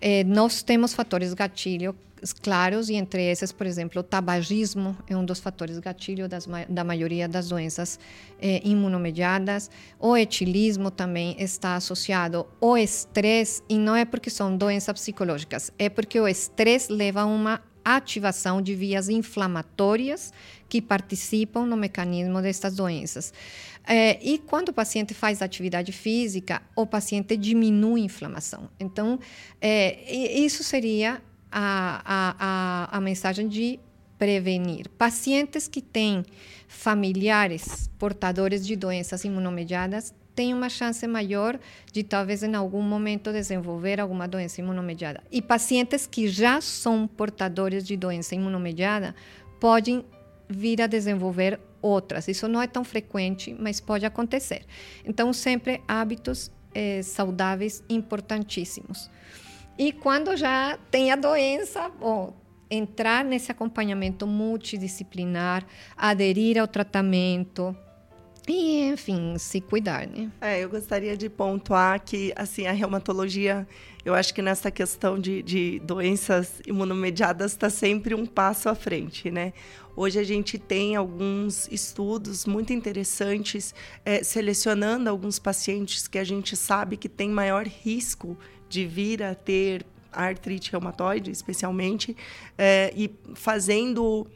é, 0.00 0.24
nós 0.24 0.62
temos 0.62 0.94
fatores 0.94 1.34
gatilho 1.34 1.94
claros 2.42 2.88
e 2.88 2.94
entre 2.94 3.22
esses, 3.22 3.52
por 3.52 3.66
exemplo, 3.66 4.00
o 4.00 4.02
tabagismo 4.02 4.96
é 5.06 5.16
um 5.16 5.24
dos 5.24 5.38
fatores 5.38 5.78
gatilho 5.78 6.28
das, 6.28 6.48
da 6.68 6.84
maioria 6.84 7.28
das 7.28 7.48
doenças 7.48 7.98
é, 8.40 8.60
imunomediadas. 8.64 9.70
O 9.98 10.16
etilismo 10.16 10.90
também 10.90 11.36
está 11.38 11.76
associado 11.76 12.46
ao 12.60 12.76
estresse 12.76 13.62
e 13.68 13.78
não 13.78 13.94
é 13.94 14.04
porque 14.04 14.30
são 14.30 14.56
doenças 14.56 14.92
psicológicas, 14.94 15.70
é 15.78 15.88
porque 15.88 16.20
o 16.20 16.26
estresse 16.26 16.92
leva 16.92 17.22
a 17.22 17.26
uma 17.26 17.62
ativação 17.84 18.60
de 18.60 18.74
vias 18.74 19.08
inflamatórias 19.08 20.32
que 20.68 20.82
participam 20.82 21.64
no 21.64 21.76
mecanismo 21.76 22.42
destas 22.42 22.76
doenças. 22.76 23.32
É, 23.90 24.18
e 24.22 24.36
quando 24.36 24.68
o 24.68 24.72
paciente 24.72 25.14
faz 25.14 25.40
atividade 25.40 25.92
física, 25.92 26.60
o 26.76 26.86
paciente 26.86 27.38
diminui 27.38 28.02
a 28.02 28.04
inflamação. 28.04 28.68
Então, 28.78 29.18
é, 29.62 30.12
isso 30.12 30.62
seria 30.62 31.22
a, 31.50 32.02
a, 32.04 32.36
a, 32.38 32.98
a 32.98 33.00
mensagem 33.00 33.48
de 33.48 33.80
prevenir. 34.18 34.90
Pacientes 34.90 35.66
que 35.66 35.80
têm 35.80 36.22
familiares 36.66 37.88
portadores 37.98 38.66
de 38.66 38.76
doenças 38.76 39.24
imunomediadas 39.24 40.12
têm 40.34 40.52
uma 40.52 40.68
chance 40.68 41.06
maior 41.06 41.58
de 41.90 42.02
talvez 42.02 42.42
em 42.42 42.54
algum 42.54 42.82
momento 42.82 43.32
desenvolver 43.32 44.00
alguma 44.00 44.28
doença 44.28 44.60
imunomediada. 44.60 45.22
E 45.32 45.40
pacientes 45.40 46.06
que 46.06 46.28
já 46.28 46.60
são 46.60 47.06
portadores 47.06 47.84
de 47.84 47.96
doença 47.96 48.34
imunomediada 48.34 49.14
podem 49.58 50.04
vir 50.48 50.82
a 50.82 50.86
desenvolver 50.86 51.60
outras. 51.80 52.28
Isso 52.28 52.48
não 52.48 52.60
é 52.60 52.66
tão 52.66 52.84
frequente, 52.84 53.54
mas 53.58 53.80
pode 53.80 54.06
acontecer. 54.06 54.64
Então, 55.04 55.32
sempre 55.32 55.82
hábitos 55.86 56.50
eh, 56.74 57.02
saudáveis 57.02 57.82
importantíssimos. 57.88 59.10
E 59.78 59.92
quando 59.92 60.36
já 60.36 60.78
tem 60.90 61.12
a 61.12 61.16
doença, 61.16 61.88
bom, 61.88 62.34
entrar 62.70 63.24
nesse 63.24 63.50
acompanhamento 63.50 64.26
multidisciplinar, 64.26 65.64
aderir 65.96 66.58
ao 66.58 66.66
tratamento, 66.66 67.76
e, 68.48 68.88
enfim, 68.88 69.36
se 69.38 69.60
cuidar, 69.60 70.06
né? 70.06 70.30
É, 70.40 70.64
eu 70.64 70.68
gostaria 70.68 71.16
de 71.16 71.28
pontuar 71.28 72.00
que, 72.02 72.32
assim, 72.34 72.66
a 72.66 72.72
reumatologia, 72.72 73.68
eu 74.04 74.14
acho 74.14 74.32
que 74.32 74.40
nessa 74.40 74.70
questão 74.70 75.18
de, 75.18 75.42
de 75.42 75.78
doenças 75.80 76.60
imunomediadas 76.66 77.52
está 77.52 77.68
sempre 77.68 78.14
um 78.14 78.24
passo 78.24 78.68
à 78.68 78.74
frente, 78.74 79.30
né? 79.30 79.52
Hoje 79.94 80.18
a 80.18 80.24
gente 80.24 80.58
tem 80.58 80.96
alguns 80.96 81.68
estudos 81.70 82.46
muito 82.46 82.72
interessantes 82.72 83.74
é, 84.04 84.22
selecionando 84.22 85.10
alguns 85.10 85.38
pacientes 85.38 86.06
que 86.08 86.18
a 86.18 86.24
gente 86.24 86.56
sabe 86.56 86.96
que 86.96 87.08
tem 87.08 87.28
maior 87.28 87.66
risco 87.66 88.38
de 88.68 88.86
vir 88.86 89.22
a 89.22 89.34
ter 89.34 89.84
artrite 90.12 90.72
reumatoide, 90.72 91.30
especialmente, 91.30 92.16
é, 92.56 92.92
e 92.96 93.10
fazendo 93.34 94.26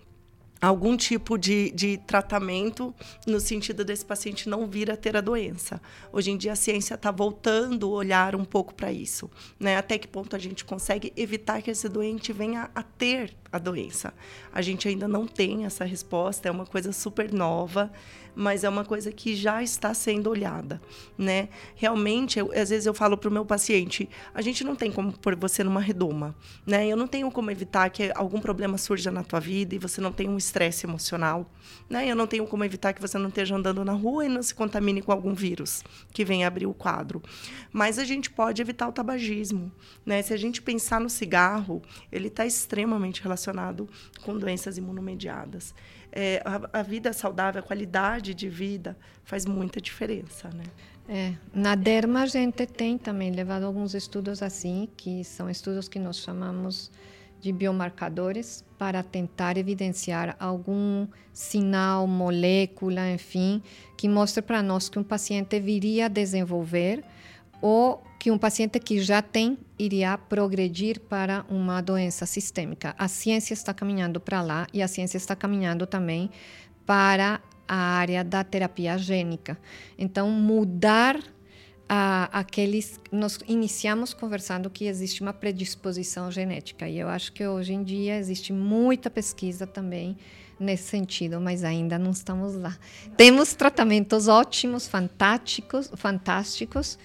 algum 0.63 0.97
tipo 0.97 1.37
de, 1.37 1.73
de 1.73 1.99
tratamento 1.99 2.95
no 3.27 3.41
sentido 3.41 3.85
desse 3.85 4.05
paciente 4.05 4.49
não 4.49 4.67
vir 4.67 4.93
a 4.93 4.97
ter 4.97 5.17
a 5.17 5.21
doença. 5.21 5.83
Hoje 6.13 6.31
em 6.31 6.37
dia 6.37 6.53
a 6.53 6.57
ciência 6.57 6.95
está 6.95 7.11
voltando 7.11 7.87
a 7.87 7.91
olhar 7.91 8.37
um 8.37 8.45
pouco 8.45 8.73
para 8.73 8.93
isso, 8.93 9.29
né? 9.59 9.77
Até 9.77 9.99
que 9.99 10.07
ponto 10.07 10.37
a 10.37 10.39
gente 10.39 10.65
consegue 10.65 11.13
evitar 11.17 11.61
que 11.61 11.71
esse 11.71 11.89
doente 11.89 12.33
venha 12.33 12.71
a 12.75 12.83
ter 12.83 13.35
a 13.53 13.59
doença? 13.59 14.15
A 14.53 14.63
gente 14.63 14.89
ainda 14.89 15.07
não 15.07 15.27
tem 15.27 15.67
essa 15.67 15.85
resposta, 15.85 16.49
é 16.49 16.51
uma 16.51 16.67
coisa 16.67 16.93
super 16.93 17.33
nova 17.33 17.91
mas 18.35 18.65
é 18.65 18.69
uma 18.69 18.85
coisa 18.85 19.13
que 19.13 19.35
já 19.35 19.63
está 19.63 19.93
sendo 19.93 20.31
olhada, 20.31 20.81
né? 21.17 21.49
Realmente, 21.75 22.39
eu, 22.39 22.51
às 22.53 22.71
vezes 22.71 22.87
eu 22.87 22.95
falo 22.95 23.17
para 23.17 23.29
o 23.29 23.33
meu 23.33 23.45
paciente, 23.45 24.09
a 24.35 24.41
gente 24.41 24.65
não 24.65 24.75
tem 24.75 24.91
como 24.91 25.13
pôr 25.19 25.37
você 25.37 25.63
numa 25.63 25.81
redoma, 25.81 26.35
né? 26.67 26.87
Eu 26.87 26.97
não 26.97 27.07
tenho 27.07 27.31
como 27.31 27.51
evitar 27.51 27.91
que 27.91 28.11
algum 28.15 28.41
problema 28.41 28.79
surja 28.79 29.11
na 29.11 29.23
tua 29.23 29.41
vida 29.41 29.75
e 29.75 29.79
você 29.79 30.01
não 30.01 30.13
tenha 30.13 30.31
um 30.31 30.39
estresse 30.39 30.87
emocional, 30.87 31.51
né? 31.89 32.11
Eu 32.11 32.17
não 32.17 32.27
tenho 32.27 32.47
como 32.47 32.65
evitar 32.65 32.93
que 32.93 33.01
você 33.01 33.19
não 33.19 33.29
esteja 33.29 33.55
andando 33.55 33.85
na 33.85 33.93
rua 33.93 34.25
e 34.25 34.29
não 34.29 34.43
se 34.43 34.55
contamine 34.55 35.03
com 35.03 35.13
algum 35.13 35.35
vírus 35.35 35.85
que 36.13 36.25
venha 36.25 36.47
abrir 36.47 36.67
o 36.67 36.75
quadro. 36.75 37.23
Mas 37.73 37.99
a 37.99 38.05
gente 38.05 38.31
pode 38.31 38.63
evitar 38.63 38.89
o 38.89 38.93
tabagismo, 38.93 39.71
né? 40.07 40.23
Se 40.23 40.33
a 40.33 40.37
gente 40.37 40.63
pensar 40.63 41.01
no 41.01 41.11
cigarro, 41.11 41.83
ele 42.11 42.29
está 42.29 42.47
extremamente 42.47 43.23
relacionado 43.23 43.42
com 44.25 44.39
doenças 44.39 44.79
imunomediadas 44.79 45.75
é, 46.13 46.43
a, 46.45 46.81
a, 46.81 46.83
vida 46.83 47.13
saudável, 47.13 47.61
a 47.61 47.63
qualidade 47.63 48.35
de 48.35 48.49
vida 48.49 48.97
faz 49.25 49.47
muita 49.47 49.81
diferença, 49.81 50.51
né? 50.51 50.65
É, 51.09 51.35
na 51.53 51.75
derma 51.75 52.23
a 52.23 52.27
gente 52.27 52.65
tem 52.65 52.97
também 52.97 53.33
levado 53.33 53.65
alguns 53.65 53.95
estudos 53.95 54.43
assim, 54.43 54.89
que 54.97 55.25
são 55.25 55.51
estudos 55.51 55.89
que 55.89 55.99
nós 55.99 56.19
chamamos 56.19 56.93
de 57.41 57.51
biomarcadores 57.51 58.65
para 58.79 59.03
tentar 59.03 59.57
evidenciar 59.57 60.37
algum 60.39 61.09
sinal, 61.33 62.07
molécula, 62.07 63.11
enfim, 63.11 63.61
que 63.97 64.09
mostre 64.09 64.43
para 64.43 64.63
nós 64.63 64.89
que 64.89 64.99
um 64.99 65.03
paciente 65.03 65.59
viria 65.59 66.07
a 66.07 66.09
desenvolver 66.09 67.03
ou 67.61 68.01
que 68.23 68.31
um 68.31 68.39
paciente 68.39 68.79
que 68.79 69.01
já 69.01 69.21
tem 69.21 69.59
iria 69.77 70.17
progredir 70.17 71.01
para 71.01 71.45
uma 71.49 71.81
doença 71.81 72.25
sistêmica. 72.25 72.95
A 72.97 73.09
ciência 73.09 73.53
está 73.53 73.75
caminhando 73.75 74.21
para 74.21 74.41
lá 74.41 74.69
e 74.73 74.81
a 74.81 74.87
ciência 74.87 75.17
está 75.17 75.35
caminhando 75.35 75.89
também 75.89 76.31
para 76.87 77.41
a 77.67 77.75
área 77.75 78.23
da 78.23 78.45
terapia 78.45 78.97
gênica. 78.97 79.59
Então, 79.99 80.31
mudar 80.31 81.19
a, 81.89 82.29
aqueles. 82.33 83.01
Nós 83.11 83.41
iniciamos 83.49 84.15
conversando 84.15 84.71
que 84.71 84.85
existe 84.85 85.21
uma 85.21 85.33
predisposição 85.33 86.31
genética, 86.31 86.89
e 86.89 87.01
eu 87.01 87.09
acho 87.09 87.33
que 87.33 87.45
hoje 87.45 87.73
em 87.73 87.83
dia 87.83 88.19
existe 88.19 88.53
muita 88.53 89.11
pesquisa 89.11 89.67
também 89.67 90.17
nesse 90.61 90.85
sentido, 90.85 91.41
mas 91.41 91.65
ainda 91.65 91.99
não 91.99 92.13
estamos 92.13 92.55
lá. 92.55 92.79
Temos 93.17 93.53
tratamentos 93.53 94.29
ótimos, 94.29 94.87
fantásticos, 94.87 95.91
fantásticos 95.97 96.97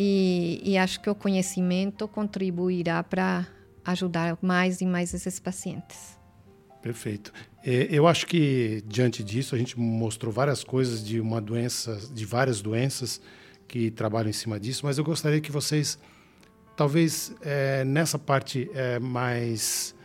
e, 0.00 0.60
e 0.62 0.78
acho 0.78 1.00
que 1.00 1.10
o 1.10 1.14
conhecimento 1.14 2.06
contribuirá 2.06 3.02
para 3.02 3.48
ajudar 3.84 4.38
mais 4.40 4.80
e 4.80 4.86
mais 4.86 5.12
esses 5.12 5.40
pacientes. 5.40 6.16
Perfeito. 6.80 7.32
É, 7.64 7.88
eu 7.90 8.06
acho 8.06 8.24
que 8.24 8.84
diante 8.86 9.24
disso 9.24 9.56
a 9.56 9.58
gente 9.58 9.76
mostrou 9.76 10.32
várias 10.32 10.62
coisas 10.62 11.04
de 11.04 11.20
uma 11.20 11.40
doença, 11.40 12.00
de 12.12 12.24
várias 12.24 12.62
doenças 12.62 13.20
que 13.66 13.90
trabalham 13.90 14.30
em 14.30 14.32
cima 14.32 14.60
disso, 14.60 14.86
mas 14.86 14.98
eu 14.98 15.04
gostaria 15.04 15.40
que 15.40 15.50
vocês, 15.50 15.98
talvez 16.76 17.34
é, 17.42 17.84
nessa 17.84 18.20
parte 18.20 18.70
é, 18.74 19.00
mais 19.00 19.96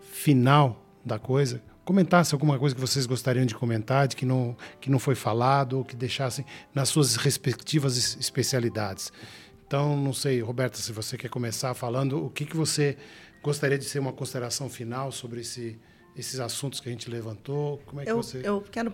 final 0.00 0.84
da 1.04 1.16
coisa, 1.16 1.62
comentasse 1.88 2.34
alguma 2.34 2.58
coisa 2.58 2.74
que 2.74 2.80
vocês 2.82 3.06
gostariam 3.06 3.46
de 3.46 3.54
comentar, 3.54 4.06
de 4.06 4.14
que 4.14 4.26
não, 4.26 4.54
que 4.78 4.90
não 4.90 4.98
foi 4.98 5.14
falado, 5.14 5.78
ou 5.78 5.84
que 5.86 5.96
deixassem 5.96 6.44
nas 6.74 6.90
suas 6.90 7.16
respectivas 7.16 8.14
especialidades. 8.20 9.10
Então, 9.66 9.96
não 9.96 10.12
sei, 10.12 10.42
Roberta, 10.42 10.76
se 10.76 10.92
você 10.92 11.16
quer 11.16 11.30
começar 11.30 11.72
falando, 11.72 12.22
o 12.22 12.28
que, 12.28 12.44
que 12.44 12.54
você 12.54 12.98
gostaria 13.42 13.78
de 13.78 13.86
ser 13.86 14.00
uma 14.00 14.12
consideração 14.12 14.68
final 14.68 15.10
sobre 15.10 15.40
esse, 15.40 15.80
esses 16.14 16.38
assuntos 16.40 16.78
que 16.78 16.90
a 16.90 16.92
gente 16.92 17.10
levantou? 17.10 17.78
Como 17.86 18.02
é 18.02 18.04
que 18.04 18.10
eu, 18.10 18.18
você... 18.18 18.42
Eu 18.44 18.60
quero, 18.70 18.92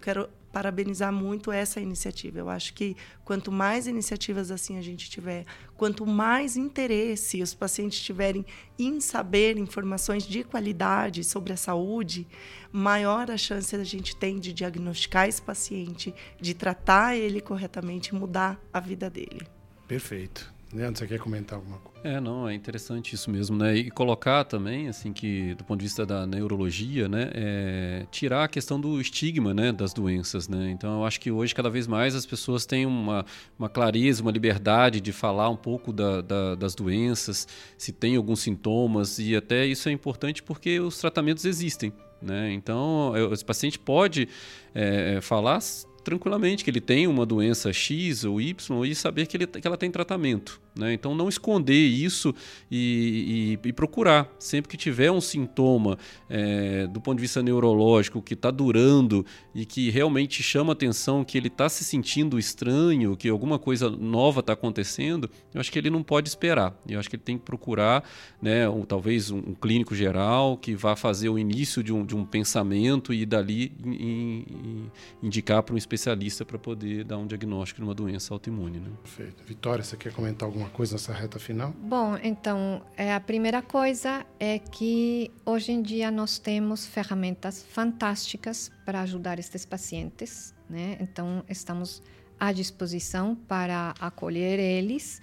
quero 0.00 0.28
parabenizar 0.56 1.12
muito 1.12 1.52
essa 1.52 1.82
iniciativa. 1.82 2.38
Eu 2.38 2.48
acho 2.48 2.72
que 2.72 2.96
quanto 3.26 3.52
mais 3.52 3.86
iniciativas 3.86 4.50
assim 4.50 4.78
a 4.78 4.80
gente 4.80 5.10
tiver, 5.10 5.44
quanto 5.76 6.06
mais 6.06 6.56
interesse 6.56 7.42
os 7.42 7.52
pacientes 7.52 8.00
tiverem 8.00 8.42
em 8.78 8.98
saber 8.98 9.58
informações 9.58 10.26
de 10.26 10.42
qualidade 10.42 11.22
sobre 11.24 11.52
a 11.52 11.58
saúde, 11.58 12.26
maior 12.72 13.30
a 13.30 13.36
chance 13.36 13.76
a 13.76 13.84
gente 13.84 14.16
tem 14.16 14.38
de 14.38 14.50
diagnosticar 14.50 15.28
esse 15.28 15.42
paciente, 15.42 16.14
de 16.40 16.54
tratar 16.54 17.14
ele 17.14 17.42
corretamente 17.42 18.14
e 18.14 18.18
mudar 18.18 18.58
a 18.72 18.80
vida 18.80 19.10
dele. 19.10 19.46
Perfeito. 19.86 20.50
Leandro, 20.72 21.00
você 21.00 21.06
quer 21.06 21.18
comentar 21.18 21.58
alguma 21.58 21.80
coisa? 21.80 21.95
É, 22.06 22.20
não, 22.20 22.48
é 22.48 22.54
interessante 22.54 23.16
isso 23.16 23.28
mesmo, 23.28 23.56
né? 23.56 23.74
E 23.74 23.90
colocar 23.90 24.44
também, 24.44 24.86
assim, 24.86 25.12
que 25.12 25.56
do 25.56 25.64
ponto 25.64 25.80
de 25.80 25.86
vista 25.86 26.06
da 26.06 26.24
neurologia, 26.24 27.08
né, 27.08 27.32
é, 27.34 28.06
tirar 28.12 28.44
a 28.44 28.48
questão 28.48 28.80
do 28.80 29.00
estigma, 29.00 29.52
né, 29.52 29.72
das 29.72 29.92
doenças, 29.92 30.46
né? 30.46 30.70
Então, 30.70 31.00
eu 31.00 31.04
acho 31.04 31.20
que 31.20 31.32
hoje 31.32 31.52
cada 31.52 31.68
vez 31.68 31.88
mais 31.88 32.14
as 32.14 32.24
pessoas 32.24 32.64
têm 32.64 32.86
uma, 32.86 33.26
uma 33.58 33.68
clareza, 33.68 34.22
uma 34.22 34.30
liberdade 34.30 35.00
de 35.00 35.10
falar 35.10 35.50
um 35.50 35.56
pouco 35.56 35.92
da, 35.92 36.20
da, 36.20 36.54
das 36.54 36.76
doenças, 36.76 37.48
se 37.76 37.90
tem 37.90 38.14
alguns 38.14 38.38
sintomas 38.38 39.18
e 39.18 39.34
até 39.34 39.66
isso 39.66 39.88
é 39.88 39.92
importante 39.92 40.44
porque 40.44 40.78
os 40.78 40.96
tratamentos 41.00 41.44
existem, 41.44 41.92
né? 42.22 42.52
Então, 42.52 43.14
esse 43.32 43.44
paciente 43.44 43.80
pode 43.80 44.28
é, 44.72 45.20
falar 45.20 45.58
tranquilamente 46.04 46.62
que 46.62 46.70
ele 46.70 46.80
tem 46.80 47.08
uma 47.08 47.26
doença 47.26 47.72
X 47.72 48.22
ou 48.22 48.40
Y 48.40 48.84
e 48.84 48.94
saber 48.94 49.26
que, 49.26 49.36
ele, 49.36 49.46
que 49.48 49.66
ela 49.66 49.76
tem 49.76 49.90
tratamento. 49.90 50.64
Né? 50.76 50.92
Então, 50.92 51.14
não 51.14 51.28
esconder 51.28 51.74
isso 51.74 52.34
e, 52.70 53.58
e, 53.64 53.68
e, 53.68 53.72
procurar. 53.72 54.30
Sempre 54.38 54.70
que 54.70 54.76
tiver 54.76 55.10
um 55.10 55.20
sintoma 55.20 55.98
é, 56.28 56.86
do 56.86 57.00
ponto 57.00 57.16
de 57.16 57.22
vista 57.22 57.42
neurológico 57.42 58.20
que 58.20 58.34
está 58.34 58.50
durando 58.50 59.24
e 59.54 59.64
que 59.64 59.90
realmente 59.90 60.42
chama 60.42 60.72
atenção, 60.72 61.24
que 61.24 61.38
ele 61.38 61.48
está 61.48 61.68
se 61.68 61.82
sentindo 61.84 62.38
estranho, 62.38 63.16
que 63.16 63.28
alguma 63.28 63.58
coisa 63.58 63.88
nova 63.88 64.40
está 64.40 64.52
acontecendo, 64.52 65.30
eu 65.54 65.60
acho 65.60 65.72
que 65.72 65.78
ele 65.78 65.90
não 65.90 66.02
pode 66.02 66.28
esperar. 66.28 66.78
Eu 66.86 67.00
acho 67.00 67.08
que 67.08 67.16
ele 67.16 67.22
tem 67.22 67.38
que 67.38 67.44
procurar, 67.44 68.04
né, 68.40 68.64
talvez 68.86 69.30
um, 69.30 69.38
um, 69.38 69.54
clínico 69.54 69.94
geral 69.94 70.56
que 70.56 70.74
vá 70.74 70.94
fazer 70.94 71.28
o 71.28 71.38
início 71.38 71.82
de 71.82 71.92
um, 71.92 72.04
de 72.04 72.14
um 72.14 72.24
pensamento 72.24 73.14
e 73.14 73.24
dali 73.24 73.72
in, 73.84 74.44
in, 74.50 74.90
indicar 75.22 75.62
para 75.62 75.74
um 75.74 75.78
especialista 75.78 76.44
para 76.44 76.58
poder 76.58 77.04
dar 77.04 77.18
um 77.18 77.26
diagnóstico 77.26 77.80
de 77.80 77.86
uma 77.86 77.94
doença 77.94 78.34
autoimune. 78.34 78.78
Né? 78.78 78.90
Perfeito. 79.02 79.42
Vitória, 79.46 79.82
você 79.82 79.96
quer 79.96 80.12
comentar 80.12 80.46
alguma 80.46 80.65
alguma 80.66 80.70
coisa 80.70 80.94
nessa 80.94 81.12
reta 81.12 81.38
final? 81.38 81.72
Bom, 81.78 82.18
então, 82.22 82.82
é, 82.96 83.14
a 83.14 83.20
primeira 83.20 83.62
coisa 83.62 84.26
é 84.38 84.58
que 84.58 85.30
hoje 85.44 85.72
em 85.72 85.80
dia 85.80 86.10
nós 86.10 86.38
temos 86.38 86.86
ferramentas 86.86 87.62
fantásticas 87.62 88.70
para 88.84 89.00
ajudar 89.02 89.38
estes 89.38 89.64
pacientes, 89.64 90.54
né? 90.68 90.96
Então, 91.00 91.44
estamos 91.48 92.02
à 92.38 92.52
disposição 92.52 93.34
para 93.34 93.94
acolher 94.00 94.58
eles. 94.58 95.22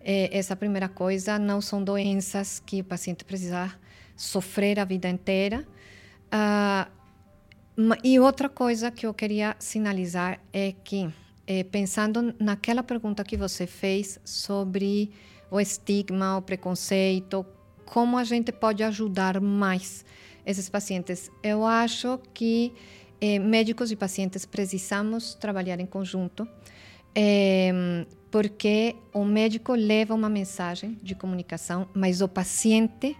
É, 0.00 0.36
essa 0.36 0.56
primeira 0.56 0.88
coisa, 0.88 1.38
não 1.38 1.60
são 1.60 1.82
doenças 1.82 2.60
que 2.60 2.80
o 2.80 2.84
paciente 2.84 3.24
precisa 3.24 3.72
sofrer 4.16 4.78
a 4.78 4.84
vida 4.84 5.08
inteira. 5.08 5.66
Uh, 6.32 7.00
e 8.04 8.20
outra 8.20 8.48
coisa 8.48 8.90
que 8.90 9.06
eu 9.06 9.14
queria 9.14 9.56
sinalizar 9.58 10.38
é 10.52 10.72
que 10.72 11.10
é, 11.46 11.64
pensando 11.64 12.34
naquela 12.38 12.82
pergunta 12.82 13.24
que 13.24 13.36
você 13.36 13.66
fez 13.66 14.20
sobre 14.24 15.10
o 15.50 15.60
estigma, 15.60 16.36
o 16.36 16.42
preconceito, 16.42 17.44
como 17.84 18.16
a 18.16 18.24
gente 18.24 18.52
pode 18.52 18.82
ajudar 18.82 19.40
mais 19.40 20.04
esses 20.46 20.68
pacientes. 20.68 21.30
Eu 21.42 21.66
acho 21.66 22.20
que 22.32 22.72
é, 23.20 23.38
médicos 23.38 23.90
e 23.90 23.96
pacientes 23.96 24.46
precisamos 24.46 25.34
trabalhar 25.34 25.80
em 25.80 25.86
conjunto, 25.86 26.48
é, 27.14 28.06
porque 28.30 28.94
o 29.12 29.24
médico 29.24 29.74
leva 29.74 30.14
uma 30.14 30.28
mensagem 30.28 30.98
de 31.02 31.14
comunicação, 31.14 31.88
mas 31.92 32.20
o 32.20 32.28
paciente 32.28 33.16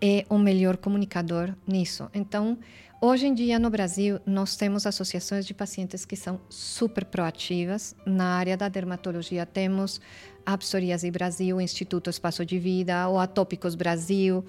é 0.00 0.24
o 0.28 0.38
melhor 0.38 0.76
comunicador 0.78 1.54
nisso. 1.66 2.10
Então, 2.12 2.58
Hoje 3.04 3.26
em 3.26 3.34
dia, 3.34 3.58
no 3.58 3.68
Brasil, 3.68 4.20
nós 4.24 4.54
temos 4.54 4.86
associações 4.86 5.44
de 5.44 5.52
pacientes 5.52 6.04
que 6.04 6.14
são 6.14 6.40
super 6.48 7.04
proativas. 7.04 7.96
Na 8.06 8.36
área 8.36 8.56
da 8.56 8.68
dermatologia, 8.68 9.44
temos 9.44 10.00
a 10.46 10.56
Psoríase 10.56 11.10
Brasil, 11.10 11.60
Instituto 11.60 12.08
Espaço 12.08 12.46
de 12.46 12.60
Vida, 12.60 13.08
o 13.08 13.18
Atópicos 13.18 13.74
Brasil, 13.74 14.44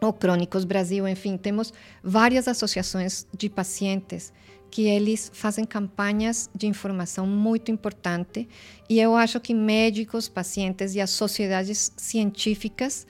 o 0.00 0.10
Crônicos 0.10 0.64
Brasil, 0.64 1.06
enfim, 1.06 1.36
temos 1.36 1.70
várias 2.02 2.48
associações 2.48 3.26
de 3.36 3.50
pacientes 3.50 4.32
que 4.70 4.86
eles 4.86 5.30
fazem 5.34 5.66
campanhas 5.66 6.48
de 6.54 6.66
informação 6.66 7.26
muito 7.26 7.70
importante 7.70 8.48
e 8.88 8.98
eu 8.98 9.14
acho 9.14 9.38
que 9.38 9.52
médicos, 9.52 10.30
pacientes 10.30 10.94
e 10.94 11.00
as 11.00 11.10
sociedades 11.10 11.92
científicas 11.94 13.06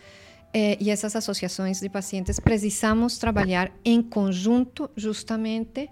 eh, 0.52 0.76
e 0.80 0.90
essas 0.90 1.14
associações 1.16 1.80
de 1.80 1.88
pacientes 1.88 2.40
precisamos 2.40 3.18
trabalhar 3.18 3.72
em 3.84 4.02
conjunto 4.02 4.90
justamente 4.96 5.88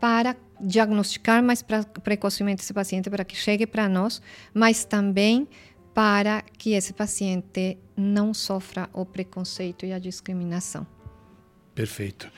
para 0.00 0.36
diagnosticar 0.60 1.42
mais 1.42 1.62
precocemente 2.02 2.62
esse 2.62 2.72
paciente 2.72 3.08
para 3.10 3.24
que 3.24 3.36
chegue 3.36 3.66
para 3.66 3.88
nós, 3.88 4.20
mas 4.52 4.84
também 4.84 5.48
para 5.94 6.42
que 6.56 6.72
esse 6.72 6.92
paciente 6.92 7.78
não 7.96 8.32
sofra 8.32 8.88
o 8.92 9.04
preconceito 9.04 9.84
e 9.84 9.92
a 9.92 9.98
discriminação. 9.98 10.86
Perfeito. 11.74 12.30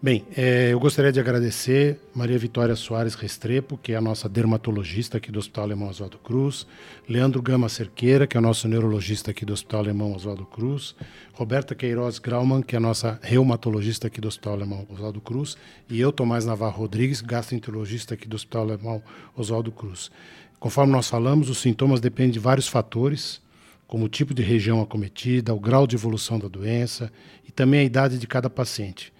Bem, 0.00 0.24
é, 0.36 0.72
eu 0.72 0.78
gostaria 0.78 1.10
de 1.10 1.18
agradecer 1.18 1.98
Maria 2.14 2.38
Vitória 2.38 2.76
Soares 2.76 3.16
Restrepo, 3.16 3.76
que 3.76 3.94
é 3.94 3.96
a 3.96 4.00
nossa 4.00 4.28
dermatologista 4.28 5.18
aqui 5.18 5.32
do 5.32 5.40
Hospital 5.40 5.64
Alemão 5.64 5.88
Oswaldo 5.88 6.18
Cruz, 6.18 6.68
Leandro 7.08 7.42
Gama 7.42 7.68
Cerqueira, 7.68 8.24
que 8.24 8.36
é 8.36 8.40
o 8.40 8.42
nosso 8.42 8.68
neurologista 8.68 9.32
aqui 9.32 9.44
do 9.44 9.52
Hospital 9.52 9.80
Alemão 9.80 10.14
Oswaldo 10.14 10.46
Cruz, 10.46 10.94
Roberta 11.32 11.74
Queiroz 11.74 12.20
Grauman, 12.20 12.62
que 12.62 12.76
é 12.76 12.78
a 12.78 12.80
nossa 12.80 13.18
reumatologista 13.24 14.06
aqui 14.06 14.20
do 14.20 14.28
Hospital 14.28 14.52
Alemão 14.52 14.86
Oswaldo 14.88 15.20
Cruz, 15.20 15.56
e 15.90 16.00
eu, 16.00 16.12
Tomás 16.12 16.46
Navarro 16.46 16.78
Rodrigues, 16.78 17.20
gastroenterologista 17.20 18.14
aqui 18.14 18.28
do 18.28 18.36
Hospital 18.36 18.62
Alemão 18.62 19.02
Oswaldo 19.36 19.72
Cruz. 19.72 20.12
Conforme 20.60 20.92
nós 20.92 21.08
falamos, 21.08 21.50
os 21.50 21.58
sintomas 21.58 21.98
dependem 21.98 22.30
de 22.30 22.38
vários 22.38 22.68
fatores, 22.68 23.40
como 23.88 24.04
o 24.04 24.08
tipo 24.08 24.32
de 24.32 24.44
região 24.44 24.80
acometida, 24.80 25.52
o 25.52 25.58
grau 25.58 25.88
de 25.88 25.96
evolução 25.96 26.38
da 26.38 26.46
doença 26.46 27.10
e 27.44 27.50
também 27.50 27.80
a 27.80 27.84
idade 27.84 28.16
de 28.16 28.28
cada 28.28 28.48
paciente. 28.48 29.12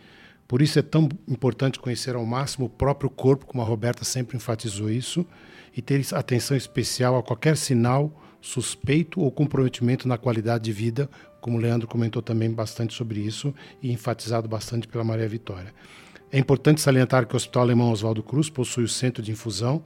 Por 0.49 0.63
isso 0.63 0.79
é 0.79 0.83
tão 0.83 1.11
importante 1.29 1.79
conhecer 1.79 2.17
ao 2.17 2.25
máximo 2.25 2.67
o 2.67 2.71
próprio 2.71 3.11
corpo, 3.11 3.45
como 3.45 3.63
a 3.63 3.67
Roberta 3.67 4.03
sempre 4.03 4.35
enfatizou 4.39 4.89
isso, 4.89 5.27
e 5.77 5.83
ter 5.83 6.03
atenção 6.15 6.57
especial 6.57 7.19
a 7.19 7.23
qualquer 7.23 7.55
sinal 7.55 8.11
suspeito 8.41 9.21
ou 9.21 9.31
comprometimento 9.31 10.09
na 10.09 10.17
qualidade 10.17 10.65
de 10.65 10.73
vida, 10.73 11.11
como 11.43 11.59
o 11.59 11.61
Leandro 11.61 11.87
comentou 11.87 12.23
também 12.23 12.51
bastante 12.51 12.95
sobre 12.95 13.21
isso 13.21 13.55
e 13.83 13.93
enfatizado 13.93 14.49
bastante 14.49 14.89
pela 14.89 15.05
Maria 15.05 15.29
Vitória. 15.29 15.75
É 16.33 16.39
importante 16.39 16.81
salientar 16.81 17.27
que 17.27 17.35
o 17.35 17.37
Hospital 17.37 17.63
Alemão 17.63 17.93
Oswaldo 17.93 18.23
Cruz 18.23 18.49
possui 18.49 18.85
o 18.85 18.89
centro 18.89 19.23
de 19.23 19.33
infusão, 19.33 19.85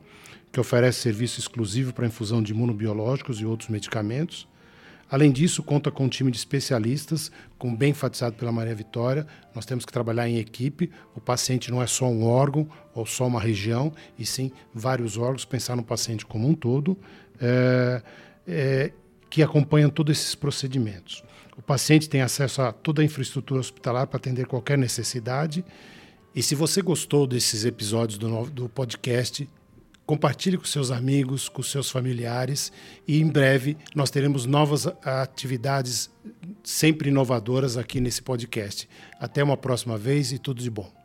que 0.52 0.60
oferece 0.60 1.00
serviço 1.00 1.40
exclusivo 1.40 1.92
para 1.92 2.06
infusão 2.06 2.42
de 2.42 2.52
imunobiológicos 2.52 3.40
e 3.40 3.44
outros 3.46 3.68
medicamentos, 3.68 4.46
Além 5.12 5.30
disso, 5.30 5.62
conta 5.62 5.90
com 5.90 6.06
um 6.06 6.08
time 6.08 6.30
de 6.30 6.38
especialistas, 6.38 7.30
como 7.58 7.76
bem 7.76 7.90
enfatizado 7.90 8.34
pela 8.34 8.50
Maria 8.50 8.74
Vitória, 8.74 9.26
nós 9.54 9.66
temos 9.66 9.84
que 9.84 9.92
trabalhar 9.92 10.26
em 10.26 10.38
equipe. 10.38 10.90
O 11.14 11.20
paciente 11.20 11.70
não 11.70 11.82
é 11.82 11.86
só 11.86 12.06
um 12.06 12.24
órgão 12.24 12.66
ou 12.94 13.04
só 13.04 13.26
uma 13.26 13.38
região, 13.38 13.92
e 14.18 14.24
sim 14.24 14.50
vários 14.72 15.18
órgãos, 15.18 15.44
pensar 15.44 15.76
no 15.76 15.82
paciente 15.82 16.24
como 16.24 16.48
um 16.48 16.54
todo, 16.54 16.96
é, 17.38 18.02
é, 18.48 18.92
que 19.28 19.42
acompanham 19.42 19.90
todos 19.90 20.18
esses 20.18 20.34
procedimentos. 20.34 21.22
O 21.58 21.60
paciente 21.60 22.08
tem 22.08 22.22
acesso 22.22 22.62
a 22.62 22.72
toda 22.72 23.02
a 23.02 23.04
infraestrutura 23.04 23.60
hospitalar 23.60 24.06
para 24.06 24.16
atender 24.16 24.46
qualquer 24.46 24.78
necessidade. 24.78 25.62
E 26.34 26.42
se 26.42 26.54
você 26.54 26.80
gostou 26.80 27.26
desses 27.26 27.66
episódios 27.66 28.16
do, 28.16 28.46
do 28.46 28.66
podcast, 28.66 29.46
compartilhe 30.06 30.56
com 30.56 30.64
seus 30.64 30.90
amigos, 30.90 31.48
com 31.48 31.62
seus 31.62 31.90
familiares 31.90 32.72
e 33.06 33.20
em 33.20 33.28
breve 33.28 33.76
nós 33.94 34.10
teremos 34.10 34.46
novas 34.46 34.86
atividades 35.04 36.10
sempre 36.62 37.08
inovadoras 37.10 37.76
aqui 37.76 38.00
nesse 38.00 38.22
podcast. 38.22 38.88
Até 39.18 39.42
uma 39.42 39.56
próxima 39.56 39.96
vez 39.96 40.32
e 40.32 40.38
tudo 40.38 40.62
de 40.62 40.70
bom. 40.70 41.01